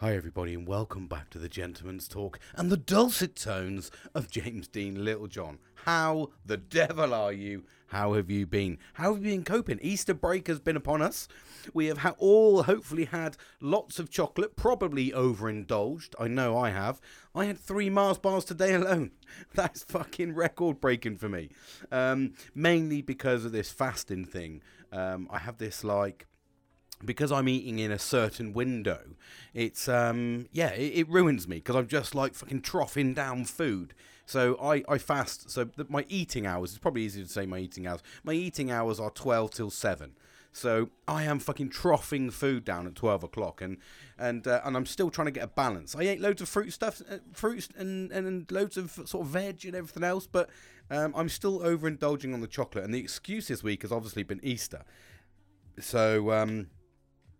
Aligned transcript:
Hi, 0.00 0.14
everybody, 0.14 0.54
and 0.54 0.66
welcome 0.66 1.06
back 1.08 1.28
to 1.28 1.38
the 1.38 1.46
Gentleman's 1.46 2.08
Talk 2.08 2.40
and 2.56 2.72
the 2.72 2.78
dulcet 2.78 3.36
tones 3.36 3.90
of 4.14 4.30
James 4.30 4.66
Dean 4.66 5.04
Littlejohn. 5.04 5.58
How 5.84 6.30
the 6.42 6.56
devil 6.56 7.12
are 7.12 7.34
you? 7.34 7.64
How 7.88 8.14
have 8.14 8.30
you 8.30 8.46
been? 8.46 8.78
How 8.94 9.12
have 9.12 9.22
you 9.22 9.32
been 9.32 9.44
coping? 9.44 9.78
Easter 9.82 10.14
break 10.14 10.46
has 10.46 10.58
been 10.58 10.74
upon 10.74 11.02
us. 11.02 11.28
We 11.74 11.84
have 11.88 11.98
ha- 11.98 12.14
all 12.16 12.62
hopefully 12.62 13.04
had 13.04 13.36
lots 13.60 13.98
of 13.98 14.08
chocolate, 14.08 14.56
probably 14.56 15.12
overindulged. 15.12 16.14
I 16.18 16.28
know 16.28 16.56
I 16.56 16.70
have. 16.70 16.98
I 17.34 17.44
had 17.44 17.58
three 17.58 17.90
Mars 17.90 18.16
bars 18.16 18.46
today 18.46 18.72
alone. 18.72 19.10
That's 19.54 19.82
fucking 19.84 20.34
record 20.34 20.80
breaking 20.80 21.18
for 21.18 21.28
me. 21.28 21.50
Um, 21.92 22.32
mainly 22.54 23.02
because 23.02 23.44
of 23.44 23.52
this 23.52 23.70
fasting 23.70 24.24
thing. 24.24 24.62
Um, 24.90 25.28
I 25.30 25.40
have 25.40 25.58
this 25.58 25.84
like 25.84 26.26
because 27.04 27.32
I'm 27.32 27.48
eating 27.48 27.78
in 27.78 27.90
a 27.90 27.98
certain 27.98 28.52
window, 28.52 29.00
it's 29.54 29.88
um 29.88 30.46
yeah, 30.52 30.70
it, 30.70 31.00
it 31.00 31.08
ruins 31.08 31.48
me 31.48 31.56
because 31.56 31.76
I'm 31.76 31.88
just 31.88 32.14
like 32.14 32.34
fucking 32.34 32.62
troughing 32.62 33.14
down 33.14 33.44
food. 33.44 33.94
So 34.26 34.56
I, 34.62 34.84
I 34.88 34.98
fast. 34.98 35.50
So 35.50 35.64
the, 35.64 35.86
my 35.88 36.04
eating 36.08 36.46
hours. 36.46 36.70
It's 36.70 36.78
probably 36.78 37.02
easier 37.02 37.24
to 37.24 37.30
say 37.30 37.46
my 37.46 37.58
eating 37.58 37.86
hours. 37.86 38.02
My 38.22 38.32
eating 38.32 38.70
hours 38.70 39.00
are 39.00 39.10
twelve 39.10 39.50
till 39.50 39.70
seven. 39.70 40.12
So 40.52 40.90
I 41.06 41.22
am 41.24 41.38
fucking 41.38 41.70
troughing 41.70 42.30
food 42.30 42.64
down 42.64 42.86
at 42.86 42.94
twelve 42.94 43.22
o'clock, 43.22 43.60
and 43.60 43.78
and 44.18 44.46
uh, 44.46 44.60
and 44.64 44.76
I'm 44.76 44.86
still 44.86 45.10
trying 45.10 45.26
to 45.26 45.32
get 45.32 45.44
a 45.44 45.48
balance. 45.48 45.94
I 45.94 46.02
ate 46.02 46.20
loads 46.20 46.42
of 46.42 46.48
fruit 46.48 46.72
stuff, 46.72 47.00
uh, 47.10 47.18
fruits 47.32 47.68
and 47.76 48.10
and 48.10 48.50
loads 48.50 48.76
of 48.76 48.90
sort 49.04 49.26
of 49.26 49.28
veg 49.28 49.64
and 49.64 49.74
everything 49.74 50.04
else, 50.04 50.26
but 50.26 50.50
um, 50.90 51.12
I'm 51.16 51.28
still 51.28 51.60
overindulging 51.60 52.34
on 52.34 52.40
the 52.40 52.48
chocolate. 52.48 52.84
And 52.84 52.92
the 52.92 52.98
excuse 52.98 53.48
this 53.48 53.62
week 53.62 53.82
has 53.82 53.92
obviously 53.92 54.24
been 54.24 54.40
Easter. 54.42 54.84
So 55.78 56.32
um, 56.32 56.68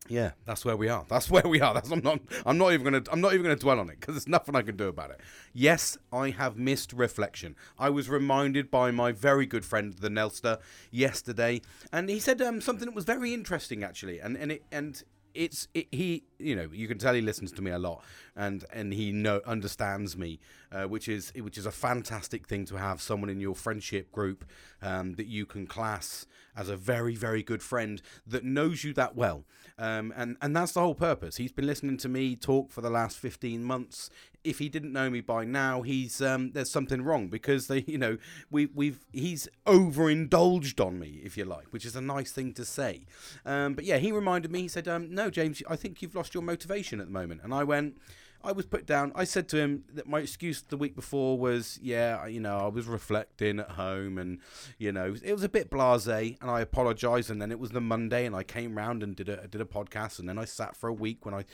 yeah, 0.08 0.32
that's 0.44 0.64
where 0.64 0.76
we 0.76 0.88
are. 0.88 1.04
That's 1.08 1.30
where 1.30 1.46
we 1.46 1.60
are. 1.60 1.74
That's 1.74 1.90
I'm 1.90 2.00
not. 2.02 2.20
I'm 2.46 2.58
not 2.58 2.72
even 2.72 2.84
gonna. 2.84 3.02
I'm 3.12 3.20
not 3.20 3.32
even 3.32 3.44
gonna 3.44 3.56
dwell 3.56 3.80
on 3.80 3.90
it 3.90 4.00
because 4.00 4.14
there's 4.14 4.28
nothing 4.28 4.56
I 4.56 4.62
can 4.62 4.76
do 4.76 4.88
about 4.88 5.10
it. 5.10 5.20
Yes, 5.52 5.98
I 6.12 6.30
have 6.30 6.56
missed 6.56 6.92
reflection. 6.92 7.56
I 7.78 7.90
was 7.90 8.08
reminded 8.08 8.70
by 8.70 8.90
my 8.90 9.12
very 9.12 9.46
good 9.46 9.64
friend 9.64 9.92
the 9.94 10.08
Nelster 10.08 10.58
yesterday, 10.90 11.60
and 11.92 12.08
he 12.08 12.18
said 12.18 12.40
um, 12.42 12.60
something 12.60 12.86
that 12.86 12.94
was 12.94 13.04
very 13.04 13.34
interesting 13.34 13.84
actually, 13.84 14.18
and 14.20 14.36
and 14.36 14.52
it 14.52 14.64
and 14.72 15.02
it's 15.34 15.68
it, 15.74 15.86
he 15.92 16.24
you 16.38 16.56
know 16.56 16.68
you 16.72 16.88
can 16.88 16.98
tell 16.98 17.14
he 17.14 17.20
listens 17.20 17.52
to 17.52 17.62
me 17.62 17.70
a 17.70 17.78
lot 17.78 18.02
and 18.36 18.64
and 18.72 18.92
he 18.92 19.12
know 19.12 19.40
understands 19.46 20.16
me 20.16 20.40
uh, 20.72 20.84
which 20.84 21.08
is 21.08 21.32
which 21.36 21.58
is 21.58 21.66
a 21.66 21.70
fantastic 21.70 22.46
thing 22.46 22.64
to 22.64 22.76
have 22.76 23.00
someone 23.00 23.30
in 23.30 23.40
your 23.40 23.54
friendship 23.54 24.10
group 24.12 24.44
um, 24.82 25.14
that 25.14 25.26
you 25.26 25.46
can 25.46 25.66
class 25.66 26.26
as 26.56 26.68
a 26.68 26.76
very 26.76 27.14
very 27.14 27.42
good 27.42 27.62
friend 27.62 28.02
that 28.26 28.44
knows 28.44 28.84
you 28.84 28.92
that 28.94 29.16
well. 29.16 29.44
Um, 29.78 30.12
and 30.16 30.36
and 30.42 30.54
that's 30.54 30.72
the 30.72 30.80
whole 30.80 30.94
purpose. 30.94 31.36
He's 31.36 31.52
been 31.52 31.66
listening 31.66 31.96
to 31.98 32.08
me 32.08 32.36
talk 32.36 32.70
for 32.70 32.80
the 32.80 32.90
last 32.90 33.18
15 33.18 33.64
months. 33.64 34.10
If 34.42 34.58
he 34.58 34.68
didn't 34.68 34.92
know 34.92 35.10
me 35.10 35.20
by 35.20 35.44
now 35.44 35.82
he's 35.82 36.20
um, 36.20 36.52
there's 36.52 36.70
something 36.70 37.02
wrong 37.02 37.28
because 37.28 37.66
they 37.66 37.80
you 37.86 37.98
know 37.98 38.18
we 38.50 38.66
we've 38.66 39.00
he's 39.12 39.48
overindulged 39.66 40.80
on 40.80 40.98
me 40.98 41.20
if 41.24 41.36
you 41.36 41.44
like 41.44 41.72
which 41.72 41.84
is 41.84 41.96
a 41.96 42.00
nice 42.00 42.32
thing 42.32 42.52
to 42.54 42.64
say. 42.64 43.06
Um, 43.44 43.74
but 43.74 43.84
yeah 43.84 43.98
he 43.98 44.12
reminded 44.12 44.50
me 44.50 44.62
he 44.62 44.68
said 44.68 44.88
um, 44.88 45.14
no 45.14 45.30
James 45.30 45.62
I 45.68 45.76
think 45.76 46.02
you've 46.02 46.14
lost 46.14 46.34
your 46.34 46.42
motivation 46.42 47.00
at 47.00 47.06
the 47.06 47.12
moment. 47.12 47.40
And 47.42 47.54
I 47.54 47.64
went 47.64 47.96
I 48.42 48.52
was 48.52 48.66
put 48.66 48.86
down. 48.86 49.12
I 49.14 49.24
said 49.24 49.48
to 49.48 49.58
him 49.58 49.84
that 49.92 50.08
my 50.08 50.20
excuse 50.20 50.62
the 50.62 50.76
week 50.76 50.94
before 50.94 51.38
was, 51.38 51.78
yeah, 51.82 52.26
you 52.26 52.40
know, 52.40 52.58
I 52.58 52.68
was 52.68 52.86
reflecting 52.86 53.60
at 53.60 53.72
home 53.72 54.16
and, 54.16 54.38
you 54.78 54.92
know, 54.92 55.14
it 55.22 55.32
was 55.32 55.42
a 55.42 55.48
bit 55.48 55.70
blasé 55.70 56.38
and 56.40 56.50
I 56.50 56.60
apologized. 56.60 57.30
And 57.30 57.40
then 57.40 57.52
it 57.52 57.58
was 57.58 57.70
the 57.70 57.80
Monday 57.80 58.24
and 58.24 58.34
I 58.34 58.42
came 58.42 58.76
round 58.76 59.02
and 59.02 59.14
did 59.14 59.28
a, 59.28 59.46
did 59.46 59.60
a 59.60 59.66
podcast. 59.66 60.18
And 60.18 60.28
then 60.28 60.38
I 60.38 60.46
sat 60.46 60.74
for 60.74 60.88
a 60.88 60.92
week 60.92 61.26
when 61.26 61.34
I 61.34 61.44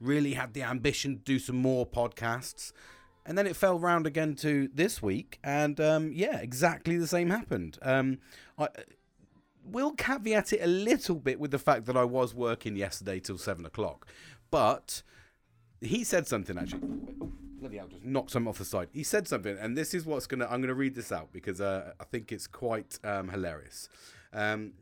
really 0.00 0.34
had 0.34 0.54
the 0.54 0.62
ambition 0.62 1.16
to 1.16 1.22
do 1.22 1.38
some 1.38 1.56
more 1.56 1.86
podcasts. 1.86 2.72
And 3.24 3.38
then 3.38 3.46
it 3.46 3.56
fell 3.56 3.78
round 3.78 4.06
again 4.06 4.34
to 4.36 4.68
this 4.74 5.00
week. 5.00 5.38
And 5.44 5.80
um, 5.80 6.10
yeah, 6.12 6.38
exactly 6.38 6.96
the 6.96 7.06
same 7.06 7.30
happened. 7.30 7.78
Um, 7.80 8.18
I 8.58 8.68
will 9.64 9.92
caveat 9.92 10.52
it 10.52 10.60
a 10.62 10.66
little 10.66 11.16
bit 11.16 11.40
with 11.40 11.52
the 11.52 11.58
fact 11.58 11.86
that 11.86 11.96
I 11.96 12.04
was 12.04 12.34
working 12.34 12.76
yesterday 12.76 13.20
till 13.20 13.38
seven 13.38 13.64
o'clock. 13.64 14.06
But 14.50 15.02
he 15.86 16.04
said 16.04 16.26
something 16.26 16.58
actually. 16.58 16.80
Bloody 17.58 17.78
hell! 17.78 17.88
Just 17.88 18.04
knocked 18.04 18.30
something 18.30 18.48
off 18.48 18.58
the 18.58 18.64
side. 18.64 18.88
He 18.92 19.02
said 19.02 19.26
something, 19.26 19.56
and 19.58 19.76
this 19.76 19.94
is 19.94 20.04
what's 20.04 20.26
gonna. 20.26 20.46
I'm 20.46 20.60
gonna 20.60 20.74
read 20.74 20.94
this 20.94 21.10
out 21.10 21.32
because 21.32 21.60
uh, 21.60 21.92
I 21.98 22.04
think 22.04 22.30
it's 22.32 22.46
quite 22.46 22.98
um, 23.04 23.28
hilarious. 23.28 23.88
Um, 24.32 24.72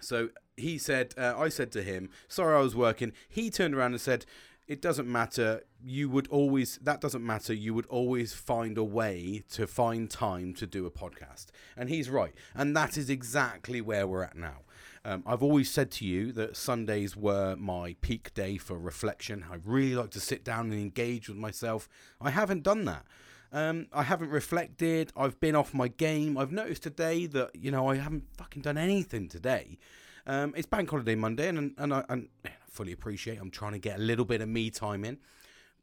so 0.00 0.28
he 0.56 0.78
said, 0.78 1.14
uh, 1.16 1.34
I 1.36 1.48
said 1.48 1.72
to 1.72 1.82
him, 1.82 2.10
"Sorry, 2.28 2.54
I 2.54 2.60
was 2.60 2.76
working." 2.76 3.12
He 3.28 3.50
turned 3.50 3.74
around 3.74 3.92
and 3.92 4.00
said, 4.00 4.26
"It 4.66 4.82
doesn't 4.82 5.10
matter. 5.10 5.62
You 5.82 6.10
would 6.10 6.28
always. 6.28 6.78
That 6.82 7.00
doesn't 7.00 7.24
matter. 7.24 7.54
You 7.54 7.72
would 7.72 7.86
always 7.86 8.34
find 8.34 8.76
a 8.76 8.84
way 8.84 9.44
to 9.52 9.66
find 9.66 10.10
time 10.10 10.52
to 10.54 10.66
do 10.66 10.84
a 10.84 10.90
podcast." 10.90 11.46
And 11.76 11.88
he's 11.88 12.10
right, 12.10 12.34
and 12.54 12.76
that 12.76 12.98
is 12.98 13.08
exactly 13.08 13.80
where 13.80 14.06
we're 14.06 14.24
at 14.24 14.36
now. 14.36 14.65
Um, 15.06 15.22
I've 15.24 15.42
always 15.42 15.70
said 15.70 15.92
to 15.92 16.04
you 16.04 16.32
that 16.32 16.56
Sundays 16.56 17.16
were 17.16 17.54
my 17.54 17.94
peak 18.00 18.34
day 18.34 18.56
for 18.56 18.76
reflection. 18.76 19.44
I 19.48 19.58
really 19.64 19.94
like 19.94 20.10
to 20.10 20.20
sit 20.20 20.42
down 20.42 20.72
and 20.72 20.80
engage 20.80 21.28
with 21.28 21.38
myself. 21.38 21.88
I 22.20 22.30
haven't 22.30 22.64
done 22.64 22.86
that. 22.86 23.04
Um, 23.52 23.86
I 23.92 24.02
haven't 24.02 24.30
reflected. 24.30 25.12
I've 25.16 25.38
been 25.38 25.54
off 25.54 25.72
my 25.72 25.86
game. 25.86 26.36
I've 26.36 26.50
noticed 26.50 26.82
today 26.82 27.26
that 27.26 27.54
you 27.54 27.70
know 27.70 27.88
I 27.88 27.98
haven't 27.98 28.24
fucking 28.36 28.62
done 28.62 28.76
anything 28.76 29.28
today. 29.28 29.78
Um, 30.26 30.52
it's 30.56 30.66
Bank 30.66 30.90
Holiday 30.90 31.14
Monday, 31.14 31.46
and 31.46 31.72
and 31.78 31.94
I 31.94 32.04
and 32.08 32.28
I 32.44 32.50
fully 32.68 32.90
appreciate. 32.90 33.38
I'm 33.38 33.52
trying 33.52 33.72
to 33.74 33.78
get 33.78 34.00
a 34.00 34.02
little 34.02 34.24
bit 34.24 34.40
of 34.40 34.48
me 34.48 34.70
time 34.70 35.04
in, 35.04 35.18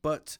but 0.01 0.38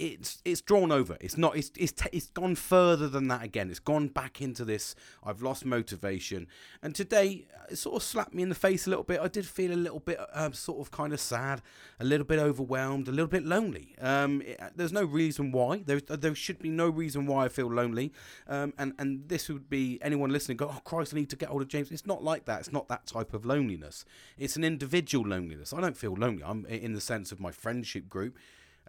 it's 0.00 0.40
it's 0.44 0.60
drawn 0.62 0.90
over. 0.90 1.16
It's 1.20 1.36
not. 1.36 1.56
It's 1.56 1.70
it's 1.76 1.92
t- 1.92 2.08
it's 2.12 2.28
gone 2.30 2.54
further 2.54 3.08
than 3.08 3.28
that 3.28 3.42
again. 3.42 3.70
It's 3.70 3.78
gone 3.78 4.08
back 4.08 4.40
into 4.40 4.64
this. 4.64 4.94
I've 5.22 5.42
lost 5.42 5.64
motivation, 5.64 6.46
and 6.82 6.94
today 6.94 7.46
it 7.70 7.76
sort 7.76 7.96
of 7.96 8.02
slapped 8.02 8.34
me 8.34 8.42
in 8.42 8.48
the 8.48 8.54
face 8.54 8.86
a 8.86 8.90
little 8.90 9.04
bit. 9.04 9.20
I 9.20 9.28
did 9.28 9.46
feel 9.46 9.72
a 9.72 9.76
little 9.76 10.00
bit 10.00 10.18
um, 10.32 10.52
sort 10.54 10.80
of 10.80 10.90
kind 10.90 11.12
of 11.12 11.20
sad, 11.20 11.60
a 12.00 12.04
little 12.04 12.26
bit 12.26 12.38
overwhelmed, 12.38 13.08
a 13.08 13.12
little 13.12 13.28
bit 13.28 13.44
lonely. 13.44 13.94
Um, 14.00 14.42
it, 14.42 14.58
there's 14.74 14.92
no 14.92 15.04
reason 15.04 15.52
why. 15.52 15.82
There 15.84 16.00
there 16.00 16.34
should 16.34 16.60
be 16.60 16.70
no 16.70 16.88
reason 16.88 17.26
why 17.26 17.44
I 17.44 17.48
feel 17.48 17.70
lonely. 17.70 18.12
Um, 18.48 18.72
and 18.78 18.94
and 18.98 19.28
this 19.28 19.48
would 19.48 19.68
be 19.68 19.98
anyone 20.00 20.30
listening 20.30 20.56
go, 20.56 20.70
oh 20.72 20.80
Christ, 20.84 21.12
I 21.12 21.18
need 21.18 21.30
to 21.30 21.36
get 21.36 21.50
hold 21.50 21.62
of 21.62 21.68
James. 21.68 21.90
It's 21.90 22.06
not 22.06 22.24
like 22.24 22.46
that. 22.46 22.60
It's 22.60 22.72
not 22.72 22.88
that 22.88 23.06
type 23.06 23.34
of 23.34 23.44
loneliness. 23.44 24.04
It's 24.38 24.56
an 24.56 24.64
individual 24.64 25.28
loneliness. 25.28 25.72
I 25.72 25.80
don't 25.80 25.96
feel 25.96 26.14
lonely. 26.14 26.42
I'm 26.44 26.64
in 26.66 26.94
the 26.94 27.00
sense 27.00 27.32
of 27.32 27.40
my 27.40 27.50
friendship 27.50 28.08
group. 28.08 28.38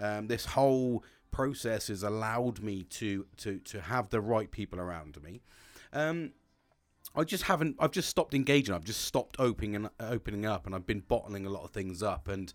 Um, 0.01 0.27
this 0.27 0.45
whole 0.45 1.03
process 1.31 1.87
has 1.87 2.03
allowed 2.03 2.61
me 2.61 2.83
to 2.83 3.25
to 3.37 3.59
to 3.59 3.81
have 3.81 4.09
the 4.09 4.21
right 4.21 4.51
people 4.51 4.79
around 4.79 5.21
me. 5.23 5.41
Um, 5.93 6.33
I 7.15 7.23
just 7.23 7.43
haven't. 7.43 7.75
I've 7.79 7.91
just 7.91 8.09
stopped 8.09 8.33
engaging. 8.33 8.73
I've 8.73 8.85
just 8.85 9.01
stopped 9.01 9.35
opening 9.39 9.75
and 9.75 9.89
opening 9.99 10.45
up, 10.45 10.65
and 10.65 10.73
I've 10.73 10.87
been 10.87 11.01
bottling 11.01 11.45
a 11.45 11.49
lot 11.49 11.63
of 11.63 11.71
things 11.71 12.01
up. 12.01 12.27
And 12.27 12.53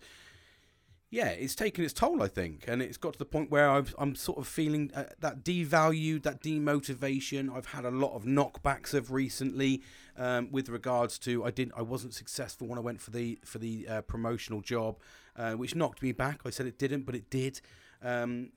yeah, 1.09 1.27
it's 1.27 1.55
taken 1.55 1.85
its 1.85 1.93
toll, 1.93 2.21
I 2.21 2.27
think, 2.27 2.65
and 2.67 2.81
it's 2.81 2.97
got 2.97 3.13
to 3.13 3.19
the 3.19 3.25
point 3.25 3.49
where 3.49 3.69
i 3.69 3.81
am 3.97 4.13
sort 4.15 4.39
of 4.39 4.47
feeling 4.47 4.91
uh, 4.93 5.05
that 5.19 5.43
devalued, 5.43 6.23
that 6.23 6.41
demotivation. 6.41 7.55
I've 7.55 7.67
had 7.67 7.85
a 7.85 7.91
lot 7.91 8.13
of 8.13 8.23
knockbacks 8.23 8.93
of 8.93 9.11
recently, 9.11 9.83
um, 10.17 10.51
with 10.51 10.67
regards 10.67 11.17
to 11.19 11.45
I 11.45 11.51
didn't, 11.51 11.73
I 11.77 11.81
wasn't 11.81 12.13
successful 12.13 12.67
when 12.67 12.77
I 12.77 12.81
went 12.81 12.99
for 12.99 13.11
the 13.11 13.39
for 13.45 13.59
the 13.59 13.87
uh, 13.87 14.01
promotional 14.01 14.61
job, 14.61 14.97
uh, 15.37 15.53
which 15.53 15.75
knocked 15.75 16.01
me 16.01 16.11
back. 16.11 16.41
I 16.45 16.49
said 16.49 16.65
it 16.65 16.79
didn't, 16.79 17.05
but 17.05 17.15
it 17.15 17.29
did. 17.29 17.61
Um, 18.01 18.51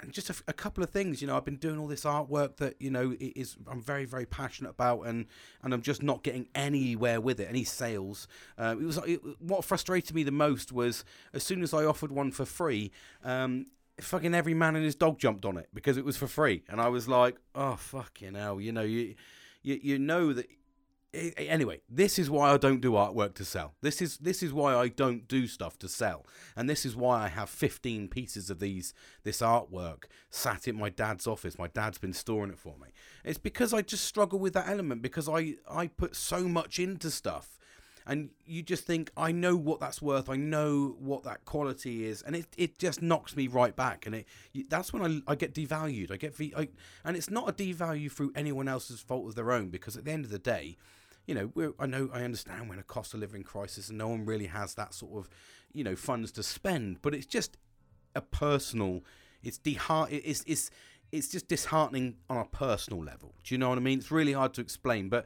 and 0.00 0.12
just 0.12 0.30
a, 0.48 0.52
couple 0.52 0.82
of 0.82 0.90
things, 0.90 1.22
you 1.22 1.28
know, 1.28 1.36
I've 1.36 1.44
been 1.44 1.56
doing 1.56 1.78
all 1.78 1.86
this 1.86 2.04
artwork 2.04 2.56
that 2.56 2.74
you 2.80 2.90
know 2.90 3.14
is 3.18 3.56
I'm 3.68 3.80
very 3.80 4.04
very 4.04 4.26
passionate 4.26 4.70
about, 4.70 5.02
and 5.02 5.26
and 5.62 5.72
I'm 5.72 5.82
just 5.82 6.02
not 6.02 6.24
getting 6.24 6.48
anywhere 6.54 7.20
with 7.20 7.38
it, 7.38 7.48
any 7.48 7.64
sales. 7.64 8.26
Uh, 8.58 8.74
it 8.78 8.84
was 8.84 8.98
it, 9.06 9.20
what 9.38 9.64
frustrated 9.64 10.14
me 10.14 10.24
the 10.24 10.32
most 10.32 10.72
was 10.72 11.04
as 11.32 11.44
soon 11.44 11.62
as 11.62 11.72
I 11.72 11.84
offered 11.84 12.10
one 12.10 12.32
for 12.32 12.44
free. 12.44 12.90
Um, 13.22 13.66
fucking 14.00 14.34
every 14.34 14.54
man 14.54 14.74
and 14.74 14.84
his 14.84 14.96
dog 14.96 15.18
jumped 15.18 15.44
on 15.44 15.56
it 15.56 15.68
because 15.72 15.96
it 15.96 16.04
was 16.04 16.16
for 16.16 16.26
free, 16.26 16.64
and 16.68 16.80
I 16.80 16.88
was 16.88 17.06
like, 17.06 17.36
"Oh 17.54 17.76
fucking 17.76 18.34
hell!" 18.34 18.60
You 18.60 18.72
know, 18.72 18.82
you 18.82 19.14
you, 19.62 19.78
you 19.80 19.98
know 19.98 20.32
that 20.32 20.48
anyway, 21.14 21.80
this 21.88 22.18
is 22.18 22.30
why 22.30 22.50
I 22.50 22.56
don't 22.56 22.80
do 22.80 22.92
artwork 22.92 23.34
to 23.34 23.44
sell. 23.44 23.74
This 23.80 24.02
is 24.02 24.18
this 24.18 24.42
is 24.42 24.52
why 24.52 24.74
I 24.74 24.88
don't 24.88 25.28
do 25.28 25.46
stuff 25.46 25.78
to 25.80 25.88
sell, 25.88 26.26
and 26.56 26.68
this 26.68 26.84
is 26.84 26.96
why 26.96 27.24
I 27.24 27.28
have 27.28 27.48
15 27.48 28.08
pieces 28.08 28.50
of 28.50 28.58
these 28.58 28.94
this 29.22 29.40
artwork 29.40 30.04
sat 30.30 30.66
in 30.66 30.76
my 30.76 30.90
dad's 30.90 31.26
office. 31.26 31.58
My 31.58 31.68
dad's 31.68 31.98
been 31.98 32.12
storing 32.12 32.50
it 32.50 32.58
for 32.58 32.76
me. 32.80 32.88
It's 33.24 33.38
because 33.38 33.72
I 33.72 33.82
just 33.82 34.04
struggle 34.04 34.38
with 34.38 34.54
that 34.54 34.68
element 34.68 35.02
because 35.02 35.28
I 35.28 35.54
I 35.70 35.86
put 35.86 36.16
so 36.16 36.48
much 36.48 36.78
into 36.78 37.10
stuff, 37.10 37.58
and 38.06 38.30
you 38.44 38.62
just 38.62 38.84
think 38.84 39.10
I 39.16 39.32
know 39.32 39.56
what 39.56 39.80
that's 39.80 40.02
worth. 40.02 40.28
I 40.28 40.36
know 40.36 40.96
what 40.98 41.22
that 41.24 41.44
quality 41.44 42.06
is, 42.06 42.22
and 42.22 42.34
it 42.34 42.46
it 42.56 42.78
just 42.78 43.02
knocks 43.02 43.36
me 43.36 43.46
right 43.46 43.74
back, 43.74 44.06
and 44.06 44.14
it 44.14 44.26
that's 44.68 44.92
when 44.92 45.22
I 45.26 45.32
I 45.32 45.34
get 45.36 45.54
devalued. 45.54 46.10
I 46.10 46.16
get 46.16 46.34
I, 46.56 46.68
and 47.04 47.16
it's 47.16 47.30
not 47.30 47.48
a 47.48 47.52
devalue 47.52 48.10
through 48.10 48.32
anyone 48.34 48.68
else's 48.68 49.00
fault 49.00 49.28
of 49.28 49.34
their 49.34 49.52
own 49.52 49.68
because 49.68 49.96
at 49.96 50.04
the 50.04 50.12
end 50.12 50.24
of 50.24 50.30
the 50.30 50.38
day 50.38 50.76
you 51.26 51.34
know, 51.34 51.74
I 51.78 51.86
know 51.86 52.10
I 52.12 52.22
understand 52.22 52.68
we're 52.68 52.74
in 52.74 52.80
a 52.80 52.84
cost 52.84 53.14
of 53.14 53.20
living 53.20 53.42
crisis 53.42 53.88
and 53.88 53.98
no 53.98 54.08
one 54.08 54.24
really 54.26 54.46
has 54.46 54.74
that 54.74 54.92
sort 54.94 55.18
of, 55.18 55.30
you 55.72 55.82
know, 55.82 55.96
funds 55.96 56.32
to 56.32 56.42
spend. 56.42 57.00
But 57.02 57.14
it's 57.14 57.26
just 57.26 57.56
a 58.14 58.20
personal. 58.20 59.02
It's 59.42 59.58
deheart. 59.58 60.12
It's 60.12 60.44
it's 60.46 60.70
it's 61.12 61.28
just 61.28 61.48
disheartening 61.48 62.16
on 62.28 62.38
a 62.38 62.44
personal 62.44 63.02
level. 63.02 63.34
Do 63.44 63.54
you 63.54 63.58
know 63.58 63.68
what 63.68 63.78
I 63.78 63.80
mean? 63.80 63.98
It's 63.98 64.10
really 64.10 64.32
hard 64.32 64.54
to 64.54 64.60
explain, 64.60 65.08
but 65.08 65.24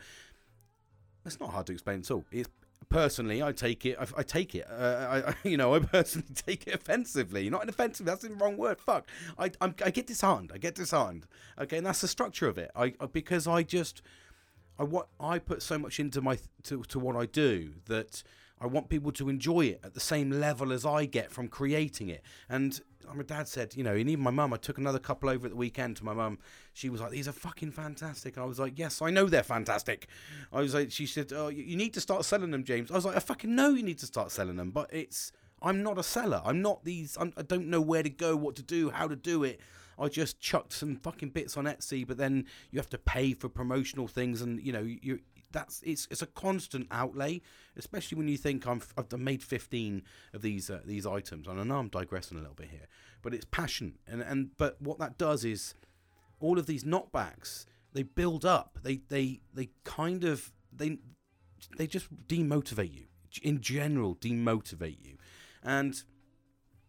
it's 1.25 1.41
not 1.41 1.51
hard 1.51 1.67
to 1.67 1.73
explain 1.73 2.01
at 2.01 2.11
all. 2.11 2.25
It's 2.31 2.49
personally, 2.89 3.43
I 3.43 3.53
take 3.53 3.85
it. 3.87 3.97
I, 3.99 4.07
I 4.19 4.23
take 4.23 4.55
it. 4.55 4.67
Uh, 4.71 5.23
I, 5.27 5.35
you 5.49 5.57
know, 5.57 5.75
I 5.75 5.81
personally 5.81 6.29
take 6.35 6.67
it 6.67 6.75
offensively. 6.75 7.49
Not 7.51 7.69
offensive. 7.69 8.07
That's 8.07 8.23
the 8.23 8.31
wrong 8.31 8.57
word. 8.57 8.81
Fuck. 8.81 9.09
I, 9.39 9.51
I'm, 9.61 9.75
I 9.85 9.91
get 9.91 10.07
disheartened. 10.07 10.53
I 10.55 10.59
get 10.59 10.75
disheartened. 10.75 11.27
Okay, 11.61 11.79
and 11.79 11.87
that's 11.87 12.01
the 12.01 12.09
structure 12.09 12.49
of 12.49 12.59
it. 12.59 12.71
I 12.75 12.95
because 13.13 13.47
I 13.47 13.63
just, 13.63 14.03
I 14.79 14.85
what 14.85 15.09
I 15.21 15.39
put 15.39 15.63
so 15.63 15.79
much 15.79 15.99
into 16.01 16.21
my 16.21 16.39
to 16.65 16.83
to 16.85 16.99
what 16.99 17.17
I 17.17 17.27
do 17.27 17.75
that 17.87 18.23
I 18.61 18.67
want 18.67 18.89
people 18.89 19.13
to 19.13 19.29
enjoy 19.29 19.67
it 19.67 19.81
at 19.85 19.95
the 19.95 20.01
same 20.01 20.31
level 20.31 20.73
as 20.73 20.85
I 20.85 21.05
get 21.05 21.31
from 21.31 21.49
creating 21.49 22.09
it. 22.09 22.23
And 22.49 22.81
my 23.15 23.23
dad 23.23 23.49
said, 23.49 23.75
you 23.77 23.85
know, 23.85 23.95
and 23.95 24.11
even 24.11 24.23
my 24.23 24.31
mum, 24.31 24.53
I 24.53 24.57
took 24.57 24.79
another 24.79 24.99
couple 24.99 25.29
over 25.29 25.47
at 25.47 25.53
the 25.53 25.57
weekend 25.57 25.97
to 25.99 26.05
my 26.05 26.13
mum. 26.13 26.39
She 26.73 26.89
was 26.89 27.01
like, 27.01 27.11
these 27.11 27.29
are 27.29 27.33
fucking 27.33 27.71
fantastic. 27.71 28.37
And 28.37 28.45
I 28.45 28.47
was 28.47 28.59
like, 28.59 28.79
yes, 28.79 29.01
I 29.01 29.11
know 29.11 29.27
they're 29.27 29.43
fantastic. 29.43 30.09
I 30.53 30.61
was 30.61 30.75
like, 30.75 30.91
she 30.91 31.07
said, 31.07 31.33
oh, 31.33 31.49
you 31.49 31.77
need 31.77 31.95
to 31.95 32.01
start 32.01 32.25
selling 32.25 32.51
them, 32.51 32.65
James. 32.65 32.91
I 32.91 32.95
was 32.95 33.05
like, 33.05 33.17
I 33.17 33.21
fucking 33.21 33.55
know 33.55 33.71
you 33.71 33.83
need 33.83 33.99
to 33.99 34.07
start 34.07 34.31
selling 34.31 34.57
them, 34.57 34.71
but 34.71 34.93
it's, 34.93 35.33
I'm 35.63 35.83
not 35.83 35.99
a 35.99 36.03
seller. 36.03 36.43
I'm 36.45 36.61
not 36.61 36.85
these, 36.85 37.17
I'm, 37.19 37.33
I 37.37 37.43
do 37.43 37.59
not 37.59 37.67
know 37.67 37.81
where 37.81 38.03
to 38.03 38.11
go, 38.11 38.37
what 38.37 38.57
to 38.57 38.63
do, 38.63 38.91
how 38.91 39.09
to 39.09 39.17
do 39.17 39.45
it. 39.45 39.61
I 40.01 40.09
just 40.09 40.41
chucked 40.41 40.73
some 40.73 40.97
fucking 40.97 41.31
bits 41.31 41.57
on 41.57 41.65
Etsy, 41.65 42.07
but 42.07 42.19
then 42.19 42.47
you 42.71 42.79
have 42.79 42.91
to 42.91 42.99
pay 42.99 43.33
for 43.33 43.49
promotional 43.49 44.09
things, 44.09 44.43
and 44.43 44.61
you 44.61 44.73
know 44.73 44.83
you 44.83 45.21
that's 45.53 45.83
it's 45.83 46.07
it's 46.11 46.23
a 46.23 46.27
constant 46.27 46.87
outlay, 46.91 47.41
especially 47.77 48.19
when 48.19 48.29
you 48.29 48.37
think 48.37 48.67
I'm 48.67 48.83
I've 48.97 49.13
made 49.19 49.43
15 49.43 50.03
of 50.35 50.43
these 50.43 50.71
uh, 50.71 50.81
these 50.85 51.07
items. 51.07 51.49
And 51.49 51.61
I 51.61 51.65
know 51.65 51.79
I'm 51.79 51.89
digressing 51.89 52.37
a 52.39 52.41
little 52.41 52.55
bit 52.55 52.69
here, 52.71 52.87
but 53.23 53.35
it's 53.35 53.47
passion, 53.47 53.99
and 54.07 54.21
and 54.23 54.51
but 54.57 54.81
what 54.81 54.99
that 54.99 55.19
does 55.19 55.45
is 55.45 55.75
all 56.41 56.59
of 56.59 56.67
these 56.67 56.85
knockbacks 56.85 57.67
they 57.93 58.03
build 58.03 58.45
up. 58.45 58.79
They 58.83 59.01
they 59.09 59.41
they 59.53 59.71
kind 59.85 60.25
of 60.25 60.53
they 60.73 60.99
they 61.77 61.87
just 61.87 62.09
demotivate 62.27 62.95
you 62.95 63.05
in 63.43 63.61
general, 63.61 64.15
demotivate 64.15 65.05
you, 65.05 65.17
and 65.63 66.03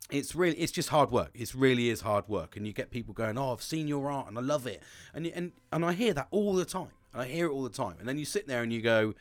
it's 0.09 0.33
really 0.33 0.57
it's 0.57 0.71
just 0.71 0.89
hard 0.89 1.11
work 1.11 1.29
it 1.33 1.53
really 1.53 1.89
is 1.89 2.01
hard 2.01 2.27
work 2.27 2.57
and 2.57 2.65
you 2.65 2.73
get 2.73 2.89
people 2.89 3.13
going 3.13 3.37
oh 3.37 3.53
i've 3.53 3.61
seen 3.61 3.87
your 3.87 4.09
art 4.09 4.27
and 4.27 4.37
i 4.37 4.41
love 4.41 4.65
it 4.65 4.81
and 5.13 5.27
and 5.27 5.51
and 5.71 5.85
i 5.85 5.93
hear 5.93 6.13
that 6.13 6.27
all 6.31 6.53
the 6.53 6.65
time 6.65 6.91
And 7.13 7.21
I 7.21 7.25
hear 7.25 7.47
it 7.47 7.51
all 7.51 7.63
the 7.63 7.69
time. 7.69 7.95
And 7.99 8.07
then 8.07 8.17
you 8.17 8.25
sit 8.25 8.47
there 8.47 8.61
and 8.61 8.71
you 8.71 8.81
go, 8.81 9.15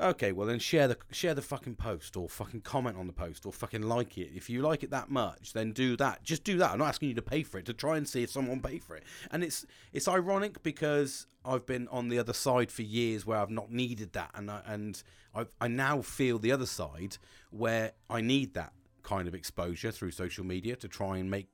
okay, 0.00 0.32
well 0.32 0.46
then 0.46 0.58
share 0.58 0.88
the 0.88 0.96
share 1.12 1.34
the 1.34 1.42
fucking 1.42 1.76
post 1.76 2.16
or 2.16 2.28
fucking 2.28 2.62
comment 2.62 2.96
on 2.96 3.06
the 3.06 3.12
post 3.12 3.46
or 3.46 3.52
fucking 3.52 3.82
like 3.82 4.18
it. 4.18 4.30
If 4.34 4.50
you 4.50 4.60
like 4.62 4.82
it 4.82 4.90
that 4.90 5.10
much, 5.10 5.52
then 5.52 5.72
do 5.72 5.96
that. 5.98 6.24
Just 6.24 6.42
do 6.44 6.58
that. 6.58 6.72
I'm 6.72 6.78
not 6.78 6.88
asking 6.88 7.10
you 7.10 7.14
to 7.14 7.22
pay 7.22 7.42
for 7.42 7.58
it. 7.58 7.66
To 7.66 7.72
try 7.72 7.96
and 7.96 8.08
see 8.08 8.22
if 8.22 8.30
someone 8.30 8.60
pay 8.60 8.78
for 8.78 8.96
it. 8.96 9.04
And 9.30 9.44
it's 9.44 9.66
it's 9.92 10.08
ironic 10.08 10.62
because 10.62 11.26
I've 11.44 11.66
been 11.66 11.86
on 11.88 12.08
the 12.08 12.18
other 12.18 12.32
side 12.32 12.72
for 12.72 12.82
years 12.82 13.24
where 13.24 13.38
I've 13.38 13.50
not 13.50 13.70
needed 13.70 14.14
that, 14.14 14.30
and 14.34 14.50
I, 14.50 14.62
and 14.66 15.02
I 15.34 15.46
I 15.60 15.68
now 15.68 16.02
feel 16.02 16.38
the 16.38 16.50
other 16.50 16.66
side 16.66 17.18
where 17.50 17.92
I 18.10 18.20
need 18.20 18.54
that 18.54 18.72
kind 19.04 19.28
of 19.28 19.34
exposure 19.34 19.92
through 19.92 20.10
social 20.10 20.44
media 20.44 20.74
to 20.76 20.88
try 20.88 21.18
and 21.18 21.30
make 21.30 21.46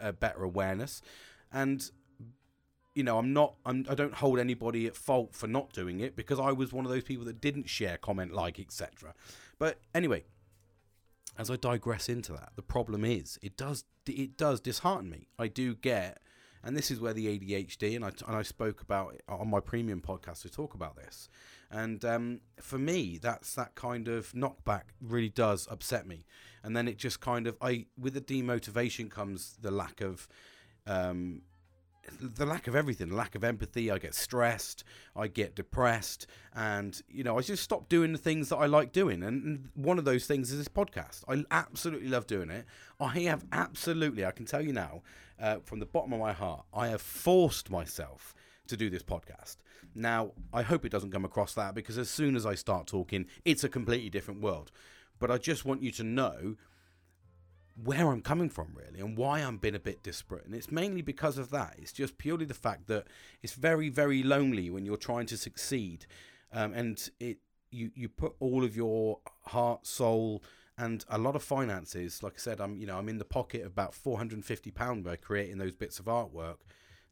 a 0.00 0.12
better 0.12 0.42
awareness. 0.42 1.00
And 1.52 1.88
you 2.94 3.02
know, 3.02 3.18
I'm 3.18 3.32
not, 3.32 3.54
I'm, 3.66 3.84
I 3.88 3.94
don't 3.94 4.14
hold 4.14 4.38
anybody 4.38 4.86
at 4.86 4.96
fault 4.96 5.34
for 5.34 5.46
not 5.46 5.72
doing 5.72 6.00
it 6.00 6.14
because 6.14 6.38
I 6.38 6.52
was 6.52 6.72
one 6.72 6.84
of 6.84 6.90
those 6.90 7.02
people 7.02 7.24
that 7.24 7.40
didn't 7.40 7.68
share, 7.68 7.96
comment, 7.96 8.32
like, 8.32 8.60
etc. 8.60 9.14
But 9.58 9.80
anyway, 9.94 10.24
as 11.36 11.50
I 11.50 11.56
digress 11.56 12.08
into 12.08 12.32
that, 12.32 12.52
the 12.54 12.62
problem 12.62 13.04
is 13.04 13.38
it 13.42 13.56
does, 13.56 13.84
it 14.06 14.36
does 14.36 14.60
dishearten 14.60 15.10
me. 15.10 15.28
I 15.38 15.48
do 15.48 15.74
get, 15.74 16.18
and 16.64 16.76
this 16.76 16.90
is 16.90 17.00
where 17.00 17.12
the 17.12 17.26
ADHD, 17.38 17.94
and 17.94 18.04
I, 18.04 18.08
and 18.26 18.36
I 18.36 18.42
spoke 18.42 18.80
about 18.80 19.20
on 19.28 19.48
my 19.48 19.60
premium 19.60 20.00
podcast 20.00 20.42
to 20.42 20.50
talk 20.50 20.74
about 20.74 20.96
this. 20.96 21.28
And 21.70 22.04
um, 22.04 22.40
for 22.60 22.78
me, 22.78 23.18
that's 23.20 23.54
that 23.54 23.74
kind 23.74 24.08
of 24.08 24.32
knockback 24.32 24.84
really 25.00 25.28
does 25.28 25.68
upset 25.70 26.06
me. 26.06 26.24
And 26.62 26.76
then 26.76 26.88
it 26.88 26.96
just 26.96 27.20
kind 27.20 27.46
of, 27.46 27.56
I, 27.60 27.86
with 27.98 28.14
the 28.14 28.20
demotivation 28.20 29.10
comes 29.10 29.56
the 29.60 29.70
lack 29.70 30.00
of, 30.00 30.28
um, 30.86 31.42
the 32.20 32.46
lack 32.46 32.66
of 32.66 32.76
everything, 32.76 33.10
lack 33.10 33.34
of 33.34 33.44
empathy. 33.44 33.90
I 33.90 33.98
get 33.98 34.14
stressed, 34.14 34.84
I 35.14 35.28
get 35.28 35.54
depressed, 35.54 36.26
and 36.54 37.00
you 37.08 37.24
know, 37.24 37.38
I 37.38 37.42
just 37.42 37.62
stop 37.62 37.88
doing 37.88 38.12
the 38.12 38.18
things 38.18 38.48
that 38.48 38.56
I 38.56 38.66
like 38.66 38.92
doing. 38.92 39.22
And 39.22 39.68
one 39.74 39.98
of 39.98 40.04
those 40.04 40.26
things 40.26 40.50
is 40.50 40.58
this 40.58 40.68
podcast. 40.68 41.24
I 41.28 41.44
absolutely 41.50 42.08
love 42.08 42.26
doing 42.26 42.50
it. 42.50 42.66
I 43.00 43.18
have 43.20 43.44
absolutely, 43.52 44.24
I 44.24 44.30
can 44.30 44.46
tell 44.46 44.62
you 44.62 44.72
now, 44.72 45.02
uh, 45.40 45.58
from 45.64 45.80
the 45.80 45.86
bottom 45.86 46.12
of 46.12 46.20
my 46.20 46.32
heart, 46.32 46.64
I 46.72 46.88
have 46.88 47.02
forced 47.02 47.70
myself 47.70 48.34
to 48.68 48.76
do 48.76 48.88
this 48.88 49.02
podcast. 49.02 49.56
Now, 49.94 50.32
I 50.52 50.62
hope 50.62 50.84
it 50.84 50.92
doesn't 50.92 51.12
come 51.12 51.24
across 51.24 51.54
that 51.54 51.74
because 51.74 51.98
as 51.98 52.10
soon 52.10 52.36
as 52.36 52.46
I 52.46 52.54
start 52.54 52.86
talking, 52.86 53.26
it's 53.44 53.64
a 53.64 53.68
completely 53.68 54.10
different 54.10 54.40
world. 54.40 54.70
But 55.18 55.30
I 55.30 55.38
just 55.38 55.64
want 55.64 55.82
you 55.82 55.92
to 55.92 56.02
know 56.02 56.56
where 57.82 58.10
I'm 58.10 58.22
coming 58.22 58.48
from, 58.48 58.68
really, 58.74 59.00
and 59.00 59.16
why 59.16 59.40
I'm 59.40 59.58
being 59.58 59.74
a 59.74 59.80
bit 59.80 60.02
disparate. 60.02 60.46
And 60.46 60.54
it's 60.54 60.70
mainly 60.70 61.02
because 61.02 61.38
of 61.38 61.50
that. 61.50 61.74
It's 61.78 61.92
just 61.92 62.18
purely 62.18 62.44
the 62.44 62.54
fact 62.54 62.86
that 62.86 63.06
it's 63.42 63.54
very, 63.54 63.88
very 63.88 64.22
lonely 64.22 64.70
when 64.70 64.86
you're 64.86 64.96
trying 64.96 65.26
to 65.26 65.36
succeed, 65.36 66.06
um, 66.52 66.72
and 66.72 67.10
it 67.18 67.38
you 67.70 67.90
you 67.94 68.08
put 68.08 68.34
all 68.38 68.64
of 68.64 68.76
your 68.76 69.18
heart, 69.46 69.86
soul, 69.86 70.42
and 70.78 71.04
a 71.08 71.18
lot 71.18 71.34
of 71.34 71.42
finances. 71.42 72.22
Like 72.22 72.34
I 72.34 72.38
said, 72.38 72.60
I'm 72.60 72.76
you 72.76 72.86
know 72.86 72.98
I'm 72.98 73.08
in 73.08 73.18
the 73.18 73.24
pocket 73.24 73.62
of 73.62 73.72
about 73.72 73.94
450 73.94 74.70
pound 74.70 75.04
by 75.04 75.16
creating 75.16 75.58
those 75.58 75.74
bits 75.74 75.98
of 75.98 76.06
artwork 76.06 76.58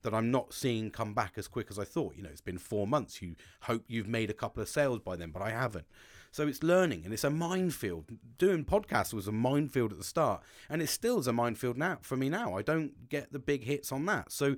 that 0.02 0.14
I'm 0.14 0.30
not 0.30 0.52
seeing 0.52 0.90
come 0.90 1.14
back 1.14 1.34
as 1.36 1.48
quick 1.48 1.68
as 1.70 1.78
I 1.78 1.84
thought. 1.84 2.16
You 2.16 2.22
know, 2.22 2.28
it's 2.28 2.40
been 2.40 2.58
four 2.58 2.86
months. 2.86 3.22
You 3.22 3.36
hope 3.62 3.84
you've 3.86 4.08
made 4.08 4.30
a 4.30 4.34
couple 4.34 4.62
of 4.62 4.68
sales 4.68 5.00
by 5.00 5.16
then, 5.16 5.30
but 5.30 5.42
I 5.42 5.50
haven't. 5.50 5.86
So 6.32 6.48
it's 6.48 6.62
learning 6.62 7.02
and 7.04 7.12
it's 7.12 7.24
a 7.24 7.30
minefield. 7.30 8.06
Doing 8.38 8.64
podcasts 8.64 9.12
was 9.12 9.28
a 9.28 9.32
minefield 9.32 9.92
at 9.92 9.98
the 9.98 10.04
start, 10.04 10.42
and 10.68 10.80
it 10.80 10.88
still 10.88 11.18
is 11.18 11.26
a 11.26 11.32
minefield 11.32 11.76
now 11.76 11.98
for 12.00 12.16
me 12.16 12.30
now. 12.30 12.56
I 12.56 12.62
don't 12.62 13.08
get 13.10 13.32
the 13.32 13.38
big 13.38 13.64
hits 13.64 13.92
on 13.92 14.06
that. 14.06 14.32
So 14.32 14.56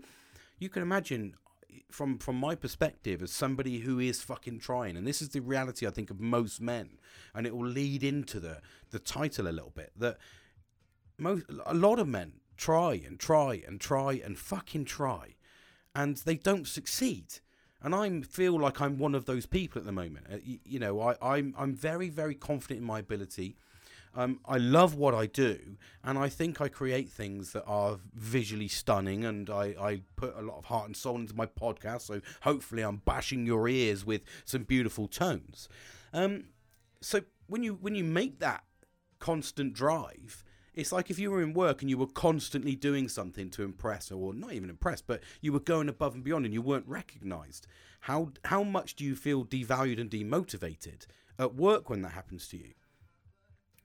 you 0.59 0.69
can 0.69 0.82
imagine 0.82 1.35
from 1.91 2.19
from 2.19 2.37
my 2.37 2.55
perspective 2.55 3.21
as 3.21 3.32
somebody 3.32 3.81
who 3.81 3.99
is 3.99 4.23
fucking 4.23 4.61
trying 4.61 4.97
and 4.97 5.05
this 5.05 5.21
is 5.21 5.31
the 5.31 5.41
reality 5.41 5.87
I 5.87 5.91
think 5.91 6.09
of 6.09 6.21
most 6.21 6.61
men 6.61 6.99
and 7.35 7.49
it 7.49 7.56
will 7.56 7.67
lead 7.67 8.05
into 8.05 8.38
the 8.38 8.61
the 8.91 9.00
title 9.00 9.49
a 9.49 9.50
little 9.50 9.73
bit 9.75 9.91
that 9.97 10.19
most 11.19 11.44
a 11.67 11.75
lot 11.75 11.99
of 11.99 12.06
men 12.06 12.34
try 12.56 13.01
and 13.05 13.19
try 13.19 13.60
and 13.67 13.81
try 13.81 14.20
and 14.25 14.39
fucking 14.39 14.84
try 14.84 15.34
and 15.96 16.17
they 16.19 16.37
don't 16.37 16.69
succeed 16.69 17.41
and 17.84 17.94
I 17.94 18.22
feel 18.22 18.58
like 18.58 18.81
I'm 18.81 18.98
one 18.98 19.14
of 19.14 19.26
those 19.26 19.44
people 19.44 19.79
at 19.79 19.84
the 19.84 19.93
moment. 19.93 20.26
Uh, 20.32 20.38
you, 20.43 20.58
you, 20.64 20.79
know, 20.79 21.00
I, 21.00 21.17
I'm 21.20 21.55
I'm 21.56 21.74
very 21.74 22.08
very 22.08 22.34
confident 22.34 22.81
in 22.81 22.86
my 22.86 22.98
ability. 22.98 23.56
Um, 24.17 24.41
I 24.46 24.58
love 24.58 24.94
what 24.94 25.12
I 25.12 25.26
do, 25.26 25.58
and 26.03 26.17
I 26.19 26.29
think 26.29 26.60
I 26.60 26.69
create 26.69 27.08
things 27.08 27.53
that 27.53 27.64
are 27.67 27.98
visually 28.14 28.69
stunning, 28.69 29.24
and 29.24 29.50
I, 29.50 29.74
I 29.79 30.00
put 30.17 30.36
a 30.36 30.43
lot 30.43 30.56
of 30.56 30.67
heart 30.67 30.86
and 30.86 30.96
soul 30.96 31.17
into 31.17 31.34
my 31.34 31.46
podcast. 31.46 32.03
So 32.03 32.20
hopefully, 32.43 32.82
I'm 32.82 33.03
bashing 33.05 33.44
your 33.44 33.69
ears 33.69 34.06
with 34.06 34.22
some 34.44 34.62
beautiful 34.62 35.08
tones. 35.08 35.69
Um, 36.12 36.44
so 37.00 37.22
when 37.48 37.62
you 37.62 37.74
when 37.74 37.94
you 37.94 38.05
make 38.05 38.38
that 38.38 38.64
constant 39.19 39.74
drive, 39.74 40.44
it's 40.75 40.93
like 40.93 41.11
if 41.11 41.19
you 41.19 41.31
were 41.31 41.43
in 41.43 41.55
work 41.55 41.81
and 41.81 41.91
you 41.91 41.99
were 41.99 42.07
constantly 42.07 42.75
doing 42.75 43.09
something 43.09 43.51
to 43.51 43.63
impress, 43.63 44.11
or 44.11 44.35
not 44.35 44.53
even 44.53 44.71
impress, 44.71 45.01
but 45.01 45.23
you 45.41 45.53
were 45.53 45.61
going 45.61 45.89
above 45.89 46.15
and 46.15 46.25
beyond 46.25 46.45
and 46.45 46.55
you 46.55 46.63
weren't 46.63 46.89
recognized. 46.89 47.67
How, 48.01 48.33
how 48.45 48.63
much 48.63 48.97
do 48.97 49.05
you 49.05 49.17
feel 49.17 49.45
devalued 49.45 50.01
and 50.01 50.11
demotivated 50.11 51.07
at 51.39 51.55
work 51.55 51.89
when 51.89 52.03
that 52.03 52.13
happens 52.13 52.49
to 52.49 52.57
you? 52.57 52.73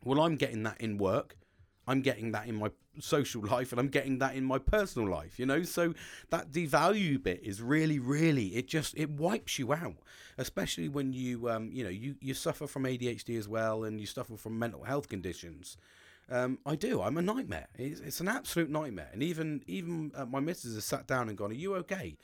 Well, 0.03 0.22
I'm 0.22 0.36
getting 0.36 0.63
that 0.63 0.79
in 0.81 0.98
work. 0.98 1.36
I'm 1.88 2.01
getting 2.01 2.31
that 2.34 2.48
in 2.48 2.55
my 2.55 2.69
social 3.00 3.41
life 3.46 3.72
and 3.72 3.79
I'm 3.79 3.88
getting 3.88 4.19
that 4.19 4.36
in 4.36 4.43
my 4.43 4.60
personal 4.60 5.10
life, 5.10 5.39
you 5.39 5.46
know? 5.46 5.63
So 5.63 5.93
that 6.29 6.51
devalue 6.51 7.22
bit 7.22 7.41
is 7.43 7.62
really, 7.62 8.00
really, 8.00 8.55
it 8.55 8.67
just, 8.67 8.98
it 8.98 9.10
wipes 9.10 9.58
you 9.58 9.74
out, 9.74 9.98
especially 10.38 10.89
when 10.89 11.13
you, 11.13 11.50
um, 11.50 11.69
you 11.72 11.84
know, 11.84 11.89
you, 11.89 12.15
you 12.22 12.34
suffer 12.34 12.67
from 12.67 12.84
ADHD 12.84 13.38
as 13.38 13.48
well 13.48 13.84
and 13.84 14.00
you 14.00 14.05
suffer 14.05 14.38
from 14.38 14.60
mental 14.60 14.84
health 14.84 15.10
conditions. 15.10 15.77
Um, 16.31 16.59
I 16.65 16.75
do. 16.75 17.01
I'm 17.01 17.17
a 17.17 17.21
nightmare. 17.21 17.67
It's, 17.75 18.01
it's, 18.01 18.19
an 18.19 18.27
absolute 18.27 18.69
nightmare. 18.69 19.09
And 19.12 19.24
even 19.24 19.63
even 19.65 20.12
uh, 20.15 20.25
my 20.25 20.39
missus 20.39 20.75
has 20.75 20.86
sat 20.86 21.07
down 21.07 21.27
and 21.27 21.38
gone, 21.38 21.51
"Are 21.51 21.55
you 21.55 21.75
okay?" 21.75 22.17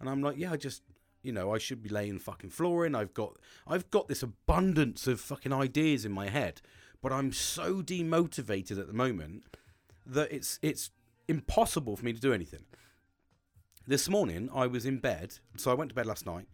And 0.00 0.08
I'm 0.08 0.22
like, 0.22 0.36
"Yeah, 0.36 0.52
I 0.52 0.56
just." 0.56 0.82
You 1.24 1.30
know, 1.30 1.54
I 1.54 1.58
should 1.58 1.84
be 1.84 1.88
laying 1.88 2.18
fucking 2.18 2.50
flooring. 2.50 2.96
I've 2.96 3.14
got, 3.14 3.36
I've 3.64 3.88
got 3.92 4.08
this 4.08 4.24
abundance 4.24 5.06
of 5.06 5.20
fucking 5.20 5.52
ideas 5.52 6.04
in 6.04 6.10
my 6.10 6.28
head, 6.28 6.60
but 7.00 7.12
I'm 7.12 7.32
so 7.32 7.80
demotivated 7.80 8.76
at 8.76 8.88
the 8.88 8.92
moment 8.92 9.44
that 10.04 10.32
it's, 10.32 10.58
it's 10.62 10.90
impossible 11.28 11.96
for 11.96 12.04
me 12.04 12.12
to 12.12 12.18
do 12.18 12.32
anything. 12.32 12.64
This 13.86 14.08
morning, 14.08 14.50
I 14.52 14.66
was 14.66 14.84
in 14.84 14.98
bed, 14.98 15.38
so 15.56 15.70
I 15.70 15.74
went 15.74 15.90
to 15.90 15.94
bed 15.94 16.06
last 16.06 16.26
night, 16.26 16.48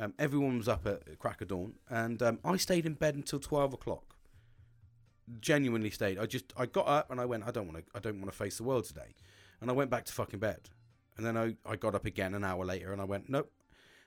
Um, 0.00 0.14
everyone 0.18 0.58
was 0.58 0.68
up 0.68 0.84
at 0.84 1.18
crack 1.20 1.40
of 1.40 1.48
dawn, 1.48 1.74
and 1.88 2.20
um, 2.20 2.38
I 2.44 2.56
stayed 2.56 2.86
in 2.86 2.94
bed 2.94 3.14
until 3.14 3.38
twelve 3.40 3.72
o'clock. 3.72 4.16
Genuinely 5.40 5.90
stayed. 5.90 6.18
I 6.18 6.26
just 6.26 6.52
I 6.56 6.66
got 6.66 6.86
up 6.88 7.10
and 7.10 7.20
I 7.20 7.24
went. 7.24 7.44
I 7.46 7.50
don't 7.50 7.66
want 7.66 7.78
to. 7.78 7.84
I 7.94 8.00
don't 8.00 8.18
want 8.20 8.30
to 8.30 8.36
face 8.36 8.56
the 8.56 8.64
world 8.64 8.84
today, 8.84 9.14
and 9.60 9.70
I 9.70 9.72
went 9.74 9.90
back 9.90 10.04
to 10.06 10.12
fucking 10.12 10.38
bed. 10.40 10.70
And 11.16 11.26
then 11.26 11.36
I, 11.36 11.56
I 11.66 11.76
got 11.76 11.94
up 11.94 12.06
again 12.06 12.34
an 12.34 12.44
hour 12.44 12.64
later, 12.64 12.92
and 12.92 13.00
I 13.00 13.04
went 13.04 13.28
nope. 13.28 13.50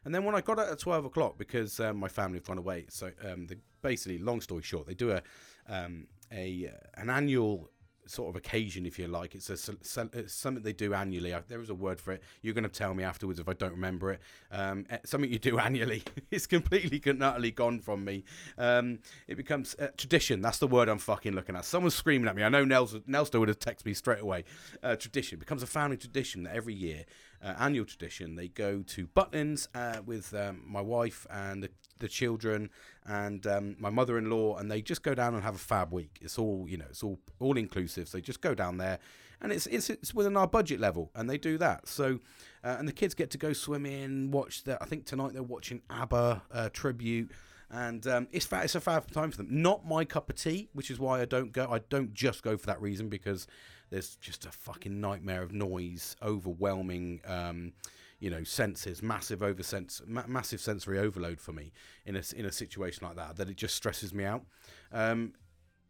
And 0.04 0.16
then 0.16 0.24
when 0.24 0.34
I 0.34 0.42
got 0.42 0.58
up 0.58 0.72
at 0.72 0.80
twelve 0.80 1.06
o'clock 1.06 1.38
because 1.38 1.80
um, 1.80 1.98
my 1.98 2.08
family 2.08 2.38
had 2.38 2.46
gone 2.46 2.58
away, 2.58 2.86
so 2.90 3.12
um, 3.24 3.48
basically, 3.82 4.18
long 4.18 4.42
story 4.42 4.64
short, 4.64 4.88
they 4.88 4.94
do 4.94 5.12
a 5.12 5.22
um, 5.68 6.08
a 6.32 6.70
uh, 6.70 7.02
an 7.02 7.10
annual 7.10 7.70
sort 8.12 8.30
of 8.30 8.36
occasion, 8.36 8.86
if 8.86 9.00
you 9.00 9.08
like. 9.08 9.36
It's, 9.36 9.50
a, 9.50 9.54
it's 9.54 10.34
something 10.34 10.64
they 10.64 10.74
do 10.74 10.94
annually. 10.94 11.34
There 11.48 11.62
is 11.62 11.70
a 11.70 11.76
word 11.76 12.00
for 12.00 12.12
it. 12.12 12.24
You're 12.42 12.54
going 12.54 12.64
to 12.64 12.70
tell 12.70 12.94
me 12.94 13.04
afterwards 13.04 13.40
if 13.40 13.48
I 13.48 13.54
don't 13.54 13.72
remember 13.72 14.12
it. 14.12 14.22
Um, 14.52 14.86
eh, 14.90 14.98
something 15.06 15.32
you 15.32 15.40
do 15.40 15.58
annually. 15.68 16.04
it's 16.32 16.46
completely 16.46 17.02
and 17.06 17.24
utterly 17.24 17.52
gone 17.52 17.80
from 17.80 18.04
me. 18.04 18.24
Um, 18.58 19.00
it 19.28 19.36
becomes 19.36 19.76
uh, 19.80 19.88
tradition. 19.98 20.42
That's 20.42 20.60
the 20.60 20.68
word 20.68 20.90
I'm 20.90 21.00
fucking 21.00 21.34
looking 21.34 21.56
at. 21.56 21.66
Someone's 21.66 21.96
screaming 21.96 22.28
at 22.28 22.36
me. 22.36 22.44
I 22.44 22.50
know 22.50 22.66
Nelson 22.66 23.04
would 23.40 23.50
have 23.50 23.60
texted 23.60 23.86
me 23.86 23.94
straight 23.94 24.22
away. 24.22 24.44
Uh, 24.84 24.96
tradition 24.96 25.40
becomes 25.40 25.64
a 25.64 25.68
family 25.68 25.98
tradition 25.98 26.44
that 26.44 26.56
every 26.56 26.74
year, 26.74 27.06
uh, 27.44 27.54
annual 27.60 27.86
tradition, 27.86 28.36
they 28.36 28.48
go 28.48 28.82
to 28.84 29.08
Butlins 29.08 29.68
uh, 29.74 30.02
with 30.06 30.34
um, 30.34 30.62
my 30.68 30.82
wife 30.82 31.26
and 31.30 31.64
the 31.64 31.70
the 32.02 32.08
children 32.08 32.70
and 33.06 33.46
um, 33.48 33.76
my 33.80 33.90
mother-in-law, 33.90 34.58
and 34.58 34.72
they 34.72 34.82
just 34.82 35.04
go 35.04 35.14
down 35.14 35.34
and 35.34 35.44
have 35.44 35.56
a 35.56 35.60
fab 35.60 35.92
week. 35.92 36.20
It's 36.22 36.38
all 36.38 36.66
you 36.68 36.78
know, 36.78 36.86
it's 36.90 37.04
all 37.04 37.20
all 37.40 37.58
inclusive. 37.58 38.08
So 38.08 38.20
just 38.20 38.42
go 38.42 38.54
down 38.54 38.78
there, 38.78 39.00
and 39.42 39.52
it's 39.52 39.68
it's 39.68 39.90
it's 39.90 40.14
within 40.14 40.38
our 40.38 40.48
budget 40.48 40.80
level, 40.80 41.12
and 41.16 41.30
they 41.30 41.38
do 41.38 41.58
that. 41.58 41.88
So, 41.88 42.20
uh, 42.64 42.76
and 42.80 42.88
the 42.88 42.94
kids 42.94 43.14
get 43.14 43.32
to 43.32 43.38
go 43.38 43.54
swimming, 43.54 44.32
watch 44.32 44.64
that. 44.66 44.78
I 44.82 44.86
think 44.86 45.06
tonight 45.06 45.34
they're 45.34 45.44
watching 45.44 45.82
ABBA 45.90 46.44
uh, 46.52 46.70
tribute. 46.70 47.32
And 47.74 48.06
um, 48.06 48.28
it's 48.34 48.46
fa- 48.46 48.64
it's 48.66 48.76
a 48.76 48.82
fab 48.82 49.10
time 49.12 49.32
for 49.32 49.38
them. 49.38 49.48
Not 49.50 49.88
my 49.88 50.04
cup 50.04 50.30
of 50.30 50.36
tea, 50.36 50.68
which 50.74 50.92
is 50.92 51.00
why 51.00 51.22
I 51.22 51.26
don't 51.26 51.54
go. 51.54 51.70
I 51.72 51.80
don't 51.90 52.14
just 52.14 52.44
go 52.44 52.58
for 52.58 52.66
that 52.66 52.82
reason 52.82 53.08
because 53.08 53.48
there's 53.92 54.18
just 54.18 54.46
a 54.46 54.52
fucking 54.52 55.00
nightmare 55.00 55.42
of 55.42 55.54
noise, 55.54 56.18
overwhelming. 56.22 57.22
Um, 57.26 57.72
you 58.22 58.30
know 58.30 58.44
senses 58.46 59.04
massive 59.04 59.44
over 59.44 59.64
sense 59.64 60.02
ma- 60.08 60.24
massive 60.28 60.62
sensory 60.62 60.98
overload 60.98 61.42
for 61.42 61.52
me 61.52 61.74
in 62.06 62.16
a 62.16 62.22
in 62.38 62.46
a 62.46 62.52
situation 62.52 63.06
like 63.06 63.18
that 63.18 63.36
that 63.36 63.50
it 63.50 63.58
just 63.58 63.76
stresses 63.76 64.14
me 64.14 64.24
out 64.24 64.46
um, 64.94 65.34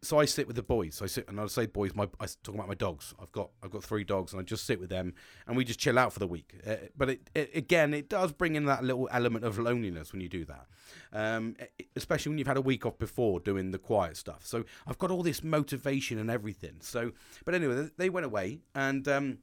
so 0.04 0.18
I 0.18 0.24
sit 0.24 0.48
with 0.48 0.56
the 0.56 0.64
boys. 0.64 1.00
I 1.00 1.06
sit 1.06 1.28
and 1.28 1.40
I 1.40 1.46
say 1.46 1.66
boys. 1.66 1.94
My 1.94 2.08
I 2.18 2.26
talk 2.42 2.56
about 2.56 2.66
my 2.66 2.74
dogs. 2.74 3.14
I've 3.22 3.30
got 3.30 3.50
I've 3.62 3.70
got 3.70 3.84
three 3.84 4.02
dogs, 4.02 4.32
and 4.32 4.40
I 4.40 4.42
just 4.42 4.66
sit 4.66 4.80
with 4.80 4.90
them, 4.90 5.14
and 5.46 5.56
we 5.56 5.64
just 5.64 5.78
chill 5.78 5.96
out 5.96 6.12
for 6.12 6.18
the 6.18 6.26
week. 6.26 6.54
Uh, 6.66 6.74
but 6.96 7.10
it, 7.10 7.30
it, 7.34 7.50
again, 7.54 7.94
it 7.94 8.08
does 8.08 8.32
bring 8.32 8.56
in 8.56 8.64
that 8.64 8.82
little 8.82 9.08
element 9.12 9.44
of 9.44 9.60
loneliness 9.60 10.12
when 10.12 10.20
you 10.20 10.28
do 10.28 10.44
that, 10.46 10.66
um, 11.12 11.54
especially 11.94 12.30
when 12.30 12.38
you've 12.38 12.48
had 12.48 12.56
a 12.56 12.62
week 12.62 12.84
off 12.84 12.98
before 12.98 13.38
doing 13.38 13.70
the 13.70 13.78
quiet 13.78 14.16
stuff. 14.16 14.44
So 14.44 14.64
I've 14.88 14.98
got 14.98 15.12
all 15.12 15.22
this 15.22 15.44
motivation 15.44 16.18
and 16.18 16.30
everything. 16.30 16.78
So, 16.80 17.12
but 17.44 17.54
anyway, 17.54 17.88
they 17.96 18.10
went 18.10 18.26
away, 18.26 18.58
and 18.74 19.06
um, 19.06 19.38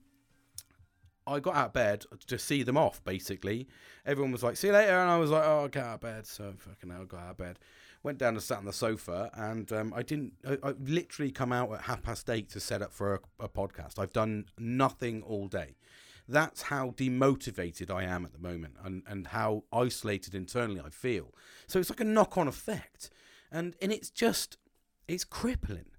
I 1.28 1.40
got 1.40 1.56
out 1.56 1.68
of 1.68 1.74
bed 1.74 2.06
to 2.28 2.40
see 2.40 2.64
them 2.64 2.78
off. 2.78 3.04
Basically, 3.04 3.68
everyone 4.06 4.32
was 4.32 4.44
like, 4.44 4.58
"See 4.58 4.68
you 4.68 4.74
later," 4.74 5.00
and 5.00 5.10
I 5.10 5.18
was 5.18 5.30
like, 5.30 5.44
"Oh, 5.44 5.68
get 5.68 5.84
out 5.84 5.96
of 5.96 6.02
bed." 6.02 6.26
So 6.26 6.54
fucking 6.58 6.90
hell, 6.90 7.06
got 7.06 7.22
out 7.22 7.32
of 7.32 7.38
bed. 7.38 7.60
Went 8.02 8.18
down 8.18 8.36
and 8.36 8.44
sat 8.44 8.60
on 8.60 8.66
the 8.66 8.74
sofa, 8.74 9.30
and 9.34 9.72
um, 9.74 9.94
I 9.94 10.04
didn't. 10.04 10.34
I, 10.48 10.58
I, 10.64 10.74
literally 10.80 11.32
come 11.32 11.52
out 11.52 11.72
at 11.74 11.82
half 11.82 12.02
past 12.02 12.30
eight 12.30 12.50
to 12.52 12.60
set 12.60 12.82
up 12.82 12.94
for 12.94 13.16
a, 13.16 13.46
a 13.46 13.50
podcast. 13.50 14.00
I've 14.00 14.14
done 14.14 14.46
nothing 14.58 15.22
all 15.22 15.48
day. 15.48 15.76
That's 16.28 16.64
how 16.64 16.92
demotivated 16.92 17.92
I 17.92 18.04
am 18.04 18.24
at 18.24 18.32
the 18.32 18.40
moment, 18.40 18.76
and 18.84 19.04
and 19.06 19.28
how 19.28 19.64
isolated 19.74 20.34
internally 20.34 20.80
I 20.80 20.90
feel. 20.90 21.34
So 21.68 21.80
it's 21.80 21.90
like 21.90 22.00
a 22.00 22.06
knock-on 22.06 22.48
effect, 22.48 23.10
and 23.52 23.76
and 23.82 23.92
it's 23.92 24.10
just 24.10 24.58
it's 25.08 25.26
crippling. 25.26 25.92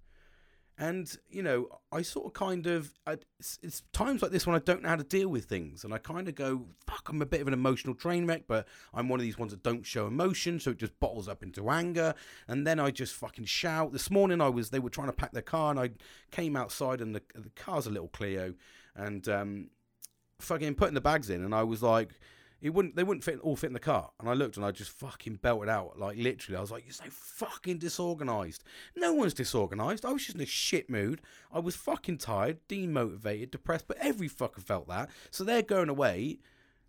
And, 0.80 1.14
you 1.28 1.42
know, 1.42 1.68
I 1.92 2.00
sort 2.00 2.24
of 2.24 2.32
kind 2.32 2.66
of, 2.66 2.94
I, 3.06 3.18
it's, 3.38 3.58
it's, 3.62 3.82
times 3.92 4.22
like 4.22 4.30
this 4.30 4.46
when 4.46 4.56
I 4.56 4.60
don't 4.60 4.82
know 4.82 4.88
how 4.88 4.96
to 4.96 5.04
deal 5.04 5.28
with 5.28 5.44
things. 5.44 5.84
And 5.84 5.92
I 5.92 5.98
kind 5.98 6.26
of 6.26 6.34
go, 6.34 6.64
fuck, 6.86 7.10
I'm 7.10 7.20
a 7.20 7.26
bit 7.26 7.42
of 7.42 7.48
an 7.48 7.52
emotional 7.52 7.94
train 7.94 8.26
wreck, 8.26 8.44
but 8.48 8.66
I'm 8.94 9.10
one 9.10 9.20
of 9.20 9.24
these 9.24 9.36
ones 9.36 9.52
that 9.52 9.62
don't 9.62 9.84
show 9.84 10.06
emotion. 10.06 10.58
So 10.58 10.70
it 10.70 10.78
just 10.78 10.98
bottles 10.98 11.28
up 11.28 11.42
into 11.42 11.68
anger. 11.68 12.14
And 12.48 12.66
then 12.66 12.80
I 12.80 12.92
just 12.92 13.14
fucking 13.14 13.44
shout. 13.44 13.92
This 13.92 14.10
morning 14.10 14.40
I 14.40 14.48
was, 14.48 14.70
they 14.70 14.78
were 14.78 14.88
trying 14.88 15.08
to 15.08 15.12
pack 15.12 15.32
their 15.32 15.42
car 15.42 15.70
and 15.70 15.78
I 15.78 15.90
came 16.30 16.56
outside 16.56 17.02
and 17.02 17.14
the, 17.14 17.20
the 17.34 17.50
car's 17.50 17.86
a 17.86 17.90
little 17.90 18.08
Clio 18.08 18.54
and 18.96 19.28
um, 19.28 19.66
fucking 20.38 20.76
putting 20.76 20.94
the 20.94 21.02
bags 21.02 21.28
in. 21.28 21.44
And 21.44 21.54
I 21.54 21.62
was 21.62 21.82
like, 21.82 22.08
it 22.60 22.70
wouldn't 22.70 22.96
they 22.96 23.04
wouldn't 23.04 23.24
fit 23.24 23.40
all 23.40 23.56
fit 23.56 23.68
in 23.68 23.72
the 23.72 23.80
car. 23.80 24.10
And 24.20 24.28
I 24.28 24.34
looked 24.34 24.56
and 24.56 24.64
I 24.64 24.70
just 24.70 24.90
fucking 24.90 25.36
belted 25.36 25.68
out 25.68 25.98
like 25.98 26.16
literally. 26.16 26.56
I 26.56 26.60
was 26.60 26.70
like, 26.70 26.84
you're 26.84 26.92
so 26.92 27.04
fucking 27.08 27.78
disorganized. 27.78 28.64
No 28.96 29.12
one's 29.12 29.34
disorganized. 29.34 30.04
I 30.04 30.12
was 30.12 30.24
just 30.24 30.36
in 30.36 30.42
a 30.42 30.46
shit 30.46 30.90
mood. 30.90 31.20
I 31.52 31.58
was 31.58 31.76
fucking 31.76 32.18
tired, 32.18 32.58
demotivated, 32.68 33.50
depressed, 33.50 33.86
but 33.88 33.98
every 33.98 34.28
fucker 34.28 34.62
felt 34.62 34.88
that. 34.88 35.10
So 35.30 35.44
they're 35.44 35.62
going 35.62 35.88
away. 35.88 36.38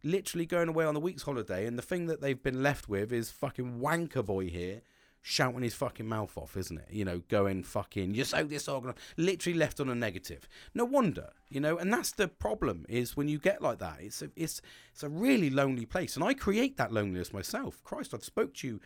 Literally 0.03 0.47
going 0.47 0.67
away 0.67 0.85
on 0.85 0.95
the 0.95 0.99
week's 0.99 1.21
holiday, 1.21 1.67
and 1.67 1.77
the 1.77 1.83
thing 1.83 2.07
that 2.07 2.21
they've 2.21 2.41
been 2.41 2.63
left 2.63 2.89
with 2.89 3.13
is 3.13 3.29
fucking 3.29 3.79
wanker 3.79 4.25
boy 4.25 4.49
here 4.49 4.81
shouting 5.21 5.61
his 5.61 5.75
fucking 5.75 6.07
mouth 6.07 6.35
off, 6.37 6.57
isn't 6.57 6.79
it? 6.79 6.87
You 6.89 7.05
know, 7.05 7.21
going 7.29 7.63
fucking, 7.63 8.15
you're 8.15 8.25
so 8.25 8.43
disorganized, 8.43 8.97
literally 9.17 9.57
left 9.57 9.79
on 9.79 9.89
a 9.89 9.95
negative. 9.95 10.47
No 10.73 10.83
wonder, 10.83 11.29
you 11.49 11.59
know, 11.59 11.77
and 11.77 11.93
that's 11.93 12.11
the 12.11 12.27
problem 12.27 12.85
is 12.89 13.15
when 13.15 13.27
you 13.27 13.37
get 13.37 13.61
like 13.61 13.79
that, 13.79 13.97
it's 13.99 14.21
a, 14.21 14.31
it's, 14.35 14.61
it's 14.91 15.03
a 15.03 15.09
really 15.09 15.49
lonely 15.49 15.85
place. 15.85 16.15
And 16.15 16.25
I 16.25 16.33
create 16.33 16.77
that 16.77 16.91
loneliness 16.91 17.33
myself. 17.33 17.83
Christ, 17.83 18.13
I've 18.13 18.23
spoke 18.23 18.55
to 18.55 18.67
you 18.67 18.79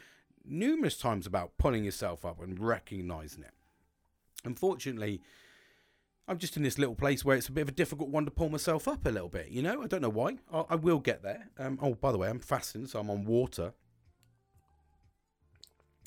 numerous 0.43 0.97
times 0.97 1.25
about 1.25 1.57
pulling 1.57 1.85
yourself 1.85 2.25
up 2.25 2.41
and 2.41 2.59
recognizing 2.59 3.43
it. 3.43 3.53
Unfortunately, 4.43 5.21
I'm 6.27 6.37
just 6.37 6.57
in 6.57 6.63
this 6.63 6.77
little 6.77 6.95
place 6.95 7.23
where 7.23 7.37
it's 7.37 7.47
a 7.47 7.51
bit 7.53 7.61
of 7.61 7.69
a 7.69 7.71
difficult 7.71 8.09
one 8.09 8.25
to 8.25 8.31
pull 8.31 8.49
myself 8.49 8.87
up 8.87 9.05
a 9.05 9.09
little 9.09 9.29
bit, 9.29 9.49
you 9.49 9.61
know? 9.61 9.81
I 9.81 9.87
don't 9.87 10.01
know 10.01 10.09
why. 10.09 10.37
I, 10.51 10.65
I 10.71 10.75
will 10.75 10.99
get 10.99 11.23
there. 11.23 11.49
Um, 11.57 11.79
oh, 11.81 11.93
by 11.93 12.11
the 12.11 12.17
way, 12.17 12.27
I'm 12.27 12.39
fasting, 12.39 12.87
so 12.87 12.99
I'm 12.99 13.09
on 13.09 13.25
water. 13.25 13.73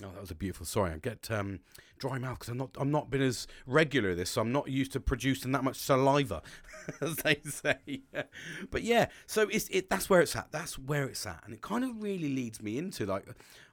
Oh, 0.04 0.10
that 0.12 0.20
was 0.20 0.30
a 0.30 0.34
beautiful. 0.34 0.64
Sorry, 0.64 0.92
I 0.92 0.98
get 0.98 1.28
um, 1.30 1.60
dry 1.98 2.18
mouth 2.18 2.38
because 2.38 2.50
I'm 2.50 2.58
not. 2.58 2.70
I'm 2.78 2.90
not 2.90 3.10
been 3.10 3.22
as 3.22 3.46
regular 3.66 4.14
this, 4.14 4.30
so 4.30 4.40
I'm 4.40 4.52
not 4.52 4.68
used 4.68 4.92
to 4.92 5.00
producing 5.00 5.52
that 5.52 5.64
much 5.64 5.76
saliva, 5.76 6.42
as 7.00 7.16
they 7.16 7.40
say. 7.44 8.02
but 8.70 8.82
yeah, 8.82 9.06
so 9.26 9.48
it's 9.48 9.68
it. 9.70 9.90
That's 9.90 10.08
where 10.08 10.20
it's 10.20 10.36
at. 10.36 10.52
That's 10.52 10.78
where 10.78 11.04
it's 11.04 11.26
at, 11.26 11.42
and 11.44 11.52
it 11.52 11.62
kind 11.62 11.84
of 11.84 12.00
really 12.00 12.32
leads 12.32 12.62
me 12.62 12.78
into 12.78 13.06
like, 13.06 13.26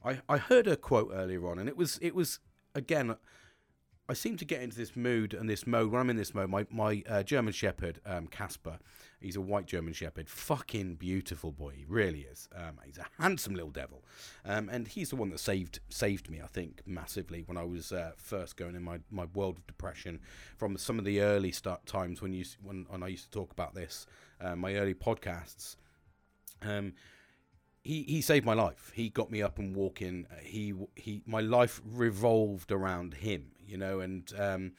I 0.03 0.19
I 0.27 0.37
heard 0.37 0.67
a 0.67 0.75
quote 0.75 1.11
earlier 1.13 1.47
on, 1.47 1.59
and 1.59 1.69
it 1.69 1.77
was 1.77 1.99
it 2.01 2.15
was 2.15 2.39
again 2.73 3.15
I 4.07 4.13
seem 4.13 4.37
to 4.37 4.45
get 4.45 4.61
into 4.61 4.77
this 4.77 4.95
mood 4.95 5.33
and 5.33 5.49
this 5.49 5.65
mode 5.65 5.91
when 5.91 5.99
I'm 5.99 6.09
in 6.11 6.15
this 6.15 6.35
mode. 6.35 6.49
My 6.49 6.67
my 6.69 7.03
uh, 7.09 7.23
German 7.23 7.53
Shepherd, 7.53 8.01
um, 8.05 8.27
Casper, 8.27 8.77
he's 9.19 9.35
a 9.35 9.41
white 9.41 9.65
German 9.65 9.93
Shepherd, 9.93 10.29
fucking 10.29 10.95
beautiful 10.95 11.51
boy, 11.51 11.73
he 11.75 11.85
really 11.87 12.21
is. 12.21 12.47
Um, 12.55 12.79
he's 12.85 12.99
a 12.99 13.07
handsome 13.19 13.55
little 13.55 13.71
devil, 13.71 14.03
um, 14.45 14.69
and 14.69 14.87
he's 14.87 15.09
the 15.09 15.15
one 15.15 15.31
that 15.31 15.39
saved 15.39 15.79
saved 15.89 16.29
me, 16.29 16.39
I 16.39 16.47
think, 16.47 16.81
massively 16.85 17.41
when 17.47 17.57
I 17.57 17.63
was 17.63 17.91
uh, 17.91 18.11
first 18.15 18.57
going 18.57 18.75
in 18.75 18.83
my, 18.83 18.99
my 19.09 19.25
world 19.33 19.57
of 19.57 19.65
depression 19.65 20.19
from 20.55 20.77
some 20.77 20.99
of 20.99 21.05
the 21.05 21.21
early 21.21 21.51
start 21.51 21.87
times 21.87 22.21
when 22.21 22.31
you 22.31 22.45
when, 22.61 22.85
when 22.89 23.01
I 23.01 23.07
used 23.07 23.25
to 23.25 23.31
talk 23.31 23.51
about 23.51 23.73
this, 23.73 24.05
uh, 24.39 24.55
my 24.55 24.75
early 24.75 24.93
podcasts. 24.93 25.77
Um, 26.61 26.93
he, 27.83 28.01
he 28.01 28.21
saved 28.21 28.47
my 28.47 28.55
life. 28.55 28.91
He 28.95 29.09
got 29.09 29.29
me 29.29 29.43
up 29.43 29.59
and 29.59 29.75
walking. 29.75 30.25
He 30.41 30.73
he 30.95 31.21
my 31.25 31.41
life 31.41 31.81
revolved 31.85 32.71
around 32.71 33.15
him 33.15 33.51
you 33.67 33.77
know, 33.77 33.99
and 33.99 34.31
um, 34.37 34.71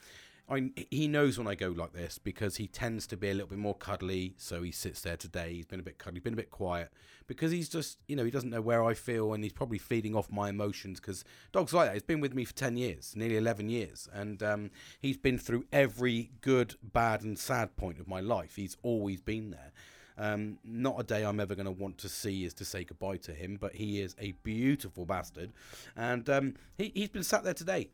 I, 0.49 0.71
he 0.91 1.09
knows 1.09 1.39
when 1.39 1.49
I 1.49 1.57
go 1.57 1.69
like 1.69 1.93
this 1.93 2.19
because 2.19 2.57
he 2.57 2.69
tends 2.69 3.07
to 3.09 3.17
be 3.17 3.31
a 3.31 3.35
little 3.35 3.49
bit 3.49 3.59
more 3.59 3.75
cuddly. 3.75 4.35
So 4.37 4.63
he 4.63 4.71
sits 4.71 5.01
there 5.01 5.17
today. 5.17 5.55
He's 5.55 5.67
been 5.67 5.81
a 5.81 5.83
bit 5.83 5.99
cuddly, 5.99 6.21
been 6.21 6.35
a 6.35 6.37
bit 6.37 6.51
quiet 6.51 6.93
because 7.27 7.51
he's 7.51 7.69
just, 7.69 7.99
you 8.07 8.15
know, 8.15 8.25
he 8.25 8.31
doesn't 8.31 8.51
know 8.51 8.61
where 8.61 8.85
I 8.85 8.95
feel 8.95 9.33
and 9.33 9.43
he's 9.43 9.53
probably 9.53 9.79
feeding 9.79 10.15
off 10.15 10.31
my 10.31 10.49
emotions 10.49 11.01
because 11.01 11.25
dogs 11.51 11.75
like 11.75 11.89
that. 11.89 11.95
He's 11.95 12.03
been 12.05 12.21
with 12.21 12.35
me 12.35 12.45
for 12.45 12.55
10 12.55 12.77
years, 12.77 13.15
nearly 13.17 13.37
11 13.37 13.69
years. 13.69 14.09
And 14.13 14.41
um, 14.43 14.71
he's 15.01 15.17
been 15.17 15.39
through 15.39 15.65
every 15.73 16.31
good, 16.43 16.77
bad, 16.81 17.23
and 17.23 17.37
sad 17.37 17.77
point 17.77 17.99
of 17.99 18.07
my 18.07 18.21
life. 18.21 18.55
He's 18.55 18.77
always 18.85 19.21
been 19.21 19.51
there. 19.51 19.73
Um, 20.19 20.59
not 20.65 20.99
a 20.99 21.03
day 21.03 21.25
I'm 21.25 21.41
ever 21.41 21.55
going 21.57 21.67
to 21.67 21.73
want 21.73 21.99
to 21.99 22.09
see 22.09 22.45
is 22.45 22.55
to 22.55 22.65
say 22.65 22.85
goodbye 22.85 23.19
to 23.19 23.33
him, 23.33 23.59
but 23.61 23.75
he 23.75 24.01
is 24.01 24.15
a 24.21 24.33
beautiful 24.45 25.05
bastard. 25.05 25.53
And 25.97 26.31
um, 26.31 26.55
he, 26.79 26.93
he's 26.95 27.09
been 27.09 27.25
sat 27.25 27.43
there 27.43 27.53
today 27.53 27.91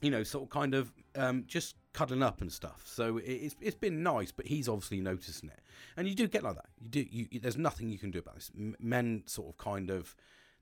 you 0.00 0.10
know, 0.10 0.22
sort 0.22 0.44
of 0.44 0.50
kind 0.50 0.74
of 0.74 0.92
um, 1.16 1.44
just 1.46 1.76
cuddling 1.92 2.22
up 2.22 2.40
and 2.40 2.52
stuff. 2.52 2.82
So 2.84 3.20
it's 3.22 3.56
it's 3.60 3.76
been 3.76 4.02
nice, 4.02 4.32
but 4.32 4.46
he's 4.46 4.68
obviously 4.68 5.00
noticing 5.00 5.50
it, 5.50 5.60
and 5.96 6.08
you 6.08 6.14
do 6.14 6.26
get 6.26 6.42
like 6.42 6.56
that. 6.56 6.70
You 6.80 6.88
do. 6.88 7.06
You, 7.10 7.40
there's 7.40 7.58
nothing 7.58 7.90
you 7.90 7.98
can 7.98 8.10
do 8.10 8.18
about 8.18 8.36
this. 8.36 8.50
Men 8.54 9.22
sort 9.26 9.48
of 9.48 9.58
kind 9.58 9.90
of 9.90 10.16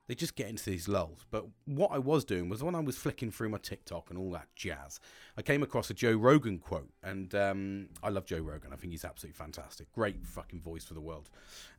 they 0.09 0.15
just 0.15 0.35
get 0.35 0.49
into 0.49 0.67
these 0.67 0.87
lulls. 0.87 1.23
But 1.29 1.45
what 1.65 1.91
I 1.91 1.99
was 1.99 2.25
doing 2.25 2.49
was 2.49 2.63
when 2.63 2.73
I 2.73 2.79
was 2.79 2.97
flicking 2.97 3.29
through 3.29 3.49
my 3.49 3.59
TikTok 3.59 4.09
and 4.09 4.17
all 4.17 4.31
that 4.31 4.47
jazz, 4.55 4.99
I 5.37 5.43
came 5.43 5.61
across 5.61 5.91
a 5.91 5.93
Joe 5.93 6.15
Rogan 6.15 6.57
quote, 6.57 6.89
and 7.03 7.33
um, 7.35 7.89
I 8.01 8.09
love 8.09 8.25
Joe 8.25 8.39
Rogan. 8.39 8.73
I 8.73 8.75
think 8.75 8.91
he's 8.91 9.05
absolutely 9.05 9.37
fantastic, 9.37 9.91
great 9.91 10.25
fucking 10.25 10.61
voice 10.61 10.83
for 10.83 10.95
the 10.95 10.99
world. 10.99 11.29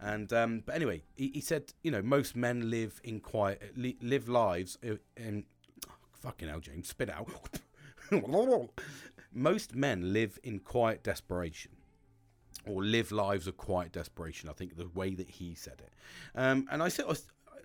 And 0.00 0.33
um, 0.33 0.62
but 0.64 0.76
anyway, 0.76 1.02
he, 1.17 1.33
he, 1.35 1.40
said, 1.40 1.73
you 1.83 1.90
know, 1.90 2.02
most 2.02 2.37
men 2.37 2.71
live 2.71 3.00
in 3.02 3.19
quiet, 3.19 3.73
li- 3.76 3.99
live 4.00 4.29
lives 4.29 4.79
in 5.17 5.45
fucking 6.21 6.49
hell, 6.49 6.61
James, 6.61 6.89
spit 6.89 7.11
out. 7.11 7.29
most 9.33 9.75
men 9.75 10.12
live 10.12 10.39
in 10.43 10.59
quiet 10.59 11.03
desperation 11.03 11.73
or 12.67 12.83
live 12.83 13.12
lives 13.12 13.47
of 13.47 13.57
quiet 13.57 13.93
desperation. 13.93 14.49
I 14.49 14.53
think 14.53 14.77
the 14.77 14.89
way 14.89 15.15
that 15.15 15.29
he 15.29 15.55
said 15.55 15.81
it, 15.81 15.93
um, 16.35 16.67
and 16.71 16.83
I 16.83 16.89
said, 16.89 17.07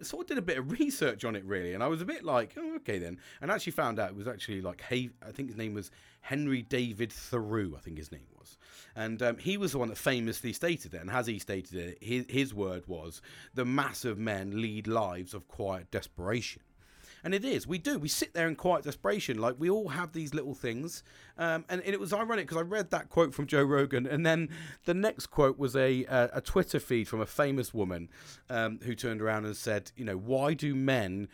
sort 0.01 0.23
of 0.23 0.27
did 0.27 0.37
a 0.37 0.41
bit 0.41 0.57
of 0.57 0.71
research 0.79 1.25
on 1.25 1.35
it 1.35 1.45
really, 1.45 1.73
and 1.73 1.83
I 1.83 1.87
was 1.87 2.01
a 2.01 2.05
bit 2.05 2.23
like, 2.23 2.53
oh, 2.57 2.75
okay 2.77 2.99
then, 2.99 3.17
and 3.41 3.51
actually 3.51 3.73
found 3.73 3.99
out 3.99 4.09
it 4.09 4.15
was 4.15 4.27
actually 4.27 4.61
like, 4.61 4.81
hey, 4.81 5.09
I 5.25 5.31
think 5.31 5.49
his 5.49 5.57
name 5.57 5.73
was 5.73 5.91
Henry 6.21 6.61
David 6.61 7.11
Thoreau, 7.11 7.73
I 7.75 7.79
think 7.79 7.97
his 7.97 8.11
name 8.11 8.27
was, 8.37 8.57
and 8.95 9.21
um, 9.21 9.37
he 9.37 9.57
was 9.57 9.73
the 9.73 9.79
one 9.79 9.89
that 9.89 9.97
famously 9.97 10.53
stated 10.53 10.93
it, 10.93 11.01
and 11.01 11.09
as 11.09 11.27
he 11.27 11.39
stated 11.39 11.75
it, 11.75 11.97
his, 12.01 12.25
his 12.29 12.53
word 12.53 12.87
was, 12.87 13.21
the 13.53 13.65
mass 13.65 14.05
of 14.05 14.17
men 14.17 14.61
lead 14.61 14.87
lives 14.87 15.33
of 15.33 15.47
quiet 15.47 15.91
desperation. 15.91 16.61
And 17.25 17.33
it 17.33 17.43
is. 17.43 17.65
We 17.65 17.79
do. 17.79 17.97
We 17.97 18.07
sit 18.07 18.35
there 18.35 18.47
in 18.47 18.55
quiet 18.55 18.83
desperation. 18.83 19.39
Like 19.39 19.55
we 19.57 19.67
all 19.67 19.89
have 19.89 20.13
these 20.13 20.35
little 20.35 20.53
things. 20.53 21.03
Um, 21.39 21.65
and, 21.69 21.81
and, 21.81 21.91
it 21.91 21.99
was 21.99 22.13
ironic 22.13 22.45
because 22.45 22.59
I 22.59 22.61
read 22.61 22.91
that 22.91 23.09
quote 23.09 23.33
from 23.33 23.47
Joe 23.47 23.63
Rogan, 23.63 24.05
and 24.05 24.23
then 24.23 24.49
the 24.85 24.93
next 24.93 25.27
quote 25.27 25.57
was 25.57 25.75
a 25.75 26.05
a, 26.07 26.39
Twitter 26.39 26.79
feed 26.79 27.07
from 27.07 27.21
a 27.21 27.25
famous 27.25 27.73
woman 27.73 28.09
um, 28.47 28.79
who 28.83 28.93
turned 28.93 29.23
around 29.23 29.45
and 29.45 29.57
said, 29.57 29.91
you 29.95 30.05
know, 30.05 30.15
why 30.15 30.53
do 30.53 30.75
men 30.75 31.27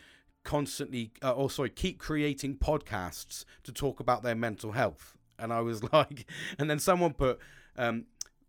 constantly, 0.44 1.12
uh, 1.22 1.32
or 1.32 1.50
sorry, 1.50 1.68
keep 1.68 1.98
creating 1.98 2.56
podcasts 2.56 3.44
to 3.62 3.70
talk 3.70 4.00
about 4.00 4.22
their 4.22 4.34
mental 4.34 4.72
health? 4.72 5.18
And 5.38 5.52
I 5.52 5.60
was 5.60 5.84
like, 5.92 6.24
and 6.58 6.70
then 6.70 6.78
someone 6.78 7.12
put. 7.12 7.38
Um, 7.76 8.04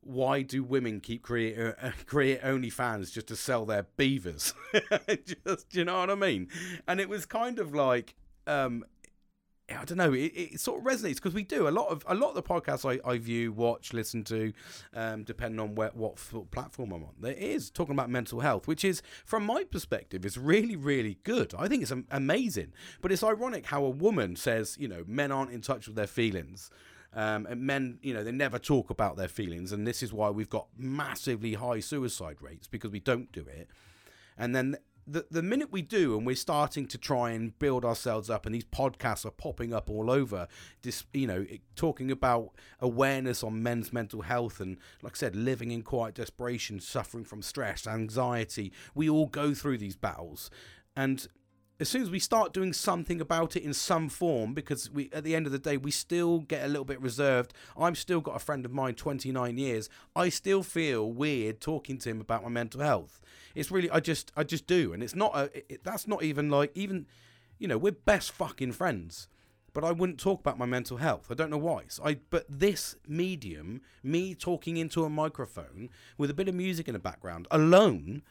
why 0.05 0.41
do 0.41 0.63
women 0.63 0.99
keep 0.99 1.23
create 1.23 1.57
uh, 1.57 1.91
create 2.05 2.41
OnlyFans 2.41 3.11
just 3.11 3.27
to 3.27 3.35
sell 3.35 3.65
their 3.65 3.87
beavers? 3.97 4.53
just 5.45 5.75
you 5.75 5.85
know 5.85 5.99
what 5.99 6.09
I 6.09 6.15
mean? 6.15 6.47
And 6.87 6.99
it 6.99 7.09
was 7.09 7.25
kind 7.25 7.59
of 7.59 7.73
like 7.73 8.15
um, 8.47 8.83
I 9.69 9.85
don't 9.85 9.97
know. 9.97 10.13
It, 10.13 10.33
it 10.35 10.59
sort 10.59 10.79
of 10.79 10.85
resonates 10.85 11.15
because 11.15 11.33
we 11.33 11.43
do 11.43 11.67
a 11.67 11.71
lot 11.71 11.87
of 11.87 12.03
a 12.07 12.15
lot 12.15 12.29
of 12.29 12.35
the 12.35 12.43
podcasts 12.43 12.85
I, 12.89 13.09
I 13.09 13.17
view, 13.17 13.53
watch, 13.53 13.93
listen 13.93 14.23
to, 14.25 14.51
um, 14.93 15.23
depending 15.23 15.59
on 15.59 15.75
where, 15.75 15.91
what 15.93 16.17
platform 16.51 16.91
I'm 16.91 17.03
on. 17.03 17.13
There 17.19 17.33
is 17.33 17.69
talking 17.69 17.93
about 17.93 18.09
mental 18.09 18.41
health, 18.41 18.67
which 18.67 18.83
is, 18.83 19.01
from 19.25 19.45
my 19.45 19.63
perspective, 19.63 20.25
is 20.25 20.37
really 20.37 20.75
really 20.75 21.17
good. 21.23 21.53
I 21.57 21.67
think 21.67 21.83
it's 21.83 21.93
amazing. 22.11 22.73
But 23.01 23.11
it's 23.11 23.23
ironic 23.23 23.67
how 23.67 23.85
a 23.85 23.89
woman 23.89 24.35
says, 24.35 24.77
you 24.79 24.87
know, 24.87 25.03
men 25.07 25.31
aren't 25.31 25.51
in 25.51 25.61
touch 25.61 25.87
with 25.87 25.95
their 25.95 26.07
feelings. 26.07 26.69
Um, 27.15 27.45
and 27.45 27.61
men, 27.61 27.99
you 28.01 28.13
know, 28.13 28.23
they 28.23 28.31
never 28.31 28.57
talk 28.57 28.89
about 28.89 29.17
their 29.17 29.27
feelings, 29.27 29.71
and 29.71 29.85
this 29.85 30.01
is 30.01 30.11
why 30.11 30.29
we've 30.29 30.49
got 30.49 30.67
massively 30.77 31.53
high 31.53 31.79
suicide 31.79 32.37
rates 32.41 32.67
because 32.67 32.91
we 32.91 32.99
don't 32.99 33.31
do 33.31 33.41
it. 33.41 33.69
And 34.37 34.55
then 34.55 34.77
the 35.05 35.25
the 35.29 35.43
minute 35.43 35.71
we 35.71 35.81
do, 35.81 36.17
and 36.17 36.25
we're 36.25 36.35
starting 36.35 36.87
to 36.87 36.97
try 36.97 37.31
and 37.31 37.57
build 37.59 37.85
ourselves 37.85 38.29
up, 38.29 38.45
and 38.45 38.55
these 38.55 38.65
podcasts 38.65 39.25
are 39.25 39.31
popping 39.31 39.73
up 39.73 39.89
all 39.89 40.09
over, 40.09 40.47
you 41.13 41.27
know, 41.27 41.45
talking 41.75 42.09
about 42.09 42.51
awareness 42.79 43.43
on 43.43 43.61
men's 43.61 43.91
mental 43.91 44.21
health, 44.21 44.59
and 44.59 44.77
like 45.01 45.15
I 45.15 45.17
said, 45.17 45.35
living 45.35 45.71
in 45.71 45.81
quiet 45.81 46.15
desperation, 46.15 46.79
suffering 46.79 47.25
from 47.25 47.41
stress, 47.41 47.85
anxiety. 47.85 48.71
We 48.95 49.09
all 49.09 49.27
go 49.27 49.53
through 49.53 49.79
these 49.79 49.95
battles, 49.95 50.49
and 50.95 51.27
as 51.79 51.89
soon 51.89 52.01
as 52.01 52.09
we 52.09 52.19
start 52.19 52.53
doing 52.53 52.71
something 52.71 53.19
about 53.19 53.55
it 53.55 53.63
in 53.63 53.73
some 53.73 54.07
form, 54.07 54.53
because 54.53 54.89
we 54.91 55.09
at 55.11 55.23
the 55.23 55.35
end 55.35 55.45
of 55.45 55.51
the 55.51 55.59
day 55.59 55.77
we 55.77 55.91
still 55.91 56.39
get 56.39 56.63
a 56.63 56.67
little 56.67 56.85
bit 56.85 57.01
reserved. 57.01 57.53
I'm 57.77 57.95
still 57.95 58.21
got 58.21 58.35
a 58.35 58.39
friend 58.39 58.63
of 58.65 58.71
mine, 58.71 58.95
29 58.95 59.57
years. 59.57 59.89
I 60.15 60.29
still 60.29 60.63
feel 60.63 61.11
weird 61.11 61.59
talking 61.59 61.97
to 61.99 62.09
him 62.09 62.21
about 62.21 62.43
my 62.43 62.49
mental 62.49 62.81
health. 62.81 63.21
It's 63.55 63.71
really 63.71 63.89
I 63.89 63.99
just 63.99 64.31
I 64.35 64.43
just 64.43 64.67
do, 64.67 64.93
and 64.93 65.01
it's 65.01 65.15
not 65.15 65.35
a 65.35 65.73
it, 65.73 65.83
that's 65.83 66.07
not 66.07 66.23
even 66.23 66.49
like 66.49 66.71
even 66.75 67.07
you 67.57 67.67
know 67.67 67.77
we're 67.77 67.91
best 67.91 68.31
fucking 68.31 68.73
friends. 68.73 69.27
But 69.73 69.83
I 69.83 69.91
wouldn't 69.91 70.19
talk 70.19 70.39
about 70.39 70.59
my 70.59 70.67
mental 70.67 70.97
health. 70.97 71.31
I 71.31 71.33
don't 71.33 71.49
know 71.49 71.57
why. 71.57 71.85
So 71.87 72.05
I 72.05 72.19
but 72.29 72.45
this 72.47 72.95
medium, 73.07 73.81
me 74.03 74.35
talking 74.35 74.77
into 74.77 75.03
a 75.03 75.09
microphone 75.09 75.89
with 76.15 76.29
a 76.29 76.35
bit 76.35 76.47
of 76.47 76.53
music 76.53 76.87
in 76.87 76.93
the 76.93 76.99
background 76.99 77.47
alone 77.49 78.21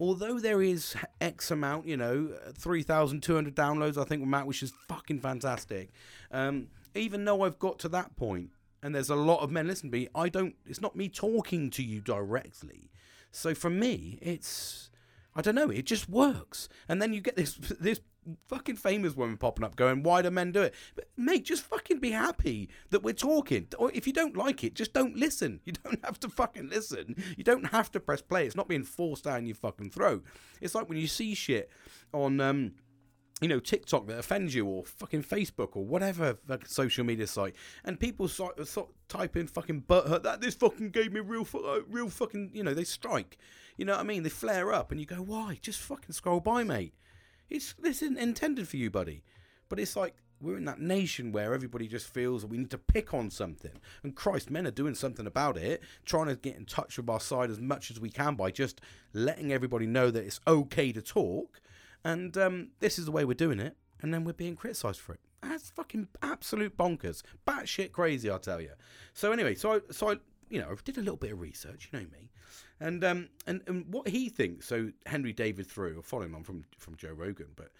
although 0.00 0.38
there 0.38 0.62
is 0.62 0.94
X 1.20 1.50
amount, 1.50 1.86
you 1.86 1.96
know, 1.96 2.32
3,200 2.54 3.54
downloads, 3.54 4.00
I 4.00 4.04
think, 4.04 4.24
Matt, 4.24 4.46
which 4.46 4.62
is 4.62 4.72
fucking 4.88 5.20
fantastic. 5.20 5.90
Um, 6.30 6.68
even 6.94 7.24
though 7.24 7.42
I've 7.42 7.58
got 7.58 7.78
to 7.80 7.88
that 7.90 8.16
point 8.16 8.50
and 8.82 8.94
there's 8.94 9.10
a 9.10 9.16
lot 9.16 9.40
of 9.40 9.50
men 9.50 9.66
listening 9.66 9.92
to 9.92 9.98
me, 9.98 10.08
I 10.14 10.28
don't, 10.28 10.54
it's 10.66 10.80
not 10.80 10.96
me 10.96 11.08
talking 11.08 11.70
to 11.70 11.82
you 11.82 12.00
directly. 12.00 12.90
So 13.30 13.54
for 13.54 13.70
me, 13.70 14.18
it's, 14.22 14.90
I 15.34 15.42
don't 15.42 15.54
know, 15.54 15.70
it 15.70 15.84
just 15.84 16.08
works. 16.08 16.68
And 16.88 17.02
then 17.02 17.12
you 17.12 17.20
get 17.20 17.36
this, 17.36 17.54
this 17.80 18.00
fucking 18.46 18.76
famous 18.76 19.14
women 19.14 19.36
popping 19.36 19.64
up 19.64 19.76
going, 19.76 20.02
why 20.02 20.22
do 20.22 20.30
men 20.30 20.52
do 20.52 20.62
it? 20.62 20.74
But 20.94 21.08
mate, 21.16 21.44
just 21.44 21.62
fucking 21.64 21.98
be 21.98 22.10
happy 22.10 22.68
that 22.90 23.02
we're 23.02 23.14
talking. 23.14 23.68
Or 23.78 23.90
if 23.92 24.06
you 24.06 24.12
don't 24.12 24.36
like 24.36 24.64
it, 24.64 24.74
just 24.74 24.92
don't 24.92 25.16
listen. 25.16 25.60
You 25.68 25.74
don't 25.84 26.02
have 26.04 26.18
to 26.20 26.30
fucking 26.30 26.70
listen. 26.70 27.14
You 27.36 27.44
don't 27.44 27.66
have 27.66 27.90
to 27.92 28.00
press 28.00 28.22
play. 28.22 28.46
It's 28.46 28.56
not 28.56 28.68
being 28.68 28.84
forced 28.84 29.24
down 29.24 29.44
your 29.44 29.54
fucking 29.54 29.90
throat. 29.90 30.24
It's 30.62 30.74
like 30.74 30.88
when 30.88 30.96
you 30.96 31.06
see 31.06 31.34
shit 31.34 31.70
on 32.14 32.40
um 32.40 32.72
you 33.40 33.48
know, 33.48 33.60
TikTok 33.60 34.06
that 34.08 34.18
offends 34.18 34.54
you, 34.54 34.66
or 34.66 34.84
fucking 34.84 35.22
Facebook, 35.22 35.76
or 35.76 35.84
whatever 35.84 36.38
social 36.64 37.04
media 37.04 37.26
site, 37.26 37.54
and 37.84 38.00
people 38.00 38.26
so, 38.28 38.52
so, 38.64 38.90
type 39.08 39.36
in 39.36 39.46
fucking 39.46 39.82
butthurt 39.82 40.24
that 40.24 40.40
this 40.40 40.54
fucking 40.54 40.90
gave 40.90 41.12
me 41.12 41.20
real, 41.20 41.46
uh, 41.54 41.80
real 41.88 42.08
fucking, 42.08 42.50
you 42.52 42.64
know, 42.64 42.74
they 42.74 42.84
strike. 42.84 43.38
You 43.76 43.84
know 43.84 43.92
what 43.92 44.00
I 44.00 44.04
mean? 44.04 44.24
They 44.24 44.28
flare 44.28 44.72
up, 44.72 44.90
and 44.90 44.98
you 44.98 45.06
go, 45.06 45.16
why? 45.16 45.58
Just 45.62 45.80
fucking 45.80 46.12
scroll 46.12 46.40
by, 46.40 46.64
mate. 46.64 46.94
It's 47.48 47.74
this 47.78 48.02
isn't 48.02 48.18
intended 48.18 48.68
for 48.68 48.76
you, 48.76 48.90
buddy. 48.90 49.22
But 49.68 49.80
it's 49.80 49.96
like 49.96 50.14
we're 50.40 50.56
in 50.56 50.64
that 50.66 50.80
nation 50.80 51.32
where 51.32 51.52
everybody 51.52 51.88
just 51.88 52.12
feels 52.12 52.42
that 52.42 52.48
we 52.48 52.58
need 52.58 52.70
to 52.70 52.78
pick 52.78 53.12
on 53.12 53.30
something. 53.30 53.72
And 54.02 54.14
Christ, 54.14 54.50
men 54.50 54.66
are 54.66 54.72
doing 54.72 54.94
something 54.94 55.26
about 55.26 55.56
it, 55.56 55.82
trying 56.04 56.26
to 56.26 56.36
get 56.36 56.56
in 56.56 56.64
touch 56.64 56.96
with 56.96 57.08
our 57.08 57.20
side 57.20 57.50
as 57.50 57.60
much 57.60 57.90
as 57.90 57.98
we 57.98 58.10
can 58.10 58.34
by 58.34 58.50
just 58.50 58.80
letting 59.12 59.52
everybody 59.52 59.86
know 59.86 60.10
that 60.10 60.24
it's 60.24 60.40
okay 60.46 60.92
to 60.92 61.02
talk. 61.02 61.60
And 62.04 62.36
um, 62.36 62.68
this 62.80 62.98
is 62.98 63.06
the 63.06 63.12
way 63.12 63.24
we're 63.24 63.34
doing 63.34 63.60
it. 63.60 63.76
And 64.00 64.14
then 64.14 64.22
we're 64.22 64.32
being 64.32 64.54
criticised 64.54 65.00
for 65.00 65.14
it. 65.14 65.20
That's 65.42 65.70
fucking 65.70 66.08
absolute 66.22 66.76
bonkers. 66.76 67.22
Batshit 67.46 67.90
crazy, 67.92 68.30
I'll 68.30 68.38
tell 68.38 68.60
you. 68.60 68.70
So 69.12 69.32
anyway, 69.32 69.56
so 69.56 69.74
I, 69.74 69.80
so 69.90 70.10
I, 70.10 70.16
you 70.48 70.60
know, 70.60 70.68
I 70.70 70.74
did 70.84 70.98
a 70.98 71.00
little 71.00 71.16
bit 71.16 71.32
of 71.32 71.40
research, 71.40 71.88
you 71.92 71.98
know 71.98 72.06
me. 72.06 72.30
And 72.80 73.02
um 73.04 73.28
and, 73.46 73.62
and 73.66 73.86
what 73.92 74.08
he 74.08 74.28
thinks, 74.28 74.66
so 74.66 74.90
Henry 75.06 75.32
David 75.32 75.66
Thoreau, 75.66 76.00
following 76.02 76.34
on 76.34 76.44
from 76.44 76.64
from 76.78 76.96
Joe 76.96 77.12
Rogan, 77.12 77.48
but 77.56 77.70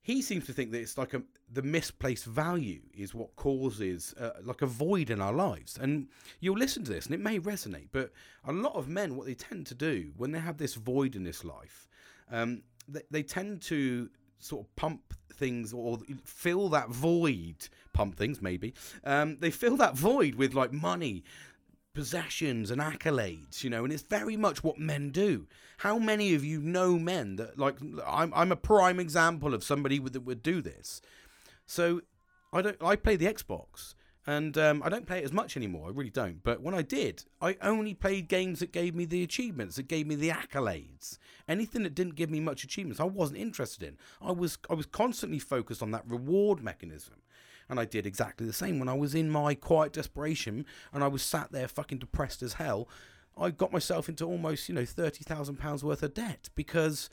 he 0.00 0.22
seems 0.22 0.46
to 0.46 0.52
think 0.52 0.70
that 0.72 0.80
it's 0.80 0.96
like 0.96 1.14
a 1.14 1.22
the 1.52 1.62
misplaced 1.62 2.24
value 2.24 2.80
is 2.96 3.14
what 3.14 3.34
causes 3.36 4.14
uh, 4.18 4.30
like 4.42 4.62
a 4.62 4.66
void 4.66 5.10
in 5.10 5.20
our 5.20 5.32
lives. 5.32 5.78
And 5.80 6.08
you'll 6.40 6.56
listen 6.56 6.82
to 6.84 6.90
this 6.90 7.06
and 7.06 7.14
it 7.14 7.20
may 7.20 7.38
resonate 7.38 7.88
but 7.92 8.10
a 8.44 8.52
lot 8.52 8.74
of 8.74 8.88
men 8.88 9.16
what 9.16 9.26
they 9.26 9.34
tend 9.34 9.66
to 9.66 9.74
do 9.74 10.12
when 10.16 10.32
they 10.32 10.38
have 10.40 10.56
this 10.56 10.74
void 10.74 11.14
in 11.14 11.24
this 11.24 11.44
life 11.44 11.86
um, 12.30 12.62
they, 12.88 13.02
they 13.10 13.22
tend 13.22 13.60
to 13.62 14.08
sort 14.38 14.64
of 14.64 14.76
pump 14.76 15.14
things 15.34 15.72
or 15.72 15.98
fill 16.24 16.68
that 16.68 16.88
void 16.88 17.68
pump 17.92 18.16
things 18.16 18.40
maybe 18.40 18.74
um, 19.04 19.36
they 19.40 19.50
fill 19.50 19.76
that 19.76 19.94
void 19.94 20.34
with 20.34 20.54
like 20.54 20.72
money 20.72 21.24
possessions 21.94 22.70
and 22.70 22.80
accolades, 22.80 23.64
you 23.64 23.70
know, 23.70 23.84
and 23.84 23.92
it's 23.92 24.02
very 24.02 24.36
much 24.36 24.62
what 24.62 24.78
men 24.78 25.10
do. 25.10 25.46
How 25.78 25.98
many 25.98 26.34
of 26.34 26.44
you 26.44 26.60
know 26.60 26.98
men 26.98 27.36
that, 27.36 27.58
like, 27.58 27.76
I'm, 28.06 28.32
I'm 28.34 28.52
a 28.52 28.56
prime 28.56 29.00
example 29.00 29.54
of 29.54 29.64
somebody 29.64 29.98
that 29.98 30.20
would 30.20 30.42
do 30.42 30.60
this. 30.60 31.00
So 31.66 32.02
I 32.52 32.62
don't, 32.62 32.82
I 32.82 32.96
play 32.96 33.16
the 33.16 33.26
Xbox 33.26 33.94
and 34.28 34.58
um, 34.58 34.82
I 34.84 34.90
don't 34.90 35.06
play 35.06 35.20
it 35.20 35.24
as 35.24 35.32
much 35.32 35.56
anymore. 35.56 35.88
I 35.88 35.90
really 35.90 36.10
don't. 36.10 36.42
But 36.42 36.60
when 36.60 36.74
I 36.74 36.82
did, 36.82 37.24
I 37.40 37.56
only 37.62 37.94
played 37.94 38.28
games 38.28 38.60
that 38.60 38.72
gave 38.72 38.94
me 38.94 39.06
the 39.06 39.22
achievements, 39.22 39.76
that 39.76 39.88
gave 39.88 40.06
me 40.06 40.16
the 40.16 40.28
accolades. 40.28 41.16
Anything 41.48 41.82
that 41.84 41.94
didn't 41.94 42.14
give 42.14 42.28
me 42.28 42.38
much 42.38 42.62
achievements, 42.62 43.00
I 43.00 43.04
wasn't 43.04 43.38
interested 43.38 43.82
in. 43.82 43.96
I 44.20 44.32
was 44.32 44.58
I 44.68 44.74
was 44.74 44.84
constantly 44.84 45.38
focused 45.38 45.82
on 45.82 45.92
that 45.92 46.04
reward 46.06 46.62
mechanism. 46.62 47.14
And 47.68 47.78
I 47.78 47.84
did 47.84 48.06
exactly 48.06 48.46
the 48.46 48.52
same 48.52 48.78
when 48.78 48.88
I 48.88 48.94
was 48.94 49.14
in 49.14 49.30
my 49.30 49.54
quiet 49.54 49.92
desperation 49.92 50.64
and 50.92 51.04
I 51.04 51.08
was 51.08 51.22
sat 51.22 51.52
there 51.52 51.68
fucking 51.68 51.98
depressed 51.98 52.42
as 52.42 52.54
hell. 52.54 52.88
I 53.36 53.50
got 53.50 53.72
myself 53.72 54.08
into 54.08 54.24
almost, 54.24 54.68
you 54.68 54.74
know, 54.74 54.82
£30,000 54.82 55.82
worth 55.82 56.02
of 56.02 56.14
debt 56.14 56.48
because 56.54 57.10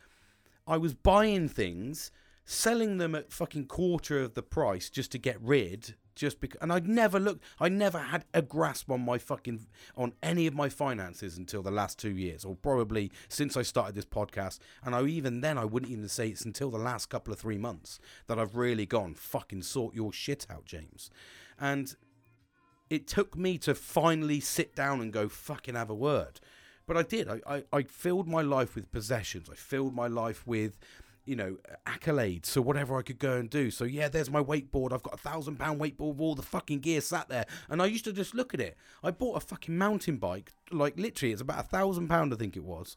I 0.66 0.78
was 0.78 0.94
buying 0.94 1.50
things 1.50 2.12
selling 2.46 2.98
them 2.98 3.16
at 3.16 3.34
fucking 3.34 3.66
quarter 3.66 4.20
of 4.20 4.34
the 4.34 4.44
price 4.44 4.90
just 4.90 5.12
to 5.12 5.18
get 5.18 5.42
rid 5.42 5.96
just 6.16 6.40
because 6.40 6.58
and 6.62 6.72
I'd 6.72 6.88
never 6.88 7.20
looked 7.20 7.44
I 7.60 7.70
never 7.70 8.00
had 8.00 8.26
a 8.34 8.42
grasp 8.42 8.90
on 8.90 9.02
my 9.02 9.18
fucking 9.18 9.68
on 9.96 10.14
any 10.24 10.48
of 10.48 10.54
my 10.54 10.70
finances 10.70 11.38
until 11.38 11.62
the 11.62 11.72
last 11.72 12.00
2 12.00 12.10
years 12.10 12.46
or 12.46 12.56
probably 12.56 13.12
since 13.28 13.58
I 13.58 13.62
started 13.62 13.96
this 13.96 14.06
podcast 14.06 14.60
and 14.84 14.96
I 14.96 15.04
even 15.06 15.42
then 15.42 15.58
I 15.58 15.66
wouldn't 15.66 15.92
even 15.92 16.08
say 16.08 16.30
it's 16.30 16.46
until 16.46 16.72
the 16.72 16.78
last 16.78 17.08
couple 17.08 17.34
of 17.34 17.40
3 17.40 17.58
months 17.58 18.00
that 18.28 18.40
I've 18.40 18.56
really 18.56 18.86
gone 18.86 19.14
fucking 19.14 19.64
sort 19.64 19.94
your 19.94 20.14
shit 20.14 20.48
out 20.50 20.66
James. 20.66 21.10
And 21.60 21.96
it 22.90 23.08
took 23.08 23.36
me 23.36 23.58
to 23.60 23.76
finally 23.76 24.40
sit 24.40 24.76
down 24.76 25.02
and 25.02 25.12
go 25.12 25.28
fucking 25.28 25.76
have 25.76 25.90
a 25.90 25.96
word. 25.96 26.40
But 26.88 26.98
I 26.98 27.04
did 27.04 27.28
I, 27.28 27.42
I, 27.48 27.64
I 27.74 27.84
filled 27.84 28.28
my 28.28 28.42
life 28.42 28.76
with 28.76 28.92
possessions 28.92 29.50
I 29.52 29.56
filled 29.56 29.94
my 29.94 30.08
life 30.08 30.46
with 30.48 30.78
you 31.26 31.36
know, 31.36 31.58
accolades. 31.86 32.46
So 32.46 32.62
whatever 32.62 32.98
I 32.98 33.02
could 33.02 33.20
go 33.20 33.34
and 33.34 33.50
do. 33.50 33.72
So 33.72 33.84
yeah, 33.84 34.08
there's 34.08 34.30
my 34.30 34.44
wakeboard. 34.44 34.94
I've 34.94 35.04
got 35.04 35.16
a 35.16 35.18
thousand 35.18 35.58
pound 35.58 35.80
wakeboard 35.80 36.16
with 36.16 36.22
all 36.22 36.36
the 36.36 36.42
fucking 36.42 36.80
gear 36.80 37.02
sat 37.02 37.30
there. 37.30 37.46
And 37.70 37.82
I 37.82 37.86
used 37.88 38.06
to 38.06 38.14
just 38.14 38.36
look 38.36 38.54
at 38.54 38.60
it. 38.60 38.78
I 39.04 39.12
bought 39.12 39.38
a 39.38 39.40
fucking 39.40 39.78
mountain 39.78 40.18
bike. 40.18 40.54
Like 40.72 40.98
literally, 40.98 41.34
it's 41.34 41.42
about 41.42 41.66
a 41.66 41.68
thousand 41.68 42.08
pound, 42.08 42.34
I 42.34 42.38
think 42.38 42.56
it 42.56 42.64
was. 42.64 42.96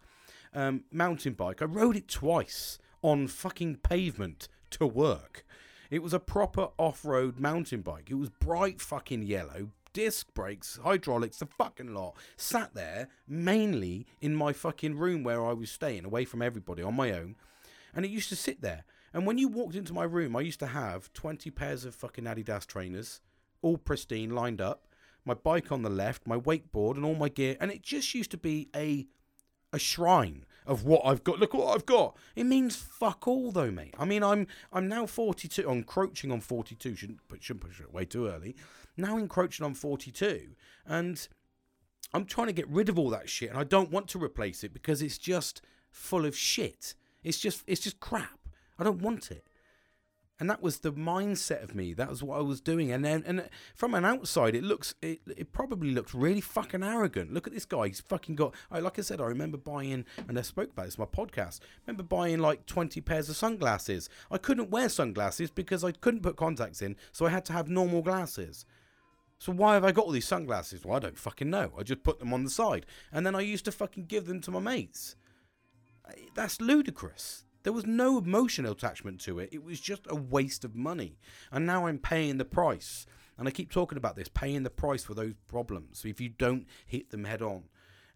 Um, 0.54 0.84
mountain 0.92 1.34
bike. 1.34 1.62
I 1.62 1.66
rode 1.66 1.96
it 1.96 2.08
twice 2.08 2.78
on 3.02 3.26
fucking 3.28 3.76
pavement 3.76 4.48
to 4.70 4.86
work. 4.86 5.44
It 5.90 6.02
was 6.02 6.12
a 6.12 6.20
proper 6.20 6.68
off-road 6.76 7.38
mountain 7.40 7.80
bike. 7.80 8.10
It 8.10 8.16
was 8.16 8.28
bright 8.28 8.78
fucking 8.78 9.22
yellow, 9.22 9.70
disc 9.94 10.34
brakes, 10.34 10.78
hydraulics, 10.84 11.38
the 11.38 11.46
fucking 11.46 11.94
lot. 11.94 12.14
Sat 12.36 12.74
there 12.74 13.08
mainly 13.26 14.06
in 14.20 14.34
my 14.34 14.52
fucking 14.52 14.98
room 14.98 15.24
where 15.24 15.42
I 15.44 15.54
was 15.54 15.70
staying, 15.70 16.04
away 16.04 16.26
from 16.26 16.42
everybody, 16.42 16.82
on 16.82 16.94
my 16.94 17.12
own 17.12 17.36
and 17.94 18.04
it 18.04 18.10
used 18.10 18.28
to 18.30 18.36
sit 18.36 18.60
there. 18.60 18.84
And 19.12 19.26
when 19.26 19.38
you 19.38 19.48
walked 19.48 19.74
into 19.74 19.92
my 19.92 20.04
room, 20.04 20.36
I 20.36 20.40
used 20.40 20.60
to 20.60 20.66
have 20.66 21.12
20 21.12 21.50
pairs 21.50 21.84
of 21.84 21.94
fucking 21.94 22.24
Adidas 22.24 22.66
trainers, 22.66 23.20
all 23.62 23.78
pristine, 23.78 24.30
lined 24.30 24.60
up, 24.60 24.86
my 25.24 25.34
bike 25.34 25.72
on 25.72 25.82
the 25.82 25.90
left, 25.90 26.26
my 26.26 26.36
wakeboard, 26.36 26.96
and 26.96 27.04
all 27.04 27.14
my 27.14 27.28
gear. 27.28 27.56
And 27.60 27.70
it 27.70 27.82
just 27.82 28.14
used 28.14 28.30
to 28.32 28.38
be 28.38 28.68
a 28.74 29.06
a 29.72 29.78
shrine 29.78 30.46
of 30.66 30.84
what 30.84 31.02
I've 31.04 31.24
got. 31.24 31.38
Look 31.38 31.54
what 31.54 31.74
I've 31.74 31.86
got. 31.86 32.16
It 32.34 32.44
means 32.44 32.76
fuck 32.76 33.28
all 33.28 33.52
though, 33.52 33.70
mate. 33.70 33.94
I 33.98 34.04
mean, 34.04 34.22
I'm 34.22 34.46
I'm 34.72 34.88
now 34.88 35.06
42, 35.06 35.68
encroaching 35.68 36.30
on 36.30 36.40
42. 36.40 36.94
Shouldn't 36.94 37.26
put 37.28 37.42
shouldn't 37.42 37.66
push 37.66 37.80
it 37.80 37.92
way 37.92 38.04
too 38.04 38.26
early. 38.26 38.56
Now 38.96 39.16
encroaching 39.16 39.64
on 39.64 39.74
42, 39.74 40.54
and 40.86 41.28
I'm 42.12 42.24
trying 42.24 42.48
to 42.48 42.52
get 42.52 42.68
rid 42.68 42.88
of 42.88 42.98
all 42.98 43.10
that 43.10 43.28
shit, 43.28 43.50
and 43.50 43.58
I 43.58 43.64
don't 43.64 43.90
want 43.90 44.08
to 44.08 44.22
replace 44.22 44.64
it 44.64 44.72
because 44.72 45.02
it's 45.02 45.18
just 45.18 45.62
full 45.90 46.26
of 46.26 46.36
shit. 46.36 46.94
It's 47.28 47.38
just 47.38 47.62
it's 47.66 47.82
just 47.82 48.00
crap. 48.00 48.38
I 48.78 48.84
don't 48.84 49.02
want 49.02 49.30
it. 49.30 49.44
And 50.40 50.48
that 50.48 50.62
was 50.62 50.78
the 50.78 50.92
mindset 50.92 51.64
of 51.64 51.74
me. 51.74 51.92
That 51.94 52.08
was 52.08 52.22
what 52.22 52.38
I 52.38 52.42
was 52.42 52.60
doing. 52.60 52.92
And 52.92 53.04
then, 53.04 53.24
and 53.26 53.48
from 53.74 53.92
an 53.92 54.04
outside, 54.04 54.54
it 54.54 54.62
looks, 54.62 54.94
it, 55.02 55.18
it 55.26 55.52
probably 55.52 55.90
looks 55.90 56.14
really 56.14 56.40
fucking 56.40 56.84
arrogant. 56.84 57.34
Look 57.34 57.48
at 57.48 57.52
this 57.52 57.64
guy. 57.64 57.88
He's 57.88 58.00
fucking 58.00 58.36
got. 58.36 58.54
I, 58.70 58.78
like 58.78 59.00
I 59.00 59.02
said, 59.02 59.20
I 59.20 59.24
remember 59.24 59.58
buying, 59.58 60.04
and 60.28 60.38
I 60.38 60.42
spoke 60.42 60.70
about 60.70 60.86
this 60.86 60.94
in 60.94 61.02
my 61.02 61.06
podcast. 61.06 61.60
I 61.60 61.80
remember 61.88 62.04
buying 62.04 62.38
like 62.38 62.66
twenty 62.66 63.00
pairs 63.00 63.28
of 63.28 63.36
sunglasses. 63.36 64.08
I 64.30 64.38
couldn't 64.38 64.70
wear 64.70 64.88
sunglasses 64.88 65.50
because 65.50 65.82
I 65.82 65.90
couldn't 65.90 66.22
put 66.22 66.36
contacts 66.36 66.82
in, 66.82 66.94
so 67.10 67.26
I 67.26 67.30
had 67.30 67.44
to 67.46 67.52
have 67.52 67.68
normal 67.68 68.02
glasses. 68.02 68.64
So 69.40 69.52
why 69.52 69.74
have 69.74 69.84
I 69.84 69.90
got 69.90 70.04
all 70.04 70.12
these 70.12 70.28
sunglasses? 70.28 70.84
Well, 70.84 70.96
I 70.96 71.00
don't 71.00 71.18
fucking 71.18 71.50
know. 71.50 71.72
I 71.76 71.82
just 71.82 72.04
put 72.04 72.20
them 72.20 72.32
on 72.32 72.44
the 72.44 72.50
side, 72.50 72.86
and 73.12 73.26
then 73.26 73.34
I 73.34 73.40
used 73.40 73.64
to 73.64 73.72
fucking 73.72 74.04
give 74.04 74.26
them 74.26 74.40
to 74.42 74.52
my 74.52 74.60
mates. 74.60 75.16
That's 76.34 76.60
ludicrous. 76.60 77.44
There 77.64 77.72
was 77.72 77.86
no 77.86 78.18
emotional 78.18 78.72
attachment 78.72 79.20
to 79.22 79.38
it. 79.38 79.50
It 79.52 79.64
was 79.64 79.80
just 79.80 80.06
a 80.08 80.14
waste 80.14 80.64
of 80.64 80.74
money. 80.74 81.18
And 81.50 81.66
now 81.66 81.86
I'm 81.86 81.98
paying 81.98 82.38
the 82.38 82.44
price. 82.44 83.04
And 83.36 83.46
I 83.46 83.52
keep 83.52 83.70
talking 83.70 83.98
about 83.98 84.16
this 84.16 84.28
paying 84.28 84.64
the 84.64 84.70
price 84.70 85.04
for 85.04 85.14
those 85.14 85.34
problems 85.46 86.04
if 86.04 86.20
you 86.20 86.28
don't 86.28 86.66
hit 86.86 87.10
them 87.10 87.24
head 87.24 87.40
on. 87.40 87.64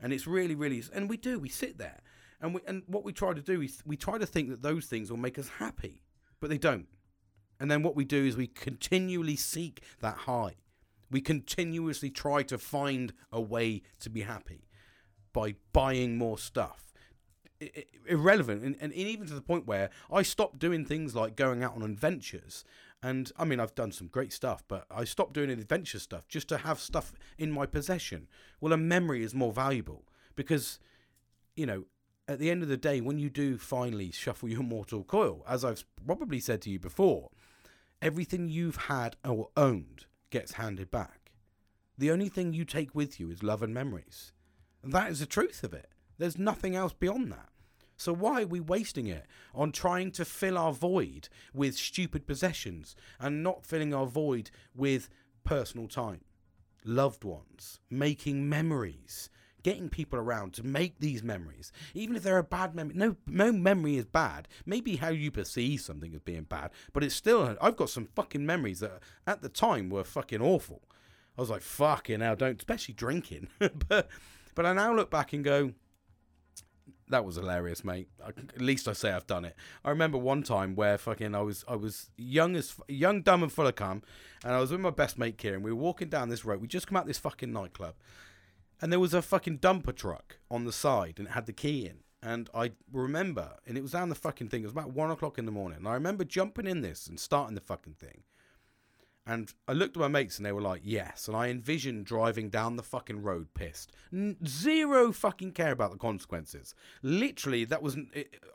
And 0.01 0.13
it's 0.13 0.27
really, 0.27 0.57
really, 0.57 0.83
and 0.93 1.09
we 1.09 1.17
do. 1.17 1.39
We 1.39 1.49
sit 1.49 1.79
there, 1.79 2.01
and 2.41 2.55
we, 2.55 2.61
and 2.67 2.83
what 2.87 3.05
we 3.05 3.13
try 3.13 3.33
to 3.33 3.41
do 3.41 3.63
is 3.63 3.83
we 3.87 3.97
try 3.97 4.19
to 4.19 4.27
think 4.27 4.51
that 4.51 4.63
those 4.63 4.87
things 4.87 5.11
will 5.11 5.19
make 5.19 5.39
us 5.39 5.49
happy, 5.49 6.03
but 6.41 6.51
they 6.51 6.59
don't. 6.59 6.89
And 7.61 7.71
then 7.71 7.85
what 7.85 7.95
we 7.95 8.05
do 8.05 8.25
is 8.25 8.37
we 8.37 8.49
continually 8.49 9.37
seek 9.37 9.85
that 10.01 10.17
high. 10.19 10.57
We 11.09 11.21
continuously 11.21 12.11
try 12.11 12.43
to 12.45 12.59
find 12.59 13.13
a 13.31 13.41
way 13.41 13.83
to 14.01 14.11
be 14.11 14.23
happy 14.23 14.67
by 15.33 15.55
buying 15.73 16.19
more 16.19 16.39
stuff 16.39 16.92
irrelevant. 18.07 18.63
And, 18.63 18.77
and 18.81 18.93
even 18.93 19.27
to 19.27 19.35
the 19.35 19.41
point 19.41 19.67
where 19.67 19.91
I 20.11 20.23
stopped 20.23 20.59
doing 20.59 20.85
things 20.85 21.15
like 21.15 21.37
going 21.37 21.63
out 21.63 21.75
on 21.75 21.83
adventures. 21.83 22.65
And 23.03 23.33
I 23.37 23.45
mean 23.45 23.61
I've 23.61 23.75
done 23.75 23.93
some 23.93 24.07
great 24.07 24.33
stuff 24.33 24.63
but 24.69 24.87
I 24.91 25.05
stopped 25.05 25.33
doing 25.33 25.51
adventure 25.51 25.99
stuff 25.99 26.29
just 26.29 26.49
to 26.49 26.59
have 26.59 26.79
stuff 26.79 27.13
in 27.37 27.51
my 27.51 27.67
possession. 27.67 28.29
Well 28.61 28.73
a 28.73 28.77
memory 28.77 29.25
is 29.25 29.35
more 29.35 29.53
valuable 29.53 30.05
because 30.37 30.79
you 31.57 31.67
know 31.67 31.85
at 32.29 32.39
the 32.39 32.51
end 32.51 32.63
of 32.63 32.69
the 32.69 32.77
day 32.77 33.01
when 33.01 33.19
you 33.19 33.29
do 33.29 33.59
finally 33.59 34.13
shuffle 34.13 34.49
your 34.49 34.63
mortal 34.63 35.03
coil 35.03 35.45
as 35.49 35.65
I've 35.65 35.85
probably 36.07 36.39
said 36.39 36.63
to 36.63 36.71
you 36.71 36.79
before 36.79 37.31
everything 38.01 38.49
you've 38.49 38.77
had 38.77 39.17
or 39.25 39.51
owned 39.57 40.07
gets 40.31 40.53
handed 40.53 40.91
back. 40.91 41.33
The 41.99 42.11
only 42.11 42.29
thing 42.29 42.53
you 42.53 42.65
take 42.65 42.95
with 42.95 43.21
you 43.21 43.31
is 43.31 43.43
love 43.43 43.63
and 43.63 43.75
memories. 43.75 44.33
And 44.83 44.93
that 44.93 45.11
is 45.11 45.21
the 45.21 45.27
truth 45.27 45.63
of 45.63 45.73
it. 45.73 45.91
There's 46.19 46.39
nothing 46.39 46.75
else 46.75 46.93
beyond 46.93 47.31
that 47.33 47.52
so 48.03 48.13
why 48.13 48.43
are 48.43 48.47
we 48.47 48.61
wasting 48.61 49.07
it 49.07 49.27
on 49.55 49.71
trying 49.71 50.11
to 50.13 50.25
fill 50.25 50.59
our 50.59 50.73
void 50.73 51.29
with 51.55 51.77
stupid 51.77 52.27
possessions 52.27 52.97
and 53.21 53.43
not 53.43 53.65
filling 53.65 53.95
our 53.95 54.07
void 54.07 54.51
with 54.75 55.09
personal 55.45 55.87
time, 55.87 56.21
loved 56.85 57.23
ones, 57.23 57.81
making 57.89 58.49
memories, 58.49 59.31
getting 59.63 59.89
people 59.89 60.19
around 60.19 60.53
to 60.55 60.65
make 60.65 60.99
these 60.99 61.23
memories, 61.23 61.71
even 61.95 62.17
if 62.17 62.25
they're 62.25 62.39
a 62.39 62.43
bad 62.43 62.75
memory. 62.75 62.95
No, 62.97 63.17
no 63.27 63.53
memory 63.53 63.97
is 63.97 64.05
bad. 64.05 64.49
Maybe 64.67 64.97
how 64.97 65.11
you 65.11 65.31
perceive 65.31 65.81
something 65.81 66.13
as 66.15 66.21
being 66.21 66.43
bad, 66.43 66.71
but 66.93 67.05
it's 67.05 67.15
still. 67.15 67.57
I've 67.61 67.77
got 67.77 67.91
some 67.91 68.07
fucking 68.07 68.45
memories 68.45 68.81
that 68.81 69.01
at 69.27 69.43
the 69.43 69.49
time 69.49 69.91
were 69.91 70.05
fucking 70.05 70.43
awful. 70.43 70.83
I 71.39 71.41
was 71.41 71.51
like, 71.51 71.63
fucking 71.63 72.21
hell, 72.21 72.37
don't, 72.37 72.61
especially 72.61 72.95
drinking. 72.95 73.49
but, 73.89 74.09
but 74.55 74.67
I 74.67 74.73
now 74.73 74.95
look 74.95 75.11
back 75.11 75.33
and 75.33 75.43
go, 75.45 75.73
that 77.13 77.25
was 77.25 77.37
hilarious, 77.37 77.85
mate. 77.85 78.09
I, 78.25 78.29
at 78.29 78.61
least 78.61 78.89
I 78.89 78.93
say 78.93 79.13
I've 79.13 79.27
done 79.27 79.45
it. 79.45 79.55
I 79.85 79.91
remember 79.91 80.19
one 80.19 80.43
time 80.43 80.75
where 80.75 80.99
fucking 80.99 81.35
I 81.35 81.43
was 81.43 81.65
I 81.69 81.77
was 81.77 82.11
young 82.17 82.57
as 82.57 82.75
young, 82.89 83.23
dumb, 83.23 83.43
and 83.43 83.53
full 83.53 83.67
of 83.67 83.77
cum, 83.77 84.03
and 84.45 84.53
I 84.53 84.61
was 84.61 84.71
with 84.71 84.81
my 84.81 84.91
best 84.91 85.19
mate 85.19 85.39
Kieran. 85.39 85.63
We 85.63 85.73
were 85.73 85.81
walking 85.81 86.09
down 86.09 86.29
this 86.29 86.45
road. 86.45 86.61
We 86.61 86.69
just 86.69 86.87
come 86.87 86.97
out 86.97 87.07
this 87.07 87.19
fucking 87.19 87.53
nightclub, 87.53 87.95
and 88.81 88.93
there 88.93 89.01
was 89.01 89.15
a 89.15 89.23
fucking 89.23 89.59
dumper 89.59 89.95
truck 89.95 90.39
on 90.51 90.65
the 90.65 90.73
side, 90.73 91.15
and 91.19 91.29
it 91.29 91.33
had 91.33 91.47
the 91.47 91.53
key 91.53 91.87
in. 91.87 91.99
And 92.25 92.49
I 92.55 92.73
remember, 92.93 93.57
and 93.67 93.77
it 93.77 93.83
was 93.83 93.93
down 93.93 94.09
the 94.09 94.15
fucking 94.15 94.49
thing. 94.49 94.63
It 94.63 94.67
was 94.67 94.73
about 94.73 94.93
one 94.93 95.11
o'clock 95.11 95.39
in 95.39 95.47
the 95.47 95.53
morning, 95.53 95.79
and 95.79 95.89
I 95.89 95.95
remember 95.95 96.25
jumping 96.25 96.67
in 96.67 96.81
this 96.81 97.07
and 97.07 97.19
starting 97.19 97.55
the 97.55 97.61
fucking 97.61 97.95
thing. 97.95 98.23
And 99.25 99.53
I 99.69 99.73
looked 99.73 99.97
at 99.97 100.01
my 100.01 100.09
mates 100.09 100.39
and 100.39 100.45
they 100.45 100.51
were 100.51 100.61
like, 100.61 100.81
yes. 100.83 101.29
And 101.29 101.37
I 101.37 101.49
envisioned 101.49 102.07
driving 102.07 102.49
down 102.49 102.75
the 102.75 102.83
fucking 102.83 103.23
road 103.23 103.55
pissed. 103.55 103.93
N- 104.13 104.37
zero 104.45 105.13
fucking 105.13 105.53
care 105.53 105.71
about 105.71 105.93
the 105.93 105.99
consequences. 105.99 106.75
Literally, 107.03 107.65
that 107.67 107.83
was. 107.83 107.97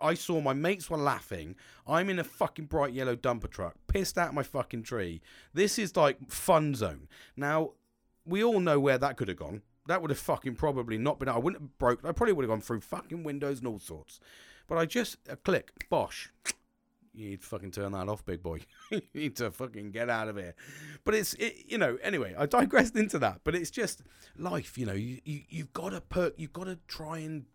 I 0.01 0.13
saw 0.13 0.41
my 0.41 0.53
mates 0.53 0.89
were 0.89 0.97
laughing. 0.97 1.55
I'm 1.87 2.09
in 2.09 2.19
a 2.19 2.23
fucking 2.25 2.65
bright 2.65 2.91
yellow 2.93 3.15
dumper 3.15 3.49
truck, 3.49 3.75
pissed 3.87 4.17
out 4.17 4.33
my 4.33 4.43
fucking 4.43 4.83
tree. 4.83 5.21
This 5.53 5.79
is 5.79 5.95
like 5.95 6.17
fun 6.29 6.75
zone. 6.75 7.07
Now, 7.37 7.71
we 8.25 8.43
all 8.43 8.59
know 8.59 8.79
where 8.79 8.97
that 8.97 9.15
could 9.15 9.29
have 9.29 9.37
gone. 9.37 9.61
That 9.87 10.01
would 10.01 10.11
have 10.11 10.19
fucking 10.19 10.55
probably 10.55 10.97
not 10.97 11.17
been. 11.17 11.29
I 11.29 11.37
wouldn't 11.37 11.61
have 11.61 11.77
broke. 11.77 11.99
I 12.03 12.11
probably 12.11 12.33
would 12.33 12.43
have 12.43 12.49
gone 12.49 12.59
through 12.59 12.81
fucking 12.81 13.23
windows 13.23 13.59
and 13.59 13.67
all 13.69 13.79
sorts. 13.79 14.19
But 14.67 14.77
I 14.77 14.85
just 14.85 15.15
a 15.29 15.37
click, 15.37 15.87
bosh, 15.89 16.29
you 17.17 17.29
need 17.31 17.41
to 17.41 17.47
fucking 17.47 17.71
turn 17.71 17.91
that 17.93 18.07
off, 18.07 18.25
big 18.25 18.43
boy. 18.43 18.59
you 18.91 19.01
need 19.13 19.35
to 19.37 19.51
fucking 19.51 19.91
get 19.91 20.09
out 20.09 20.27
of 20.27 20.37
here. 20.37 20.55
But 21.03 21.15
it's, 21.15 21.33
it, 21.35 21.65
you 21.67 21.77
know, 21.77 21.97
anyway, 22.03 22.35
I 22.37 22.45
digressed 22.45 22.95
into 22.95 23.17
that. 23.19 23.41
But 23.43 23.55
it's 23.55 23.71
just 23.71 24.03
life, 24.37 24.77
you 24.77 24.85
know, 24.85 24.93
you, 24.93 25.19
you, 25.25 25.41
you've 25.49 25.73
got 25.73 25.89
to 25.89 26.01
perk, 26.01 26.35
you've 26.37 26.53
got 26.53 26.65
to 26.65 26.77
try 26.87 27.19
and 27.19 27.45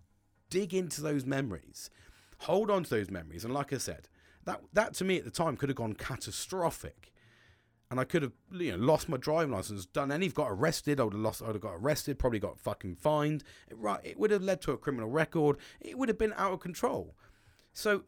dig 0.50 0.74
into 0.74 1.00
those 1.00 1.24
memories, 1.24 1.90
hold 2.38 2.70
on 2.70 2.84
to 2.84 2.90
those 2.90 3.10
memories. 3.10 3.44
And 3.44 3.54
like 3.54 3.72
I 3.72 3.78
said, 3.78 4.08
that, 4.44 4.60
that 4.72 4.94
to 4.94 5.04
me 5.04 5.16
at 5.18 5.24
the 5.24 5.30
time 5.30 5.56
could 5.56 5.68
have 5.68 5.76
gone 5.76 5.94
catastrophic. 5.94 7.12
And 7.90 8.00
I 8.00 8.04
could 8.04 8.22
have, 8.22 8.32
you 8.50 8.72
know, 8.72 8.78
lost 8.78 9.10
my 9.10 9.18
driving 9.18 9.52
license, 9.52 9.84
done 9.84 10.10
any, 10.10 10.28
got 10.30 10.48
arrested. 10.50 10.98
I 10.98 11.04
would 11.04 11.12
have 11.12 11.22
lost, 11.22 11.42
I 11.42 11.48
would 11.48 11.56
have 11.56 11.62
got 11.62 11.74
arrested, 11.74 12.18
probably 12.18 12.38
got 12.38 12.58
fucking 12.58 12.96
fined. 12.96 13.44
Right, 13.70 14.00
it 14.02 14.18
would 14.18 14.30
have 14.30 14.42
led 14.42 14.62
to 14.62 14.72
a 14.72 14.78
criminal 14.78 15.10
record. 15.10 15.58
It 15.78 15.98
would 15.98 16.08
have 16.08 16.16
been 16.16 16.32
out 16.38 16.54
of 16.54 16.60
control. 16.60 17.14
So 17.74 18.04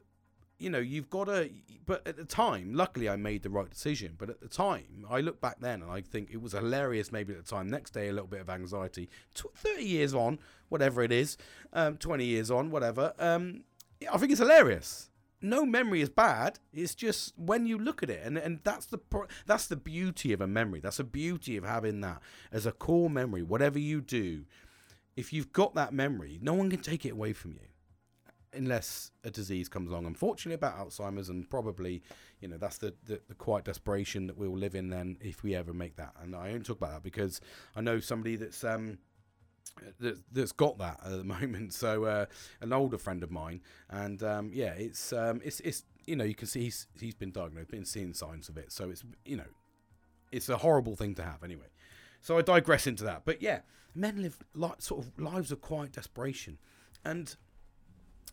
you 0.58 0.70
know, 0.70 0.78
you've 0.78 1.10
got 1.10 1.24
to. 1.24 1.50
But 1.86 2.06
at 2.06 2.16
the 2.16 2.24
time, 2.24 2.74
luckily, 2.74 3.08
I 3.08 3.16
made 3.16 3.42
the 3.42 3.50
right 3.50 3.68
decision. 3.68 4.14
But 4.16 4.30
at 4.30 4.40
the 4.40 4.48
time, 4.48 5.04
I 5.10 5.20
look 5.20 5.40
back 5.40 5.60
then 5.60 5.82
and 5.82 5.90
I 5.90 6.00
think 6.00 6.30
it 6.30 6.40
was 6.40 6.52
hilarious. 6.52 7.12
Maybe 7.12 7.34
at 7.34 7.44
the 7.44 7.50
time, 7.50 7.68
next 7.68 7.90
day, 7.90 8.08
a 8.08 8.12
little 8.12 8.28
bit 8.28 8.40
of 8.40 8.48
anxiety. 8.48 9.08
Thirty 9.34 9.84
years 9.84 10.14
on, 10.14 10.38
whatever 10.68 11.02
it 11.02 11.12
is, 11.12 11.36
um, 11.72 11.96
twenty 11.96 12.24
years 12.24 12.50
on, 12.50 12.70
whatever. 12.70 13.12
Um, 13.18 13.64
I 14.10 14.16
think 14.18 14.32
it's 14.32 14.40
hilarious. 14.40 15.10
no 15.40 15.64
memory 15.66 16.00
is 16.00 16.08
bad. 16.08 16.58
It's 16.72 16.94
just 16.94 17.34
when 17.36 17.66
you 17.66 17.76
look 17.78 18.02
at 18.02 18.10
it, 18.10 18.22
and 18.24 18.38
and 18.38 18.60
that's 18.64 18.86
the 18.86 18.98
that's 19.46 19.66
the 19.66 19.76
beauty 19.76 20.32
of 20.32 20.40
a 20.40 20.46
memory. 20.46 20.80
That's 20.80 20.96
the 20.96 21.04
beauty 21.04 21.56
of 21.56 21.64
having 21.64 22.00
that 22.00 22.22
as 22.50 22.64
a 22.64 22.72
core 22.72 23.10
memory. 23.10 23.42
Whatever 23.42 23.78
you 23.78 24.00
do, 24.00 24.44
if 25.16 25.32
you've 25.32 25.52
got 25.52 25.74
that 25.74 25.92
memory, 25.92 26.38
no 26.40 26.54
one 26.54 26.70
can 26.70 26.80
take 26.80 27.04
it 27.04 27.10
away 27.10 27.32
from 27.34 27.52
you 27.52 27.68
unless 28.54 29.10
a 29.24 29.30
disease 29.30 29.68
comes 29.68 29.90
along. 29.90 30.06
Unfortunately, 30.06 30.54
about 30.54 30.78
Alzheimer's, 30.78 31.28
and 31.28 31.48
probably, 31.48 32.02
you 32.40 32.48
know, 32.48 32.56
that's 32.56 32.78
the, 32.78 32.94
the, 33.04 33.20
the 33.28 33.34
quiet 33.34 33.64
desperation 33.64 34.26
that 34.26 34.36
we'll 34.36 34.56
live 34.56 34.74
in 34.74 34.90
then 34.90 35.16
if 35.20 35.42
we 35.42 35.54
ever 35.54 35.72
make 35.72 35.96
that. 35.96 36.12
And 36.22 36.34
I 36.34 36.48
only 36.48 36.60
talk 36.60 36.78
about 36.78 36.92
that 36.92 37.02
because 37.02 37.40
I 37.76 37.80
know 37.80 38.00
somebody 38.00 38.36
that's 38.36 38.64
um, 38.64 38.98
that, 40.00 40.18
that's 40.32 40.52
got 40.52 40.78
that 40.78 41.00
at 41.04 41.10
the 41.10 41.24
moment. 41.24 41.72
So 41.72 42.04
uh, 42.04 42.26
an 42.60 42.72
older 42.72 42.98
friend 42.98 43.22
of 43.22 43.30
mine, 43.30 43.60
and 43.90 44.22
um, 44.22 44.50
yeah, 44.52 44.72
it's 44.72 45.12
um, 45.12 45.40
it's 45.44 45.60
it's 45.60 45.84
you 46.06 46.16
know 46.16 46.24
you 46.24 46.34
can 46.34 46.48
see 46.48 46.62
he's 46.62 46.86
he's 46.98 47.14
been 47.14 47.32
diagnosed, 47.32 47.70
been 47.70 47.84
seeing 47.84 48.14
signs 48.14 48.48
of 48.48 48.56
it. 48.56 48.72
So 48.72 48.90
it's 48.90 49.04
you 49.24 49.36
know 49.36 49.44
it's 50.32 50.48
a 50.48 50.58
horrible 50.58 50.96
thing 50.96 51.14
to 51.16 51.22
have 51.22 51.42
anyway. 51.42 51.66
So 52.20 52.38
I 52.38 52.42
digress 52.42 52.86
into 52.86 53.04
that, 53.04 53.22
but 53.24 53.42
yeah, 53.42 53.60
men 53.94 54.22
live 54.22 54.38
like 54.54 54.80
sort 54.80 55.04
of 55.04 55.18
lives 55.18 55.52
of 55.52 55.60
quiet 55.60 55.92
desperation, 55.92 56.58
and 57.04 57.36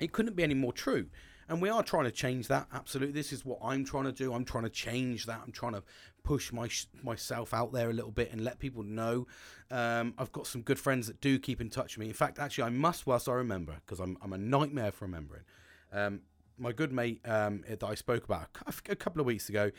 it 0.02 0.12
couldn't 0.12 0.36
be 0.36 0.44
any 0.44 0.54
more 0.54 0.74
true. 0.74 1.08
And 1.48 1.62
we 1.62 1.70
are 1.70 1.84
trying 1.84 2.06
to 2.06 2.12
change 2.12 2.48
that. 2.48 2.68
Absolutely, 2.74 3.14
this 3.14 3.34
is 3.34 3.44
what 3.44 3.60
I'm 3.62 3.84
trying 3.84 4.06
to 4.06 4.12
do. 4.12 4.34
I'm 4.34 4.46
trying 4.46 4.64
to 4.64 4.70
change 4.70 5.26
that. 5.26 5.42
I'm 5.46 5.52
trying 5.52 5.74
to 5.74 5.84
push 6.24 6.52
my 6.54 6.70
myself 7.04 7.54
out 7.54 7.74
there 7.74 7.90
a 7.90 7.94
little 7.94 8.12
bit 8.12 8.32
and 8.32 8.44
let 8.44 8.60
people 8.60 8.84
know. 8.84 9.28
Um, 9.70 10.14
I've 10.18 10.32
got 10.32 10.48
some 10.48 10.62
good 10.62 10.80
friends 10.80 11.08
that 11.08 11.20
do 11.20 11.40
keep 11.40 11.60
in 11.60 11.70
touch 11.70 11.98
with 11.98 12.06
me. 12.06 12.08
In 12.08 12.14
fact, 12.14 12.40
actually, 12.40 12.66
I 12.66 12.70
must 12.70 13.06
whilst 13.06 13.28
I 13.28 13.34
remember 13.34 13.76
because 13.86 14.00
I'm 14.00 14.18
I'm 14.22 14.34
a 14.34 14.38
nightmare 14.38 14.92
for 14.92 15.06
remembering. 15.06 15.44
Um, 15.92 16.22
my 16.58 16.72
good 16.72 16.94
mate 16.94 17.20
um, 17.26 17.64
that 17.68 17.84
I 17.84 17.96
spoke 17.96 18.24
about 18.24 18.48
a 18.88 18.96
couple 18.96 19.20
of 19.20 19.26
weeks 19.26 19.50
ago 19.50 19.72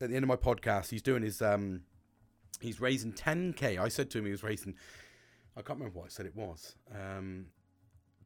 at 0.00 0.10
the 0.10 0.16
end 0.16 0.24
of 0.24 0.28
my 0.28 0.36
podcast, 0.36 0.90
he's 0.90 1.02
doing 1.02 1.22
his 1.22 1.42
um, 1.42 1.82
he's 2.60 2.80
raising 2.80 3.12
10k. 3.12 3.78
I 3.78 3.88
said 3.88 4.10
to 4.10 4.18
him 4.18 4.24
he 4.24 4.30
was 4.30 4.42
raising. 4.42 4.74
I 5.56 5.62
can't 5.62 5.78
remember 5.78 5.98
what 5.98 6.06
I 6.06 6.08
said 6.08 6.26
it 6.26 6.36
was. 6.36 6.76
Um, 6.94 7.46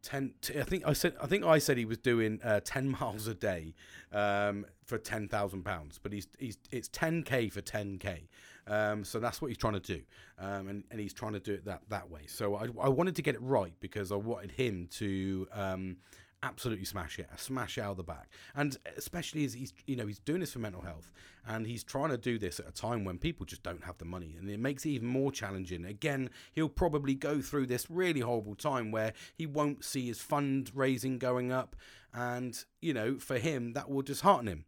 ten. 0.02 0.34
T- 0.40 0.58
I 0.58 0.64
think 0.64 0.86
I 0.86 0.92
said. 0.92 1.14
I 1.20 1.26
think 1.26 1.44
I 1.44 1.58
said 1.58 1.78
he 1.78 1.84
was 1.84 1.98
doing 1.98 2.40
uh, 2.42 2.60
ten 2.64 2.88
miles 3.00 3.26
a 3.26 3.34
day 3.34 3.74
um, 4.12 4.66
for 4.84 4.98
ten 4.98 5.28
thousand 5.28 5.64
pounds. 5.64 5.98
But 6.02 6.12
he's 6.12 6.26
he's 6.38 6.58
it's 6.70 6.88
ten 6.88 7.22
k 7.22 7.48
for 7.48 7.60
ten 7.60 7.98
k. 7.98 8.28
Um, 8.66 9.04
so 9.04 9.18
that's 9.18 9.42
what 9.42 9.48
he's 9.48 9.58
trying 9.58 9.72
to 9.72 9.80
do, 9.80 10.02
um, 10.38 10.68
and 10.68 10.84
and 10.90 11.00
he's 11.00 11.12
trying 11.12 11.32
to 11.32 11.40
do 11.40 11.54
it 11.54 11.64
that 11.64 11.82
that 11.88 12.10
way. 12.10 12.22
So 12.26 12.54
I 12.56 12.68
I 12.80 12.88
wanted 12.88 13.16
to 13.16 13.22
get 13.22 13.34
it 13.34 13.42
right 13.42 13.74
because 13.80 14.12
I 14.12 14.16
wanted 14.16 14.52
him 14.52 14.88
to 14.92 15.48
um, 15.52 15.96
absolutely 16.42 16.84
smash 16.84 17.18
it, 17.18 17.28
smash 17.36 17.78
out 17.78 17.92
of 17.92 17.96
the 17.96 18.02
back. 18.02 18.28
And 18.54 18.76
especially 18.96 19.44
as 19.44 19.54
he's, 19.54 19.72
you 19.86 19.96
know, 19.96 20.06
he's 20.06 20.18
doing 20.18 20.40
this 20.40 20.52
for 20.52 20.58
mental 20.58 20.82
health, 20.82 21.12
and 21.46 21.66
he's 21.66 21.84
trying 21.84 22.10
to 22.10 22.18
do 22.18 22.38
this 22.38 22.60
at 22.60 22.68
a 22.68 22.72
time 22.72 23.04
when 23.04 23.18
people 23.18 23.46
just 23.46 23.62
don't 23.62 23.84
have 23.84 23.98
the 23.98 24.04
money, 24.04 24.36
and 24.38 24.50
it 24.50 24.58
makes 24.58 24.84
it 24.84 24.90
even 24.90 25.08
more 25.08 25.32
challenging. 25.32 25.84
Again, 25.84 26.30
he'll 26.52 26.68
probably 26.68 27.14
go 27.14 27.40
through 27.40 27.66
this 27.66 27.90
really 27.90 28.20
horrible 28.20 28.54
time 28.54 28.90
where 28.90 29.12
he 29.34 29.46
won't 29.46 29.84
see 29.84 30.06
his 30.06 30.18
fundraising 30.18 31.18
going 31.18 31.52
up, 31.52 31.76
and 32.12 32.64
you 32.80 32.92
know, 32.92 33.18
for 33.18 33.38
him 33.38 33.72
that 33.72 33.88
will 33.88 34.02
dishearten 34.02 34.48
him 34.48 34.64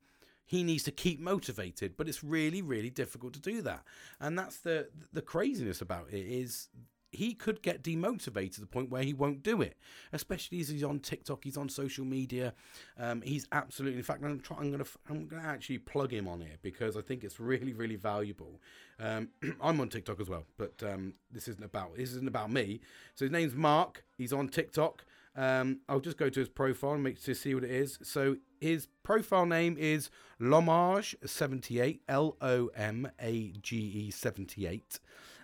he 0.46 0.62
needs 0.62 0.82
to 0.82 0.90
keep 0.92 1.18
motivated 1.18 1.96
but 1.96 2.06
it's 2.06 2.22
really 2.22 2.60
really 2.60 2.90
difficult 2.90 3.32
to 3.32 3.40
do 3.40 3.62
that 3.62 3.82
and 4.20 4.38
that's 4.38 4.58
the 4.58 4.88
the 5.10 5.22
craziness 5.22 5.80
about 5.80 6.06
it 6.10 6.26
is 6.26 6.68
he 7.14 7.34
could 7.34 7.62
get 7.62 7.82
demotivated 7.82 8.54
to 8.54 8.60
the 8.60 8.66
point 8.66 8.90
where 8.90 9.02
he 9.02 9.12
won't 9.12 9.42
do 9.42 9.62
it, 9.62 9.76
especially 10.12 10.60
as 10.60 10.68
he's 10.68 10.84
on 10.84 10.98
TikTok, 11.00 11.44
he's 11.44 11.56
on 11.56 11.68
social 11.68 12.04
media. 12.04 12.54
Um, 12.98 13.22
he's 13.22 13.46
absolutely, 13.52 13.98
in 13.98 14.04
fact, 14.04 14.22
I'm, 14.24 14.42
I'm 14.58 14.70
gonna, 14.70 14.84
I'm 15.08 15.26
gonna 15.26 15.42
actually 15.42 15.78
plug 15.78 16.12
him 16.12 16.28
on 16.28 16.40
here 16.40 16.56
because 16.62 16.96
I 16.96 17.00
think 17.00 17.24
it's 17.24 17.40
really, 17.40 17.72
really 17.72 17.96
valuable. 17.96 18.60
Um, 19.00 19.28
I'm 19.60 19.80
on 19.80 19.88
TikTok 19.88 20.20
as 20.20 20.28
well, 20.28 20.44
but 20.56 20.82
um, 20.82 21.14
this 21.30 21.48
isn't 21.48 21.64
about, 21.64 21.96
this 21.96 22.10
isn't 22.10 22.28
about 22.28 22.50
me. 22.50 22.80
So 23.14 23.24
his 23.24 23.32
name's 23.32 23.54
Mark. 23.54 24.04
He's 24.16 24.32
on 24.32 24.48
TikTok. 24.48 25.04
Um, 25.36 25.80
I'll 25.88 26.00
just 26.00 26.16
go 26.16 26.28
to 26.28 26.40
his 26.40 26.48
profile 26.48 26.92
and 26.92 27.02
make 27.02 27.22
to 27.24 27.34
see 27.34 27.54
what 27.54 27.64
it 27.64 27.70
is. 27.70 27.98
So 28.02 28.36
his 28.60 28.86
profile 29.02 29.46
name 29.46 29.76
is 29.78 30.10
Lomage78, 30.40 32.00
L 32.08 32.36
O 32.40 32.68
M 32.76 33.10
A 33.20 33.52
G 33.60 33.76
E 33.76 34.10
78. 34.10 35.00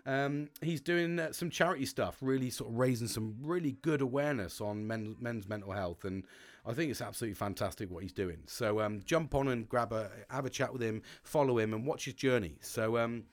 Um, 0.07 0.49
he's 0.63 0.81
doing 0.81 1.19
uh, 1.19 1.33
some 1.33 1.51
charity 1.51 1.87
stuff, 1.87 2.17
really 2.21 2.51
sort 2.51 2.71
of 2.71 2.79
raising 2.79 3.09
some 3.09 3.37
really 3.43 3.73
good 3.83 4.01
awareness 4.01 4.61
on 4.61 4.87
men, 4.87 5.17
men's 5.21 5.49
mental 5.49 5.73
health, 5.73 6.05
and 6.05 6.25
I 6.67 6.73
think 6.73 6.91
it's 6.91 7.03
absolutely 7.03 7.35
fantastic 7.35 7.91
what 7.91 8.03
he's 8.03 8.13
doing. 8.13 8.39
So 8.47 8.81
um, 8.81 9.01
jump 9.05 9.35
on 9.35 9.49
and 9.49 9.69
grab 9.69 9.93
a, 9.93 10.11
have 10.31 10.47
a 10.47 10.51
chat 10.51 10.73
with 10.73 10.83
him, 10.83 11.03
follow 11.23 11.59
him, 11.59 11.75
and 11.75 11.87
watch 11.87 12.05
his 12.05 12.15
journey. 12.15 12.59
So. 12.61 12.99
Um, 12.99 13.25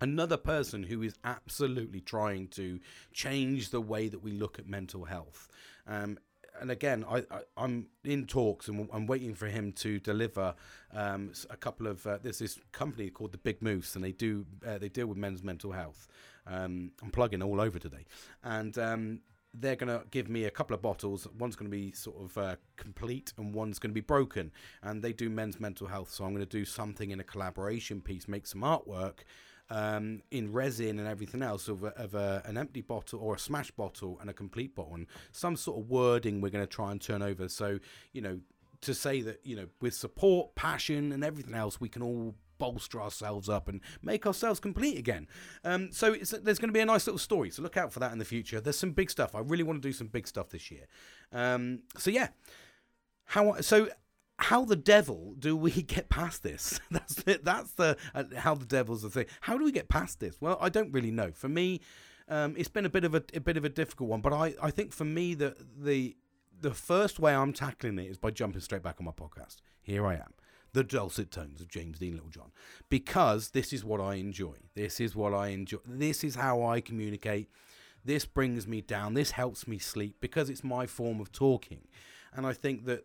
another 0.00 0.36
person 0.36 0.82
who 0.82 1.00
is 1.02 1.14
absolutely 1.22 2.00
trying 2.00 2.48
to 2.48 2.80
change 3.12 3.70
the 3.70 3.80
way 3.80 4.08
that 4.08 4.20
we 4.20 4.32
look 4.32 4.58
at 4.58 4.66
mental 4.66 5.04
health. 5.04 5.46
Um, 5.86 6.18
and 6.62 6.70
again, 6.70 7.04
I, 7.10 7.24
I 7.56 7.64
am 7.64 7.88
in 8.04 8.24
talks 8.24 8.68
and 8.68 8.88
I'm 8.92 9.06
waiting 9.06 9.34
for 9.34 9.46
him 9.46 9.72
to 9.72 9.98
deliver 9.98 10.54
um, 10.94 11.32
a 11.50 11.56
couple 11.56 11.88
of. 11.88 12.06
Uh, 12.06 12.18
there's 12.22 12.38
this 12.38 12.58
company 12.70 13.10
called 13.10 13.32
the 13.32 13.38
Big 13.38 13.60
Moose, 13.60 13.96
and 13.96 14.04
they 14.04 14.12
do 14.12 14.46
uh, 14.66 14.78
they 14.78 14.88
deal 14.88 15.08
with 15.08 15.18
men's 15.18 15.42
mental 15.42 15.72
health. 15.72 16.06
Um, 16.46 16.92
I'm 17.02 17.10
plugging 17.10 17.42
all 17.42 17.60
over 17.60 17.80
today, 17.80 18.06
and 18.44 18.78
um, 18.78 19.20
they're 19.52 19.76
going 19.76 19.88
to 19.88 20.06
give 20.12 20.28
me 20.28 20.44
a 20.44 20.50
couple 20.50 20.74
of 20.74 20.80
bottles. 20.80 21.26
One's 21.36 21.56
going 21.56 21.70
to 21.70 21.76
be 21.76 21.90
sort 21.92 22.16
of 22.22 22.38
uh, 22.38 22.56
complete 22.76 23.32
and 23.36 23.52
one's 23.52 23.78
going 23.78 23.90
to 23.90 23.94
be 23.94 24.00
broken. 24.00 24.50
And 24.82 25.02
they 25.02 25.12
do 25.12 25.28
men's 25.28 25.60
mental 25.60 25.88
health. 25.88 26.10
So 26.10 26.24
I'm 26.24 26.30
going 26.30 26.46
to 26.46 26.58
do 26.58 26.64
something 26.64 27.10
in 27.10 27.20
a 27.20 27.24
collaboration 27.24 28.00
piece, 28.00 28.28
make 28.28 28.46
some 28.46 28.62
artwork 28.62 29.24
um, 29.72 30.22
in 30.30 30.52
resin 30.52 30.98
and 30.98 31.08
everything 31.08 31.42
else 31.42 31.66
of, 31.66 31.82
a, 31.82 31.88
of 31.96 32.14
a, 32.14 32.42
an 32.44 32.58
empty 32.58 32.82
bottle 32.82 33.18
or 33.20 33.34
a 33.34 33.38
smash 33.38 33.70
bottle 33.70 34.18
and 34.20 34.28
a 34.28 34.34
complete 34.34 34.74
bottle 34.74 34.94
and 34.94 35.06
some 35.32 35.56
sort 35.56 35.80
of 35.80 35.88
wording 35.88 36.42
we're 36.42 36.50
going 36.50 36.64
to 36.64 36.70
try 36.70 36.92
and 36.92 37.00
turn 37.00 37.22
over. 37.22 37.48
So, 37.48 37.78
you 38.12 38.20
know, 38.20 38.40
to 38.82 38.92
say 38.92 39.22
that, 39.22 39.40
you 39.44 39.56
know, 39.56 39.68
with 39.80 39.94
support, 39.94 40.54
passion, 40.54 41.10
and 41.10 41.24
everything 41.24 41.54
else, 41.54 41.80
we 41.80 41.88
can 41.88 42.02
all 42.02 42.34
bolster 42.58 43.00
ourselves 43.00 43.48
up 43.48 43.66
and 43.66 43.80
make 44.02 44.26
ourselves 44.26 44.60
complete 44.60 44.98
again. 44.98 45.26
Um, 45.64 45.90
so 45.90 46.12
there's 46.12 46.58
going 46.58 46.68
to 46.68 46.72
be 46.72 46.80
a 46.80 46.84
nice 46.84 47.06
little 47.06 47.18
story. 47.18 47.48
So 47.48 47.62
look 47.62 47.78
out 47.78 47.92
for 47.92 48.00
that 48.00 48.12
in 48.12 48.18
the 48.18 48.24
future. 48.26 48.60
There's 48.60 48.78
some 48.78 48.92
big 48.92 49.10
stuff. 49.10 49.34
I 49.34 49.40
really 49.40 49.64
want 49.64 49.80
to 49.80 49.88
do 49.88 49.92
some 49.92 50.08
big 50.08 50.28
stuff 50.28 50.50
this 50.50 50.70
year. 50.70 50.86
Um, 51.32 51.80
so 51.96 52.10
yeah. 52.10 52.28
How 53.24 53.60
so? 53.62 53.88
How 54.42 54.64
the 54.64 54.76
devil 54.76 55.34
do 55.38 55.56
we 55.56 55.70
get 55.82 56.08
past 56.08 56.42
this? 56.42 56.80
That's 56.90 57.14
the, 57.14 57.40
that's 57.42 57.72
the 57.72 57.96
uh, 58.14 58.24
how 58.36 58.54
the 58.54 58.66
devil's 58.66 59.02
the 59.02 59.10
thing. 59.10 59.26
How 59.40 59.56
do 59.56 59.64
we 59.64 59.72
get 59.72 59.88
past 59.88 60.20
this? 60.20 60.36
Well, 60.40 60.58
I 60.60 60.68
don't 60.68 60.92
really 60.92 61.10
know. 61.10 61.30
For 61.32 61.48
me, 61.48 61.80
um, 62.28 62.54
it's 62.56 62.68
been 62.68 62.84
a 62.84 62.90
bit 62.90 63.04
of 63.04 63.14
a, 63.14 63.22
a, 63.34 63.40
bit 63.40 63.56
of 63.56 63.64
a 63.64 63.68
difficult 63.68 64.10
one. 64.10 64.20
But 64.20 64.32
I, 64.32 64.54
I 64.62 64.70
think 64.70 64.92
for 64.92 65.04
me 65.04 65.34
the 65.34 65.56
the 65.78 66.16
the 66.60 66.74
first 66.74 67.18
way 67.18 67.34
I'm 67.34 67.52
tackling 67.52 67.98
it 67.98 68.10
is 68.10 68.18
by 68.18 68.30
jumping 68.30 68.60
straight 68.60 68.82
back 68.82 68.96
on 69.00 69.06
my 69.06 69.12
podcast. 69.12 69.56
Here 69.80 70.06
I 70.06 70.14
am, 70.14 70.34
the 70.72 70.84
dulcet 70.84 71.30
tones 71.30 71.60
of 71.60 71.68
James 71.68 71.98
Dean 71.98 72.14
Littlejohn, 72.14 72.52
because 72.88 73.50
this 73.50 73.72
is 73.72 73.84
what 73.84 74.00
I 74.00 74.14
enjoy. 74.14 74.54
This 74.74 75.00
is 75.00 75.14
what 75.16 75.34
I 75.34 75.48
enjoy. 75.48 75.78
This 75.86 76.24
is 76.24 76.36
how 76.36 76.62
I 76.64 76.80
communicate. 76.80 77.48
This 78.04 78.24
brings 78.24 78.66
me 78.66 78.80
down. 78.80 79.14
This 79.14 79.32
helps 79.32 79.68
me 79.68 79.78
sleep 79.78 80.16
because 80.20 80.50
it's 80.50 80.64
my 80.64 80.86
form 80.86 81.20
of 81.20 81.30
talking. 81.30 81.86
And 82.34 82.46
I 82.46 82.52
think 82.52 82.86
that 82.86 83.04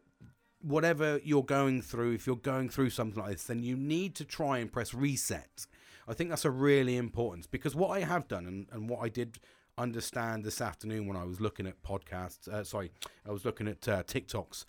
whatever 0.62 1.20
you're 1.24 1.44
going 1.44 1.82
through, 1.82 2.14
if 2.14 2.28
you're 2.28 2.36
going 2.36 2.70
through 2.70 2.90
something 2.90 3.22
like 3.22 3.34
this, 3.34 3.44
then 3.44 3.64
you 3.64 3.76
need 3.76 4.16
to 4.16 4.26
try 4.26 4.58
and 4.58 4.72
press 4.72 4.94
reset. 4.94 5.68
I 6.08 6.14
think 6.14 6.30
that's 6.30 6.46
a 6.46 6.52
really 6.52 6.98
important 6.98 7.52
because 7.52 7.76
what 7.76 7.90
I 7.90 8.00
have 8.02 8.28
done 8.28 8.46
and, 8.46 8.68
and 8.72 8.90
what 8.90 9.04
I 9.04 9.10
did 9.10 9.40
understand 9.78 10.44
this 10.44 10.62
afternoon 10.62 11.06
when 11.06 11.18
I 11.18 11.24
was 11.24 11.40
looking 11.40 11.68
at 11.68 11.84
podcasts, 11.84 12.48
uh, 12.48 12.64
sorry, 12.64 12.92
I 13.28 13.32
was 13.32 13.46
looking 13.46 13.68
at 13.68 13.88
uh, 13.88 14.04
TikToks 14.04 14.66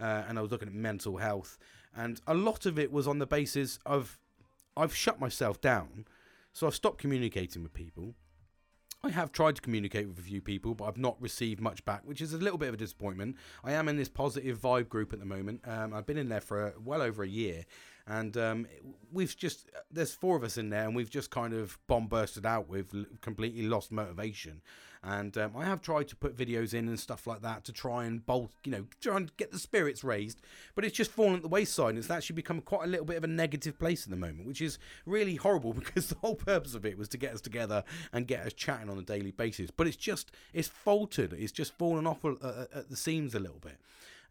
uh, 0.00 0.24
and 0.28 0.38
I 0.38 0.42
was 0.42 0.50
looking 0.50 0.68
at 0.68 0.74
mental 0.74 1.18
health, 1.18 1.58
and 1.96 2.20
a 2.26 2.34
lot 2.34 2.66
of 2.66 2.78
it 2.78 2.92
was 2.92 3.06
on 3.06 3.18
the 3.18 3.26
basis 3.26 3.78
of 3.86 4.18
I've 4.76 4.94
shut 4.94 5.20
myself 5.20 5.60
down, 5.60 6.06
so 6.52 6.66
I've 6.66 6.74
stopped 6.74 6.98
communicating 6.98 7.62
with 7.62 7.72
people. 7.72 8.14
I 9.02 9.08
have 9.10 9.32
tried 9.32 9.56
to 9.56 9.62
communicate 9.62 10.08
with 10.08 10.18
a 10.18 10.22
few 10.22 10.42
people, 10.42 10.74
but 10.74 10.84
I've 10.84 10.98
not 10.98 11.20
received 11.22 11.60
much 11.60 11.82
back, 11.86 12.02
which 12.04 12.20
is 12.20 12.34
a 12.34 12.38
little 12.38 12.58
bit 12.58 12.68
of 12.68 12.74
a 12.74 12.76
disappointment. 12.76 13.36
I 13.64 13.72
am 13.72 13.88
in 13.88 13.96
this 13.96 14.10
positive 14.10 14.58
vibe 14.58 14.90
group 14.90 15.14
at 15.14 15.20
the 15.20 15.24
moment. 15.24 15.62
Um, 15.66 15.94
I've 15.94 16.04
been 16.06 16.18
in 16.18 16.28
there 16.28 16.42
for 16.42 16.74
well 16.84 17.00
over 17.00 17.22
a 17.22 17.28
year, 17.28 17.64
and 18.06 18.36
um, 18.36 18.66
we've 19.10 19.34
just 19.34 19.70
there's 19.90 20.12
four 20.12 20.36
of 20.36 20.44
us 20.44 20.58
in 20.58 20.68
there, 20.68 20.84
and 20.84 20.94
we've 20.94 21.08
just 21.10 21.30
kind 21.30 21.54
of 21.54 21.78
bomb 21.86 22.08
bursted 22.08 22.44
out 22.44 22.68
with 22.68 22.94
completely 23.22 23.62
lost 23.62 23.90
motivation. 23.90 24.60
And 25.02 25.36
um, 25.38 25.52
I 25.56 25.64
have 25.64 25.80
tried 25.80 26.08
to 26.08 26.16
put 26.16 26.36
videos 26.36 26.74
in 26.74 26.86
and 26.86 27.00
stuff 27.00 27.26
like 27.26 27.40
that 27.40 27.64
to 27.64 27.72
try 27.72 28.04
and 28.04 28.24
bolt, 28.24 28.52
you 28.64 28.72
know, 28.72 28.84
try 29.00 29.16
and 29.16 29.34
get 29.38 29.50
the 29.50 29.58
spirits 29.58 30.04
raised, 30.04 30.42
but 30.74 30.84
it's 30.84 30.96
just 30.96 31.10
fallen 31.10 31.36
at 31.36 31.42
the 31.42 31.48
wayside. 31.48 31.90
And 31.90 31.98
it's 31.98 32.10
actually 32.10 32.36
become 32.36 32.60
quite 32.60 32.84
a 32.84 32.86
little 32.86 33.06
bit 33.06 33.16
of 33.16 33.24
a 33.24 33.28
negative 33.28 33.78
place 33.78 34.04
at 34.04 34.10
the 34.10 34.16
moment, 34.16 34.46
which 34.46 34.60
is 34.60 34.78
really 35.06 35.36
horrible 35.36 35.72
because 35.74 36.08
the 36.08 36.16
whole 36.16 36.36
purpose 36.36 36.74
of 36.74 36.84
it 36.84 36.98
was 36.98 37.08
to 37.08 37.18
get 37.18 37.32
us 37.32 37.40
together 37.40 37.82
and 38.12 38.26
get 38.26 38.44
us 38.46 38.52
chatting 38.52 38.90
on 38.90 38.98
a 38.98 39.02
daily 39.02 39.30
basis. 39.30 39.70
But 39.70 39.86
it's 39.86 39.96
just 39.96 40.32
it's 40.52 40.68
faltered. 40.68 41.32
It's 41.32 41.52
just 41.52 41.72
fallen 41.78 42.06
off 42.06 42.22
at 42.24 42.90
the 42.90 42.96
seams 42.96 43.34
a 43.34 43.40
little 43.40 43.60
bit. 43.60 43.78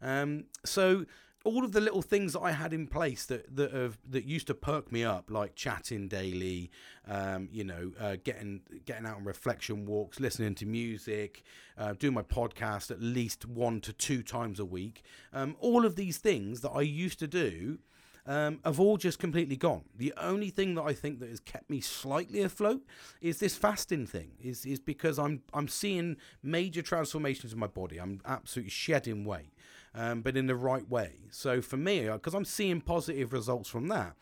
Um, 0.02 0.44
so 0.64 1.04
all 1.44 1.64
of 1.64 1.72
the 1.72 1.80
little 1.80 2.02
things 2.02 2.34
that 2.34 2.40
I 2.40 2.52
had 2.52 2.72
in 2.72 2.86
place 2.86 3.24
that 3.26 3.56
that 3.56 3.72
have 3.72 3.98
that 4.08 4.24
used 4.24 4.46
to 4.48 4.54
perk 4.54 4.92
me 4.92 5.04
up, 5.04 5.30
like 5.30 5.54
chatting 5.54 6.08
daily, 6.08 6.70
um, 7.08 7.48
you 7.50 7.64
know, 7.64 7.92
uh, 7.98 8.16
getting 8.22 8.60
getting 8.84 9.06
out 9.06 9.16
on 9.16 9.24
reflection 9.24 9.86
walks, 9.86 10.20
listening 10.20 10.54
to 10.56 10.66
music, 10.66 11.42
uh, 11.78 11.94
doing 11.94 12.14
my 12.14 12.22
podcast 12.22 12.90
at 12.90 13.00
least 13.00 13.46
one 13.46 13.80
to 13.80 13.92
two 13.92 14.22
times 14.22 14.60
a 14.60 14.64
week. 14.64 15.02
Um, 15.32 15.56
all 15.60 15.86
of 15.86 15.96
these 15.96 16.18
things 16.18 16.60
that 16.60 16.70
I 16.70 16.82
used 16.82 17.18
to 17.20 17.26
do 17.26 17.78
um, 18.26 18.60
have 18.64 18.78
all 18.78 18.96
just 18.96 19.18
completely 19.18 19.56
gone. 19.56 19.84
The 19.96 20.12
only 20.18 20.50
thing 20.50 20.74
that 20.74 20.82
I 20.82 20.92
think 20.92 21.20
that 21.20 21.30
has 21.30 21.40
kept 21.40 21.70
me 21.70 21.80
slightly 21.80 22.42
afloat 22.42 22.82
is 23.20 23.38
this 23.38 23.56
fasting 23.56 24.06
thing. 24.06 24.32
Is 24.42 24.66
is 24.66 24.78
because 24.78 25.18
I'm 25.18 25.42
I'm 25.54 25.68
seeing 25.68 26.16
major 26.42 26.82
transformations 26.82 27.52
in 27.52 27.58
my 27.58 27.66
body. 27.66 27.98
I'm 27.98 28.20
absolutely 28.26 28.70
shedding 28.70 29.24
weight 29.24 29.54
um, 29.94 30.22
but 30.22 30.36
in 30.36 30.46
the 30.46 30.56
right 30.56 30.88
way. 30.88 31.26
So 31.30 31.60
for 31.60 31.76
me, 31.76 32.08
because 32.08 32.34
uh, 32.34 32.38
I'm 32.38 32.44
seeing 32.44 32.80
positive 32.80 33.32
results 33.32 33.68
from 33.68 33.88
that, 33.88 34.14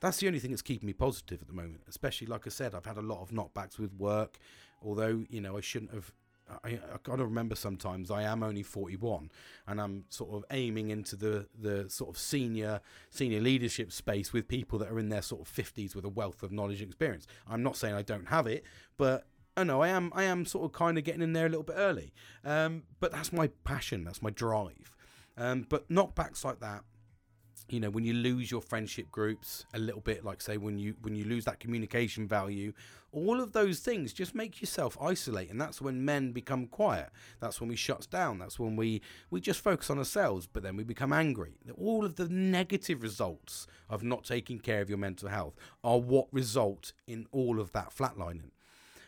that's 0.00 0.18
the 0.18 0.26
only 0.26 0.40
thing 0.40 0.50
that's 0.50 0.62
keeping 0.62 0.86
me 0.86 0.92
positive 0.92 1.40
at 1.40 1.46
the 1.46 1.54
moment. 1.54 1.82
Especially, 1.88 2.26
like 2.26 2.46
I 2.46 2.50
said, 2.50 2.74
I've 2.74 2.86
had 2.86 2.96
a 2.96 3.02
lot 3.02 3.22
of 3.22 3.30
knockbacks 3.30 3.78
with 3.78 3.94
work. 3.94 4.38
Although 4.84 5.24
you 5.30 5.40
know, 5.40 5.56
I 5.56 5.60
shouldn't 5.60 5.94
have. 5.94 6.12
I, 6.64 6.70
I 6.70 6.96
gotta 7.04 7.24
remember 7.24 7.54
sometimes 7.54 8.10
I 8.10 8.24
am 8.24 8.42
only 8.42 8.64
41, 8.64 9.30
and 9.68 9.80
I'm 9.80 10.04
sort 10.08 10.34
of 10.34 10.44
aiming 10.50 10.90
into 10.90 11.14
the 11.14 11.46
the 11.56 11.88
sort 11.88 12.10
of 12.10 12.18
senior 12.18 12.80
senior 13.10 13.40
leadership 13.40 13.92
space 13.92 14.32
with 14.32 14.48
people 14.48 14.78
that 14.80 14.90
are 14.90 14.98
in 14.98 15.08
their 15.08 15.22
sort 15.22 15.40
of 15.40 15.48
50s 15.48 15.94
with 15.94 16.04
a 16.04 16.10
wealth 16.10 16.42
of 16.42 16.50
knowledge 16.50 16.82
and 16.82 16.90
experience. 16.90 17.28
I'm 17.48 17.62
not 17.62 17.76
saying 17.76 17.94
I 17.94 18.02
don't 18.02 18.28
have 18.28 18.48
it, 18.48 18.64
but 18.98 19.24
I 19.56 19.62
know 19.64 19.82
I 19.82 19.88
am 19.88 20.12
I 20.14 20.24
am 20.24 20.44
sort 20.44 20.64
of 20.64 20.72
kind 20.72 20.98
of 20.98 21.04
getting 21.04 21.22
in 21.22 21.32
there 21.32 21.46
a 21.46 21.48
little 21.48 21.62
bit 21.62 21.76
early. 21.78 22.12
Um, 22.44 22.82
but 22.98 23.12
that's 23.12 23.32
my 23.32 23.48
passion, 23.64 24.02
that's 24.02 24.20
my 24.20 24.30
drive. 24.30 24.96
Um, 25.42 25.66
but 25.68 25.88
knockbacks 25.88 26.44
like 26.44 26.60
that, 26.60 26.84
you 27.68 27.80
know, 27.80 27.90
when 27.90 28.04
you 28.04 28.12
lose 28.12 28.48
your 28.48 28.62
friendship 28.62 29.10
groups 29.10 29.64
a 29.74 29.78
little 29.78 30.00
bit, 30.00 30.24
like 30.24 30.40
say 30.40 30.56
when 30.56 30.78
you 30.78 30.94
when 31.02 31.16
you 31.16 31.24
lose 31.24 31.44
that 31.46 31.58
communication 31.58 32.28
value, 32.28 32.72
all 33.10 33.40
of 33.40 33.52
those 33.52 33.80
things 33.80 34.12
just 34.12 34.36
make 34.36 34.60
yourself 34.60 34.96
isolate, 35.00 35.50
and 35.50 35.60
that's 35.60 35.80
when 35.80 36.04
men 36.04 36.30
become 36.30 36.68
quiet. 36.68 37.10
That's 37.40 37.60
when 37.60 37.68
we 37.68 37.74
shut 37.74 38.06
down. 38.08 38.38
That's 38.38 38.60
when 38.60 38.76
we 38.76 39.02
we 39.30 39.40
just 39.40 39.60
focus 39.60 39.90
on 39.90 39.98
ourselves, 39.98 40.46
but 40.46 40.62
then 40.62 40.76
we 40.76 40.84
become 40.84 41.12
angry. 41.12 41.54
All 41.76 42.04
of 42.04 42.14
the 42.14 42.28
negative 42.28 43.02
results 43.02 43.66
of 43.90 44.04
not 44.04 44.22
taking 44.22 44.60
care 44.60 44.80
of 44.80 44.88
your 44.88 44.98
mental 44.98 45.28
health 45.28 45.56
are 45.82 45.98
what 45.98 46.28
result 46.30 46.92
in 47.08 47.26
all 47.32 47.58
of 47.58 47.72
that 47.72 47.92
flatlining. 47.92 48.52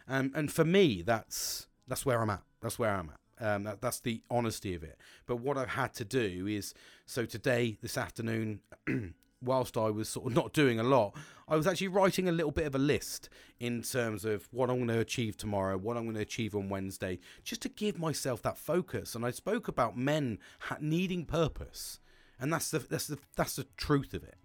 Um, 0.09 0.33
and 0.35 0.51
for 0.51 0.65
me, 0.65 1.03
that's 1.03 1.69
that's 1.87 2.05
where 2.05 2.21
I'm 2.21 2.31
at. 2.31 2.43
That's 2.61 2.77
where 2.77 2.91
I'm 2.91 3.11
at. 3.11 3.24
Um, 3.45 3.65
that, 3.65 3.83
that's 3.83 4.01
the 4.01 4.23
honesty 4.31 4.75
of 4.75 4.83
it. 4.83 4.99
But 5.27 5.37
what 5.37 5.59
I've 5.59 5.69
had 5.69 5.93
to 5.95 6.05
do 6.05 6.47
is 6.47 6.73
so 7.05 7.27
today, 7.27 7.77
this 7.83 7.99
afternoon, 7.99 8.61
whilst 9.43 9.77
I 9.77 9.91
was 9.91 10.09
sort 10.09 10.29
of 10.29 10.35
not 10.35 10.55
doing 10.55 10.81
a 10.81 10.83
lot, 10.83 11.15
I 11.47 11.57
was 11.57 11.67
actually 11.67 11.89
writing 11.89 12.27
a 12.27 12.33
little 12.33 12.51
bit 12.51 12.67
of 12.67 12.75
a 12.75 12.79
list 12.79 13.29
in 13.61 13.83
terms 13.83 14.25
of 14.25 14.49
what 14.51 14.71
I'm 14.71 14.77
going 14.77 14.89
to 14.89 14.99
achieve 14.99 15.37
tomorrow, 15.37 15.77
what 15.77 15.99
I'm 15.99 16.05
going 16.05 16.15
to 16.15 16.23
achieve 16.23 16.55
on 16.55 16.71
Wednesday, 16.71 17.19
just 17.43 17.61
to 17.63 17.69
give 17.69 17.99
myself 17.99 18.41
that 18.43 18.57
focus. 18.57 19.15
And 19.15 19.27
I 19.27 19.31
spoke 19.31 19.69
about 19.69 19.95
men 19.95 20.39
needing 20.81 21.27
purpose, 21.27 22.01
and 22.41 22.51
that's 22.51 22.71
the 22.71 22.79
that's 22.79 23.09
the 23.09 23.19
that's 23.37 23.57
the 23.57 23.67
truth 23.77 24.15
of 24.15 24.25
it. 24.25 24.37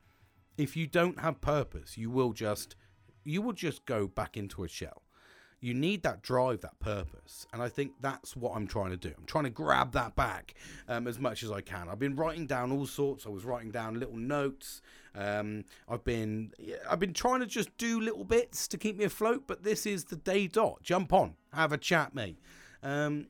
If 0.57 0.75
you 0.75 0.87
don't 0.87 1.21
have 1.21 1.39
purpose, 1.39 1.97
you 1.97 2.09
will 2.09 2.33
just 2.33 2.75
you 3.23 3.41
will 3.41 3.53
just 3.53 3.85
go 3.85 4.07
back 4.07 4.35
into 4.35 4.65
a 4.65 4.67
shell 4.67 5.03
you 5.61 5.73
need 5.73 6.03
that 6.03 6.21
drive, 6.21 6.61
that 6.61 6.79
purpose. 6.79 7.45
And 7.51 7.61
I 7.61 7.69
think 7.69 7.93
that's 7.99 8.35
what 8.35 8.55
I'm 8.55 8.67
trying 8.67 8.91
to 8.91 8.97
do. 8.97 9.13
I'm 9.17 9.25
trying 9.25 9.43
to 9.43 9.49
grab 9.49 9.91
that 9.93 10.15
back 10.15 10.53
um, 10.87 11.07
as 11.07 11.19
much 11.19 11.43
as 11.43 11.51
I 11.51 11.61
can. 11.61 11.89
I've 11.89 11.99
been 11.99 12.15
writing 12.15 12.47
down 12.47 12.71
all 12.71 12.85
sorts. 12.85 13.25
I 13.25 13.29
was 13.29 13.45
writing 13.45 13.71
down 13.71 13.99
little 13.99 14.17
notes. 14.17 14.81
Um, 15.15 15.65
I've 15.87 16.03
been 16.03 16.51
I've 16.89 16.99
been 16.99 17.13
trying 17.13 17.41
to 17.41 17.45
just 17.45 17.75
do 17.77 17.99
little 17.99 18.23
bits 18.23 18.67
to 18.69 18.77
keep 18.77 18.97
me 18.97 19.05
afloat. 19.05 19.43
But 19.47 19.63
this 19.63 19.85
is 19.85 20.05
the 20.05 20.15
day 20.15 20.47
dot. 20.47 20.81
Jump 20.83 21.11
on, 21.11 21.35
have 21.53 21.73
a 21.73 21.77
chat, 21.77 22.13
mate. 22.13 22.39
Um, 22.83 23.27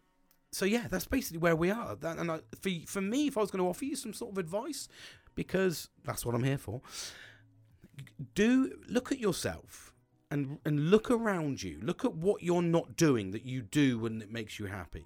so 0.52 0.66
yeah, 0.66 0.88
that's 0.90 1.06
basically 1.06 1.40
where 1.40 1.56
we 1.56 1.72
are. 1.72 1.96
That, 1.96 2.18
and 2.18 2.32
I, 2.32 2.40
for 2.62 2.70
for 2.86 3.02
me, 3.02 3.28
if 3.28 3.38
I 3.38 3.42
was 3.42 3.50
going 3.50 3.64
to 3.64 3.70
offer 3.70 3.86
you 3.86 3.96
some 3.96 4.14
sort 4.14 4.32
of 4.32 4.38
advice, 4.38 4.88
because 5.36 5.90
that's 6.04 6.26
what 6.26 6.36
I'm 6.36 6.44
here 6.44 6.58
for, 6.58 6.82
do 8.36 8.78
look 8.88 9.12
at 9.12 9.20
yourself 9.20 9.89
and 10.32 10.60
and 10.66 10.90
look 10.90 11.10
around 11.10 11.64
you. 11.64 11.80
Look 11.82 12.06
at 12.06 12.14
what 12.14 12.44
you're 12.44 12.62
not 12.62 12.96
doing 12.96 13.32
that 13.32 13.46
you 13.46 13.62
do 13.62 14.00
when 14.00 14.22
it 14.22 14.32
makes 14.32 14.60
you 14.60 14.68
happy. 14.68 15.06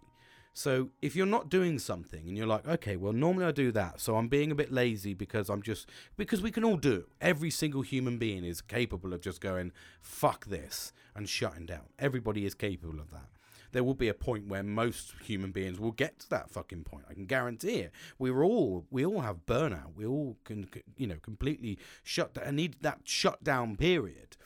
So 0.55 0.89
if 1.01 1.15
you're 1.15 1.25
not 1.25 1.49
doing 1.49 1.79
something 1.79 2.27
and 2.27 2.37
you're 2.37 2.45
like, 2.45 2.67
okay, 2.67 2.95
well 2.95 3.13
normally 3.13 3.45
I 3.45 3.51
do 3.51 3.71
that, 3.71 3.99
so 3.99 4.17
I'm 4.17 4.27
being 4.27 4.51
a 4.51 4.55
bit 4.55 4.71
lazy 4.71 5.15
because 5.15 5.49
I'm 5.49 5.63
just 5.63 5.89
because 6.15 6.41
we 6.41 6.51
can 6.51 6.63
all 6.63 6.77
do 6.77 6.93
it. 6.93 7.05
Every 7.21 7.49
single 7.49 7.81
human 7.81 8.17
being 8.17 8.43
is 8.43 8.61
capable 8.61 9.13
of 9.13 9.21
just 9.21 9.41
going 9.41 9.71
fuck 9.99 10.45
this 10.45 10.93
and 11.15 11.27
shutting 11.27 11.65
down. 11.65 11.87
Everybody 11.97 12.45
is 12.45 12.53
capable 12.53 12.99
of 12.99 13.09
that. 13.11 13.29
There 13.71 13.83
will 13.83 13.95
be 13.95 14.07
a 14.07 14.13
point 14.13 14.47
where 14.47 14.61
most 14.61 15.15
human 15.23 15.51
beings 15.51 15.79
will 15.79 15.91
get 15.91 16.19
to 16.19 16.29
that 16.29 16.51
fucking 16.51 16.83
point. 16.83 17.05
I 17.09 17.15
can 17.15 17.25
guarantee 17.25 17.79
it. 17.79 17.91
We're 18.19 18.43
all 18.43 18.85
we 18.91 19.03
all 19.03 19.21
have 19.21 19.47
burnout. 19.47 19.95
We 19.95 20.05
all 20.05 20.37
can 20.43 20.69
you 20.97 21.07
know 21.07 21.17
completely 21.23 21.79
shut 22.03 22.35
down. 22.35 22.45
And 22.45 22.57
need 22.57 22.75
that 22.81 22.99
shutdown 23.05 23.75
period 23.75 24.37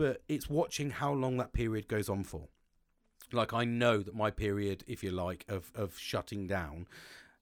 but 0.00 0.22
it's 0.30 0.48
watching 0.48 0.88
how 0.88 1.12
long 1.12 1.36
that 1.36 1.52
period 1.52 1.86
goes 1.86 2.08
on 2.08 2.24
for. 2.24 2.48
Like 3.32 3.52
I 3.52 3.66
know 3.66 3.98
that 3.98 4.14
my 4.14 4.30
period, 4.30 4.82
if 4.86 5.04
you 5.04 5.10
like, 5.10 5.44
of 5.46 5.70
of 5.74 5.98
shutting 5.98 6.46
down 6.46 6.86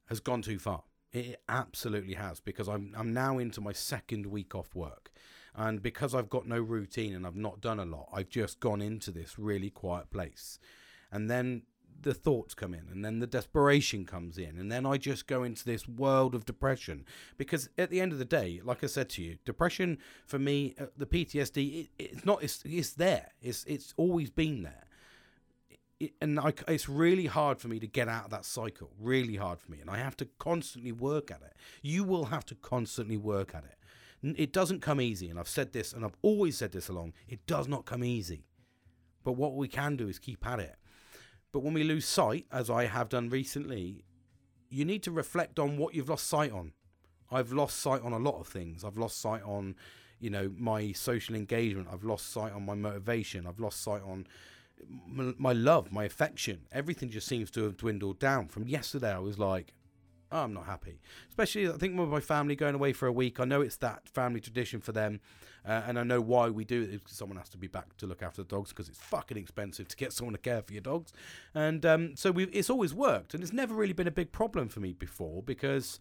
has 0.07 0.19
gone 0.19 0.43
too 0.43 0.59
far. 0.59 0.83
It 1.13 1.41
absolutely 1.49 2.15
has 2.15 2.41
because 2.41 2.69
I'm 2.69 2.93
I'm 2.99 3.13
now 3.13 3.39
into 3.39 3.61
my 3.61 3.73
second 3.73 4.27
week 4.27 4.57
off 4.57 4.75
work. 4.75 5.13
And 5.55 5.81
because 5.81 6.17
I've 6.17 6.29
got 6.29 6.49
no 6.49 6.61
routine 6.61 7.15
and 7.15 7.25
I've 7.25 7.37
not 7.37 7.61
done 7.61 7.79
a 7.79 7.85
lot, 7.85 8.09
I've 8.13 8.29
just 8.29 8.59
gone 8.59 8.83
into 8.83 9.13
this 9.13 9.39
really 9.39 9.71
quiet 9.71 10.11
place. 10.11 10.59
And 11.13 11.31
then 11.31 11.63
the 12.01 12.15
thoughts 12.15 12.55
come 12.55 12.75
in 12.75 12.87
and 12.91 13.05
then 13.05 13.19
the 13.19 13.27
desperation 13.27 14.05
comes 14.05 14.39
in 14.39 14.59
and 14.59 14.71
then 14.71 14.87
I 14.87 14.97
just 14.97 15.27
go 15.27 15.43
into 15.43 15.65
this 15.65 15.89
world 15.89 16.35
of 16.35 16.45
depression. 16.45 17.05
Because 17.37 17.69
at 17.77 17.91
the 17.91 18.01
end 18.01 18.13
of 18.13 18.19
the 18.19 18.25
day 18.25 18.61
like 18.65 18.85
I 18.85 18.87
said 18.87 19.09
to 19.11 19.23
you 19.23 19.39
depression 19.45 19.99
for 20.27 20.39
me 20.39 20.75
uh, 20.81 20.87
the 20.97 21.07
PTSD 21.07 21.83
it, 21.83 21.89
it's 21.99 22.25
not 22.25 22.43
it's, 22.43 22.63
it's 22.65 22.95
there. 22.95 23.33
It's 23.43 23.65
it's 23.65 23.95
always 23.97 24.31
been 24.31 24.63
there. 24.63 24.85
It, 26.01 26.13
and 26.21 26.39
I, 26.39 26.53
it's 26.69 26.89
really 26.89 27.27
hard 27.27 27.59
for 27.59 27.69
me 27.69 27.81
to 27.81 27.87
get 27.87 28.09
out 28.09 28.25
of 28.25 28.31
that 28.31 28.45
cycle 28.45 28.91
really 29.01 29.37
hard 29.37 29.61
for 29.61 29.71
me 29.71 29.81
and 29.81 29.91
I 29.91 29.99
have 29.99 30.17
to 30.19 30.29
constantly 30.39 30.93
work 30.93 31.31
at 31.31 31.43
it. 31.43 31.57
You 31.83 32.05
will 32.05 32.27
have 32.27 32.47
to 32.47 32.55
constantly 32.55 33.17
work 33.17 33.55
at 33.55 33.65
it. 33.65 33.75
It 34.37 34.53
doesn't 34.53 34.83
come 34.83 35.01
easy 35.01 35.29
and 35.29 35.39
I've 35.39 35.49
said 35.49 35.73
this 35.73 35.93
and 35.93 36.05
I've 36.05 36.17
always 36.23 36.57
said 36.57 36.73
this 36.73 36.89
along 36.89 37.15
it 37.27 37.47
does 37.47 37.67
not 37.67 37.87
come 37.87 38.05
easy. 38.05 38.45
But 39.25 39.33
what 39.33 39.57
we 39.57 39.69
can 39.69 39.97
do 39.97 40.09
is 40.09 40.19
keep 40.19 40.47
at 40.47 40.61
it 40.61 40.77
but 41.53 41.61
when 41.61 41.75
we 41.75 41.85
lose 41.85 42.07
sight, 42.07 42.47
as 42.53 42.69
I 42.71 42.87
have 42.87 43.09
done 43.09 43.31
recently, 43.31 44.05
you 44.71 44.85
need 44.85 45.03
to 45.05 45.11
reflect 45.11 45.59
on 45.59 45.79
what 45.79 45.95
you've 45.95 46.09
lost 46.09 46.27
sight 46.27 46.53
on. 46.53 46.73
I've 47.31 47.53
lost 47.53 47.79
sight 47.79 48.03
on 48.03 48.13
a 48.13 48.19
lot 48.19 48.41
of 48.41 48.47
things. 48.47 48.85
I've 48.85 48.99
lost 48.99 49.21
sight 49.21 49.43
on, 49.43 49.77
you 50.21 50.31
know, 50.31 50.51
my 50.57 50.93
social 50.93 51.35
engagement. 51.35 51.89
I've 51.93 52.05
lost 52.05 52.33
sight 52.33 52.53
on 52.53 52.65
my 52.65 52.75
motivation. 52.75 53.47
I've 53.47 53.61
lost 53.61 53.83
sight 53.83 54.03
on 54.03 54.27
my 55.11 55.53
love, 55.53 55.91
my 55.91 56.05
affection. 56.05 56.67
Everything 56.71 57.11
just 57.11 57.27
seems 57.27 57.51
to 57.53 57.65
have 57.65 57.77
dwindled 57.77 58.19
down. 58.19 58.49
From 58.49 58.69
yesterday, 58.69 59.13
I 59.13 59.19
was 59.19 59.39
like, 59.39 59.73
I'm 60.31 60.53
not 60.53 60.67
happy. 60.67 61.01
Especially, 61.29 61.69
I 61.69 61.73
think 61.73 61.99
with 61.99 62.09
my 62.09 62.21
family 62.21 62.55
going 62.55 62.75
away 62.75 62.93
for 62.93 63.07
a 63.07 63.13
week. 63.13 63.41
I 63.41 63.45
know 63.45 63.61
it's 63.61 63.77
that 63.77 64.09
family 64.09 64.41
tradition 64.41 64.81
for 64.81 64.93
them. 64.93 65.21
Uh, 65.67 65.83
and 65.87 65.99
I 65.99 66.03
know 66.03 66.21
why 66.21 66.49
we 66.49 66.65
do 66.65 66.83
it. 66.83 67.03
Someone 67.07 67.37
has 67.37 67.49
to 67.51 67.59
be 67.59 67.67
back 67.67 67.97
to 67.99 68.07
look 68.07 68.23
after 68.23 68.43
the 68.43 68.49
dogs 68.49 68.71
because 68.71 68.89
it's 68.89 68.99
fucking 68.99 69.37
expensive 69.37 69.89
to 69.89 69.97
get 69.97 70.13
someone 70.13 70.33
to 70.33 70.39
care 70.39 70.63
for 70.63 70.73
your 70.73 70.83
dogs. 70.83 71.13
And 71.55 71.85
um, 71.85 72.17
so 72.17 72.31
we 72.31 72.45
it's 72.45 72.71
always 72.71 72.95
worked. 72.95 73.35
And 73.35 73.43
it's 73.43 73.53
never 73.53 73.75
really 73.75 73.93
been 73.93 74.07
a 74.07 74.13
big 74.13 74.33
problem 74.33 74.69
for 74.69 74.81
me 74.81 74.93
before 74.93 75.43
because 75.43 76.01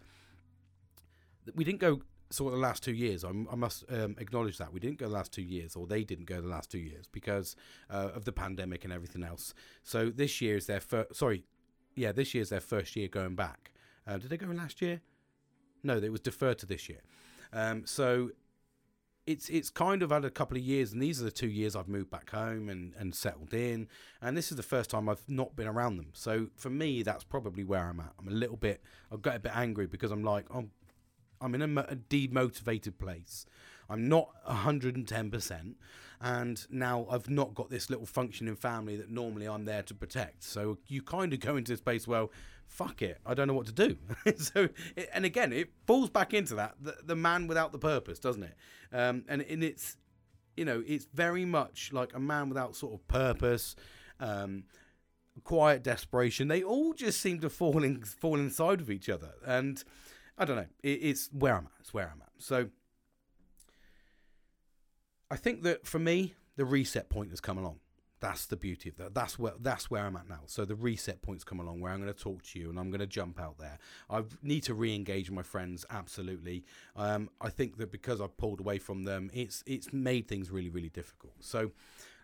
we 1.56 1.64
didn't 1.64 1.80
go 1.80 2.02
sort 2.30 2.54
of 2.54 2.60
the 2.60 2.64
last 2.64 2.84
two 2.84 2.94
years. 2.94 3.24
I, 3.24 3.30
I 3.30 3.56
must 3.56 3.86
um, 3.90 4.16
acknowledge 4.20 4.58
that 4.58 4.74
we 4.74 4.80
didn't 4.80 5.00
go 5.00 5.08
the 5.08 5.14
last 5.14 5.32
two 5.32 5.42
years, 5.42 5.76
or 5.76 5.88
they 5.88 6.04
didn't 6.04 6.26
go 6.26 6.42
the 6.42 6.48
last 6.48 6.70
two 6.70 6.80
years 6.80 7.08
because 7.12 7.56
uh, 7.90 8.10
of 8.14 8.26
the 8.26 8.32
pandemic 8.32 8.84
and 8.84 8.94
everything 8.94 9.24
else. 9.24 9.54
So 9.84 10.10
this 10.10 10.42
year 10.42 10.58
is 10.58 10.68
their 10.68 10.82
first. 10.82 11.16
Sorry, 11.16 11.46
yeah, 11.96 12.12
this 12.12 12.34
year's 12.34 12.50
their 12.50 12.62
first 12.62 12.96
year 12.96 13.08
going 13.08 13.36
back. 13.36 13.72
Uh, 14.08 14.18
did 14.18 14.30
they 14.30 14.38
go 14.38 14.48
last 14.48 14.82
year? 14.82 15.02
No, 15.84 15.98
it 15.98 16.12
was 16.12 16.22
deferred 16.22 16.58
to 16.60 16.66
this 16.66 16.90
year. 16.90 17.02
Um, 17.54 17.86
so 17.86 18.32
it's 19.26 19.50
it's 19.50 19.70
kind 19.70 20.02
of 20.02 20.12
had 20.12 20.26
a 20.26 20.30
couple 20.30 20.58
of 20.58 20.64
years, 20.64 20.94
and 20.94 21.02
these 21.02 21.22
are 21.22 21.26
the 21.26 21.32
two 21.32 21.50
years 21.50 21.76
I've 21.76 21.90
moved 21.90 22.10
back 22.10 22.32
home 22.32 22.70
and, 22.70 22.94
and 22.98 23.14
settled 23.14 23.54
in, 23.54 23.88
and 24.22 24.38
this 24.38 24.52
is 24.52 24.58
the 24.58 24.64
first 24.64 24.90
time 24.90 25.10
I've 25.10 25.28
not 25.28 25.56
been 25.56 25.68
around 25.68 25.98
them. 25.98 26.10
So 26.14 26.48
for 26.56 26.70
me, 26.70 27.04
that's 27.04 27.26
probably 27.26 27.64
where 27.64 27.90
I'm 27.90 28.00
at. 28.00 28.14
I'm 28.18 28.28
a 28.28 28.32
little 28.32 28.56
bit, 28.56 28.82
I've 29.12 29.22
got 29.22 29.36
a 29.36 29.40
bit 29.40 29.52
angry 29.54 29.86
because 29.86 30.12
I'm 30.12 30.24
like, 30.24 30.46
I'm, 30.50 30.72
I'm 31.42 31.54
in 31.56 31.62
a, 31.62 31.82
a 31.82 31.96
demotivated 31.96 32.98
place. 32.98 33.46
I'm 33.90 34.08
not 34.10 34.30
110%. 34.46 35.76
And 36.20 36.66
now 36.70 37.06
I've 37.10 37.30
not 37.30 37.54
got 37.54 37.70
this 37.70 37.90
little 37.90 38.06
functioning 38.06 38.56
family 38.56 38.98
that 38.98 39.10
normally 39.10 39.48
I'm 39.48 39.66
there 39.66 39.84
to 39.84 39.94
protect. 39.94 40.44
So 40.44 40.80
you 40.88 41.02
kind 41.02 41.32
of 41.32 41.40
go 41.40 41.56
into 41.56 41.72
this 41.72 41.80
space, 41.80 42.08
well, 42.08 42.32
fuck 42.68 43.02
it, 43.02 43.20
I 43.26 43.34
don't 43.34 43.48
know 43.48 43.54
what 43.54 43.68
to 43.68 43.72
do. 43.72 43.98
so, 44.38 44.70
and 45.14 45.26
again, 45.26 45.52
it 45.52 45.70
falls 45.86 46.10
back 46.10 46.34
into 46.34 46.56
that 46.56 46.76
the, 46.80 46.96
the 47.04 47.16
man 47.16 47.48
without 47.48 47.72
the 47.72 47.80
purpose, 47.80 48.20
doesn't 48.20 48.44
it? 48.44 48.56
Um, 48.94 49.26
and, 49.28 49.42
in 49.42 49.64
it's, 49.64 49.98
you 50.56 50.66
know, 50.66 50.84
it's 50.86 51.08
very 51.14 51.46
much 51.46 51.92
like 51.92 52.14
a 52.14 52.20
man 52.20 52.50
without 52.50 52.76
sort 52.76 52.94
of 52.94 53.08
purpose. 53.08 53.76
Um, 54.20 54.64
quiet 55.44 55.84
desperation. 55.84 56.48
They 56.48 56.64
all 56.64 56.94
just 56.94 57.22
seem 57.22 57.40
to 57.42 57.50
fall 57.50 57.84
in, 57.84 58.04
fall 58.04 58.40
inside 58.40 58.82
of 58.82 58.90
each 58.90 59.10
other, 59.10 59.34
and 59.46 59.84
I 60.38 60.46
don't 60.46 60.56
know. 60.56 60.68
It, 60.84 61.00
it's 61.04 61.30
where 61.32 61.56
I'm 61.56 61.66
at. 61.66 61.72
It's 61.80 61.94
where 61.94 62.12
I'm 62.14 62.22
at. 62.22 62.32
So 62.38 62.70
I 65.30 65.36
think 65.36 65.64
that 65.64 65.86
for 65.86 66.00
me, 66.00 66.34
the 66.56 66.66
reset 66.66 67.10
point 67.10 67.30
has 67.32 67.40
come 67.40 67.58
along. 67.58 67.80
That's 68.20 68.46
the 68.48 68.58
beauty 68.58 68.90
of 68.90 68.98
that. 68.98 69.14
That's 69.14 69.38
where 69.38 69.54
that's 69.60 69.92
where 69.92 70.06
I'm 70.06 70.16
at 70.16 70.28
now. 70.28 70.42
So 70.46 70.66
the 70.66 70.76
reset 70.76 71.22
point's 71.22 71.44
come 71.44 71.60
along 71.60 71.82
where 71.82 71.92
I'm 71.92 72.02
going 72.02 72.14
to 72.14 72.20
talk 72.20 72.44
to 72.44 72.60
you 72.60 72.70
and 72.70 72.80
I'm 72.80 72.90
going 72.90 73.00
to 73.00 73.08
jump 73.08 73.40
out 73.40 73.58
there. 73.60 73.78
I 74.10 74.24
need 74.42 74.64
to 74.64 74.74
re-engage 74.74 75.30
my 75.30 75.44
friends. 75.44 75.86
Absolutely. 75.90 76.66
Um, 76.96 77.30
I 77.40 77.50
think 77.50 77.78
that 77.78 77.92
because 77.92 78.20
I've 78.20 78.36
pulled 78.38 78.60
away 78.60 78.80
from 78.80 79.04
them, 79.04 79.30
it's 79.34 79.64
it's 79.68 79.94
made 79.94 80.28
things 80.28 80.50
really 80.50 80.70
really 80.70 80.90
difficult. 80.90 81.34
So 81.40 81.72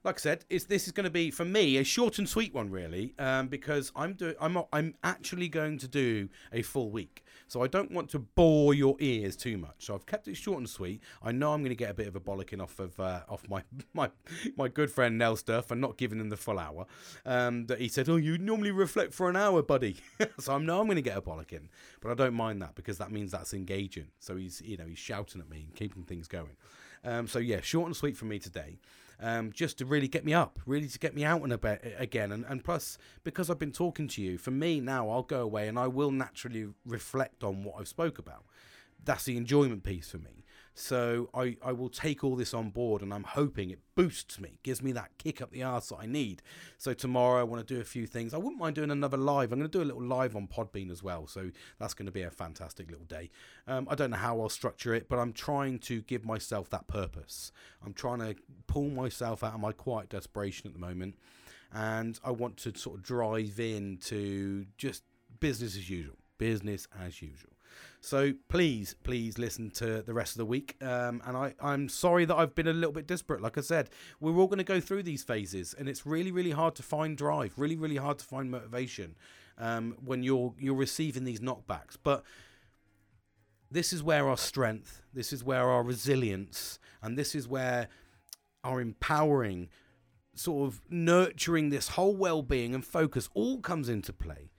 like 0.04 0.16
I 0.16 0.20
said, 0.20 0.46
is 0.50 0.66
this 0.66 0.86
is 0.86 0.92
going 0.92 1.06
to 1.06 1.10
be 1.10 1.32
for 1.32 1.46
me 1.46 1.78
a 1.78 1.84
short 1.84 2.20
and 2.20 2.28
sweet 2.28 2.54
one, 2.54 2.70
really, 2.70 3.14
um, 3.20 3.48
because 3.48 3.92
I'm 3.96 4.14
doing 4.14 4.36
I'm 4.40 4.58
I'm 4.74 4.96
actually 5.04 5.48
going 5.48 5.78
to 5.80 5.88
do 5.88 6.28
a 6.52 6.62
full 6.62 6.90
week, 6.92 7.24
so 7.48 7.64
I 7.64 7.68
don't 7.68 7.92
want 7.92 8.10
to 8.10 8.20
bore 8.20 8.74
your 8.74 8.98
ears 9.00 9.38
too 9.38 9.58
much. 9.58 9.76
So 9.86 9.96
I've 9.96 10.06
kept 10.06 10.28
it 10.28 10.36
short 10.36 10.58
and 10.58 10.70
sweet. 10.70 11.02
I 11.22 11.32
know 11.32 11.54
I'm 11.54 11.62
going 11.62 11.70
to 11.70 11.76
get 11.76 11.90
a 11.90 11.94
bit 11.94 12.08
of 12.08 12.16
a 12.18 12.20
bollocking 12.20 12.62
off 12.62 12.80
of 12.80 13.00
uh, 13.00 13.22
off 13.30 13.48
my 13.48 13.64
my 13.94 14.10
my 14.58 14.68
good 14.68 14.92
friend 14.92 15.18
Nell 15.18 15.38
Nelster 15.38 15.64
for 15.64 15.76
not 15.76 15.98
giving 15.98 16.20
him 16.20 16.30
the 16.30 16.38
full 16.38 16.60
hour. 16.60 16.86
Um, 17.26 17.68
that 17.68 17.80
he 17.80 17.88
said, 17.88 18.10
"Oh, 18.10 18.18
you 18.18 18.38
normally 18.38 18.72
reflect 18.72 19.14
for 19.14 19.30
an 19.30 19.38
hour, 19.38 19.62
buddy." 19.62 19.98
so 20.40 20.56
I 20.56 20.58
know 20.58 20.82
I'm 20.82 20.88
going 20.88 20.96
to 20.98 21.02
get 21.02 21.18
a 21.18 21.22
bollocking, 21.22 21.70
but 22.02 22.12
I 22.12 22.16
don't 22.16 22.34
mind 22.34 22.62
that 22.62 22.76
because 22.76 22.98
that 22.98 23.12
means 23.12 23.32
that's 23.32 23.54
engaging. 23.54 24.08
So 24.20 24.36
he's 24.36 24.62
you 24.62 24.76
know 24.76 24.86
he's 24.86 25.00
shouting 25.00 25.40
at 25.40 25.50
me 25.50 25.64
and 25.68 25.76
keeping 25.76 26.04
things 26.04 26.28
going. 26.28 26.58
Um, 27.06 27.28
so 27.28 27.40
yeah, 27.40 27.62
short 27.62 27.88
and 27.88 27.96
sweet 27.96 28.18
for 28.18 28.26
me 28.26 28.40
today 28.40 28.80
um, 29.20 29.52
just 29.52 29.78
to 29.78 29.86
really 29.86 30.08
get 30.08 30.26
me 30.26 30.34
up, 30.34 30.60
really 30.66 30.88
to 30.88 31.00
get 31.00 31.16
me 31.16 31.24
out 31.24 31.42
and 31.42 31.54
about 31.54 31.80
again. 31.98 32.32
And, 32.32 32.46
and 32.48 32.64
plus, 32.64 32.98
because 33.24 33.50
I've 33.50 33.60
been 33.60 33.72
talking 33.72 34.08
to 34.10 34.22
you, 34.22 34.38
for 34.38 34.52
me 34.52 34.80
now, 34.80 35.10
I'll 35.10 35.24
go 35.24 35.42
away 35.42 35.68
and 35.68 35.78
I 35.78 35.88
will 35.88 36.12
naturally 36.12 36.68
reflect 36.86 37.44
on 37.44 37.64
what 37.64 37.76
I've 37.80 37.88
spoke 37.88 38.20
about. 38.20 38.44
That's 39.04 39.26
the 39.26 39.38
enjoyment 39.38 39.84
piece 39.84 40.10
for 40.10 40.18
me. 40.18 40.44
So 40.76 41.30
I, 41.36 41.56
I 41.64 41.72
will 41.72 41.90
take 41.90 42.24
all 42.24 42.36
this 42.36 42.54
on 42.54 42.72
board 42.72 43.04
and 43.04 43.14
I'm 43.14 43.24
hoping 43.24 43.70
it 43.70 43.80
boosts 43.96 44.40
me, 44.40 44.58
gives 44.64 44.82
me 44.82 44.92
that 44.94 45.12
kick 45.20 45.40
up 45.40 45.52
the 45.52 45.62
arse 45.62 45.90
that 45.90 45.98
I 45.98 46.08
need. 46.08 46.42
So 46.80 46.94
tomorrow 46.94 47.40
I 47.40 47.44
want 47.44 47.66
to 47.66 47.74
do 47.74 47.80
a 47.80 47.84
few 47.84 48.08
things. 48.08 48.34
I 48.34 48.38
wouldn't 48.38 48.60
mind 48.60 48.76
doing 48.76 48.90
another 48.90 49.18
live. 49.18 49.52
I'm 49.52 49.60
going 49.60 49.70
to 49.70 49.78
do 49.78 49.84
a 49.84 49.86
little 49.86 50.04
live 50.04 50.36
on 50.36 50.48
Podbean 50.48 50.90
as 50.92 51.04
well. 51.04 51.28
So 51.28 51.52
that's 51.80 51.94
going 51.94 52.08
to 52.08 52.12
be 52.12 52.24
a 52.24 52.32
fantastic 52.32 52.90
little 52.90 53.06
day. 53.06 53.30
Um, 53.68 53.88
I 53.90 53.96
don't 53.96 54.10
know 54.10 54.18
how 54.18 54.42
I'll 54.42 54.50
structure 54.50 54.96
it, 54.96 55.08
but 55.08 55.20
I'm 55.20 55.32
trying 55.32 55.78
to 55.80 56.02
give 56.02 56.26
myself 56.26 56.70
that 56.72 56.88
purpose. 56.88 57.52
I'm 57.86 57.94
trying 57.94 58.20
to 58.20 58.36
pull 58.66 58.90
myself 58.90 59.44
out 59.44 59.54
of 59.54 59.60
my 59.60 59.74
quiet 59.74 60.10
desperation 60.10 60.68
at 60.68 60.74
the 60.74 60.80
moment. 60.80 61.16
And 61.72 62.20
I 62.24 62.32
want 62.32 62.58
to 62.58 62.76
sort 62.76 62.98
of 62.98 63.04
drive 63.04 63.60
into 63.60 64.66
just 64.78 65.04
business 65.40 65.76
as 65.76 65.90
usual. 65.90 66.18
Business 66.38 66.88
as 67.00 67.22
usual. 67.22 67.53
So 68.02 68.34
please, 68.50 68.96
please 69.04 69.38
listen 69.38 69.72
to 69.72 70.02
the 70.02 70.14
rest 70.14 70.34
of 70.34 70.40
the 70.40 70.46
week. 70.46 70.76
Um, 70.82 71.22
and 71.26 71.38
I, 71.38 71.54
I'm 71.62 71.88
sorry 71.88 72.26
that 72.26 72.36
I've 72.36 72.54
been 72.54 72.68
a 72.68 72.74
little 72.74 72.92
bit 72.92 73.08
disparate. 73.08 73.42
Like 73.42 73.58
I 73.58 73.62
said, 73.62 73.90
we're 74.20 74.36
all 74.36 74.48
going 74.48 74.58
to 74.58 74.64
go 74.64 74.80
through 74.80 75.04
these 75.04 75.24
phases, 75.24 75.74
and 75.78 75.88
it's 75.88 76.06
really, 76.06 76.32
really 76.32 76.52
hard 76.52 76.76
to 76.76 76.84
find 76.84 77.18
drive. 77.18 77.54
Really, 77.58 77.78
really 77.78 77.96
hard 77.96 78.20
to 78.20 78.26
find 78.26 78.52
motivation 78.52 79.16
um, 79.58 79.96
when 80.04 80.24
you're 80.24 80.54
you're 80.60 80.76
receiving 80.76 81.24
these 81.24 81.40
knockbacks. 81.40 81.98
But 82.02 82.24
this 83.72 83.94
is 83.94 84.04
where 84.04 84.28
our 84.28 84.38
strength, 84.38 85.02
this 85.14 85.34
is 85.34 85.44
where 85.44 85.70
our 85.70 85.84
resilience, 85.84 86.80
and 87.02 87.18
this 87.18 87.34
is 87.34 87.48
where 87.48 87.88
our 88.64 88.80
empowering, 88.82 89.70
sort 90.36 90.68
of 90.68 90.82
nurturing 90.90 91.70
this 91.70 91.90
whole 91.90 92.16
well-being 92.16 92.76
and 92.76 92.86
focus 92.86 93.30
all 93.34 93.60
comes 93.60 93.90
into 93.90 94.14
play 94.14 94.52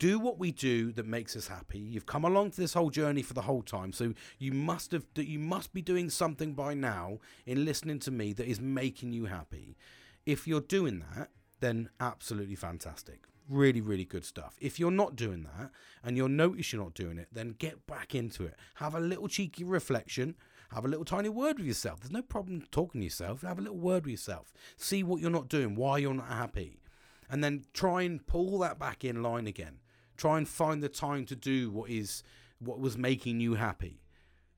do 0.00 0.18
what 0.18 0.38
we 0.38 0.50
do 0.50 0.90
that 0.92 1.06
makes 1.06 1.36
us 1.36 1.46
happy. 1.46 1.78
You've 1.78 2.06
come 2.06 2.24
along 2.24 2.52
to 2.52 2.60
this 2.60 2.72
whole 2.72 2.90
journey 2.90 3.22
for 3.22 3.34
the 3.34 3.42
whole 3.42 3.62
time, 3.62 3.92
so 3.92 4.14
you 4.38 4.50
must 4.50 4.90
have 4.92 5.04
you 5.14 5.38
must 5.38 5.72
be 5.72 5.82
doing 5.82 6.10
something 6.10 6.54
by 6.54 6.74
now 6.74 7.18
in 7.46 7.64
listening 7.64 8.00
to 8.00 8.10
me 8.10 8.32
that 8.32 8.48
is 8.48 8.60
making 8.60 9.12
you 9.12 9.26
happy. 9.26 9.76
If 10.24 10.48
you're 10.48 10.62
doing 10.62 11.04
that, 11.14 11.28
then 11.60 11.90
absolutely 12.00 12.56
fantastic. 12.56 13.26
Really, 13.48 13.82
really 13.82 14.06
good 14.06 14.24
stuff. 14.24 14.56
If 14.60 14.80
you're 14.80 14.90
not 14.90 15.16
doing 15.16 15.42
that 15.42 15.70
and 16.02 16.16
you'll 16.16 16.28
notice 16.28 16.72
you're 16.72 16.82
not 16.82 16.94
doing 16.94 17.18
it, 17.18 17.28
then 17.30 17.56
get 17.58 17.86
back 17.86 18.14
into 18.14 18.44
it. 18.44 18.54
Have 18.76 18.94
a 18.94 19.00
little 19.00 19.28
cheeky 19.28 19.64
reflection. 19.64 20.34
Have 20.70 20.84
a 20.84 20.88
little 20.88 21.04
tiny 21.04 21.28
word 21.28 21.58
with 21.58 21.66
yourself. 21.66 22.00
There's 22.00 22.12
no 22.12 22.22
problem 22.22 22.62
talking 22.70 23.00
to 23.00 23.04
yourself. 23.04 23.42
Have 23.42 23.58
a 23.58 23.62
little 23.62 23.78
word 23.78 24.04
with 24.04 24.12
yourself. 24.12 24.54
See 24.76 25.02
what 25.02 25.20
you're 25.20 25.28
not 25.28 25.48
doing, 25.48 25.74
why 25.74 25.98
you're 25.98 26.14
not 26.14 26.28
happy. 26.28 26.80
And 27.28 27.44
then 27.44 27.64
try 27.74 28.02
and 28.02 28.24
pull 28.24 28.60
that 28.60 28.78
back 28.78 29.04
in 29.04 29.22
line 29.22 29.46
again 29.46 29.80
Try 30.20 30.36
and 30.36 30.46
find 30.46 30.82
the 30.82 30.90
time 30.90 31.24
to 31.24 31.34
do 31.34 31.70
what 31.70 31.88
is 31.88 32.22
what 32.58 32.78
was 32.78 32.98
making 32.98 33.40
you 33.40 33.54
happy. 33.54 34.02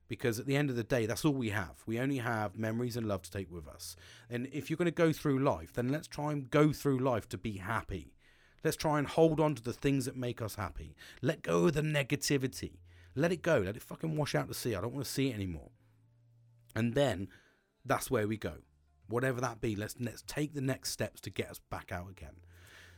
Because 0.09 0.37
at 0.37 0.45
the 0.45 0.57
end 0.57 0.69
of 0.69 0.75
the 0.75 0.83
day, 0.83 1.05
that's 1.05 1.23
all 1.23 1.31
we 1.31 1.51
have. 1.51 1.81
We 1.85 2.01
only 2.01 2.17
have 2.17 2.57
memories 2.57 2.97
and 2.97 3.07
love 3.07 3.21
to 3.21 3.31
take 3.31 3.49
with 3.49 3.65
us. 3.65 3.95
And 4.29 4.49
if 4.51 4.69
you're 4.69 4.75
going 4.75 4.87
to 4.87 4.91
go 4.91 5.13
through 5.13 5.39
life, 5.39 5.71
then 5.71 5.87
let's 5.87 6.09
try 6.09 6.33
and 6.33 6.49
go 6.49 6.73
through 6.73 6.99
life 6.99 7.29
to 7.29 7.37
be 7.37 7.59
happy. 7.59 8.13
Let's 8.61 8.75
try 8.75 8.99
and 8.99 9.07
hold 9.07 9.39
on 9.39 9.55
to 9.55 9.63
the 9.63 9.71
things 9.71 10.03
that 10.03 10.17
make 10.17 10.41
us 10.41 10.55
happy. 10.55 10.97
Let 11.21 11.43
go 11.43 11.67
of 11.67 11.75
the 11.75 11.81
negativity. 11.81 12.79
Let 13.15 13.31
it 13.31 13.41
go. 13.41 13.59
Let 13.59 13.77
it 13.77 13.83
fucking 13.83 14.17
wash 14.17 14.35
out 14.35 14.49
the 14.49 14.53
sea. 14.53 14.75
I 14.75 14.81
don't 14.81 14.93
want 14.93 15.05
to 15.05 15.11
see 15.11 15.29
it 15.29 15.35
anymore. 15.35 15.71
And 16.75 16.93
then 16.93 17.29
that's 17.85 18.11
where 18.11 18.27
we 18.27 18.35
go. 18.35 18.55
Whatever 19.07 19.39
that 19.39 19.61
be, 19.61 19.77
let's 19.77 19.95
let's 19.97 20.23
take 20.23 20.55
the 20.55 20.61
next 20.61 20.91
steps 20.91 21.21
to 21.21 21.29
get 21.29 21.49
us 21.49 21.61
back 21.71 21.93
out 21.93 22.09
again. 22.09 22.35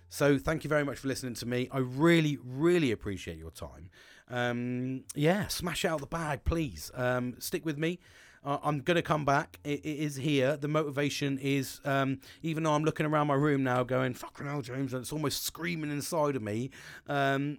So 0.09 0.37
thank 0.37 0.63
you 0.63 0.69
very 0.69 0.83
much 0.83 0.99
for 0.99 1.07
listening 1.07 1.33
to 1.35 1.45
me. 1.45 1.67
I 1.71 1.79
really, 1.79 2.37
really 2.43 2.91
appreciate 2.91 3.37
your 3.37 3.51
time. 3.51 3.89
Um, 4.29 5.03
yeah, 5.13 5.47
smash 5.47 5.85
out 5.85 5.99
the 5.99 6.07
bag, 6.07 6.43
please. 6.43 6.91
Um, 6.95 7.35
stick 7.39 7.65
with 7.65 7.77
me. 7.77 7.99
Uh, 8.43 8.59
I'm 8.63 8.79
going 8.79 8.95
to 8.95 9.01
come 9.01 9.25
back. 9.25 9.59
It, 9.63 9.79
it 9.83 9.99
is 9.99 10.15
here. 10.15 10.55
The 10.55 10.67
motivation 10.67 11.39
is, 11.39 11.81
um, 11.83 12.19
even 12.43 12.63
though 12.63 12.73
I'm 12.73 12.83
looking 12.83 13.05
around 13.05 13.27
my 13.27 13.33
room 13.33 13.63
now 13.63 13.83
going, 13.83 14.13
fucking 14.13 14.45
hell, 14.45 14.61
James, 14.61 14.93
and 14.93 15.01
it's 15.01 15.11
almost 15.11 15.43
screaming 15.43 15.91
inside 15.91 16.35
of 16.35 16.43
me. 16.43 16.69
Um, 17.07 17.57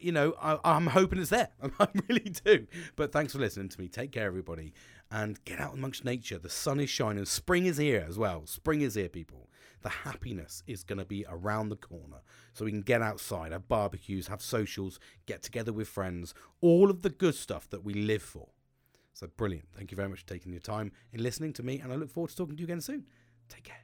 you 0.00 0.10
know, 0.10 0.34
I, 0.42 0.76
am 0.76 0.88
hoping 0.88 1.20
it's 1.20 1.30
there. 1.30 1.50
I 1.78 1.86
really 2.08 2.32
do. 2.44 2.66
But 2.96 3.12
thanks 3.12 3.32
for 3.32 3.38
listening 3.38 3.68
to 3.68 3.80
me. 3.80 3.88
Take 3.88 4.10
care, 4.10 4.26
everybody. 4.26 4.74
And 5.10 5.42
get 5.44 5.60
out 5.60 5.74
amongst 5.74 6.04
nature. 6.04 6.38
The 6.38 6.50
sun 6.50 6.80
is 6.80 6.90
shining. 6.90 7.24
Spring 7.26 7.66
is 7.66 7.76
here 7.76 8.04
as 8.08 8.18
well. 8.18 8.42
Spring 8.46 8.80
is 8.80 8.96
here, 8.96 9.08
people 9.08 9.48
the 9.84 9.90
happiness 9.90 10.64
is 10.66 10.82
going 10.82 10.98
to 10.98 11.04
be 11.04 11.24
around 11.28 11.68
the 11.68 11.76
corner. 11.76 12.22
So 12.54 12.64
we 12.64 12.72
can 12.72 12.80
get 12.80 13.02
outside, 13.02 13.52
have 13.52 13.68
barbecues, 13.68 14.26
have 14.26 14.42
socials, 14.42 14.98
get 15.26 15.42
together 15.42 15.72
with 15.72 15.86
friends, 15.86 16.34
all 16.60 16.90
of 16.90 17.02
the 17.02 17.10
good 17.10 17.36
stuff 17.36 17.70
that 17.70 17.84
we 17.84 17.94
live 17.94 18.22
for. 18.22 18.48
So 19.12 19.28
brilliant. 19.36 19.68
Thank 19.76 19.92
you 19.92 19.96
very 19.96 20.08
much 20.08 20.20
for 20.20 20.26
taking 20.26 20.52
your 20.52 20.60
time 20.60 20.90
in 21.12 21.22
listening 21.22 21.52
to 21.54 21.62
me, 21.62 21.78
and 21.78 21.92
I 21.92 21.96
look 21.96 22.10
forward 22.10 22.30
to 22.30 22.36
talking 22.36 22.56
to 22.56 22.60
you 22.60 22.66
again 22.66 22.80
soon. 22.80 23.04
Take 23.48 23.64
care. 23.64 23.83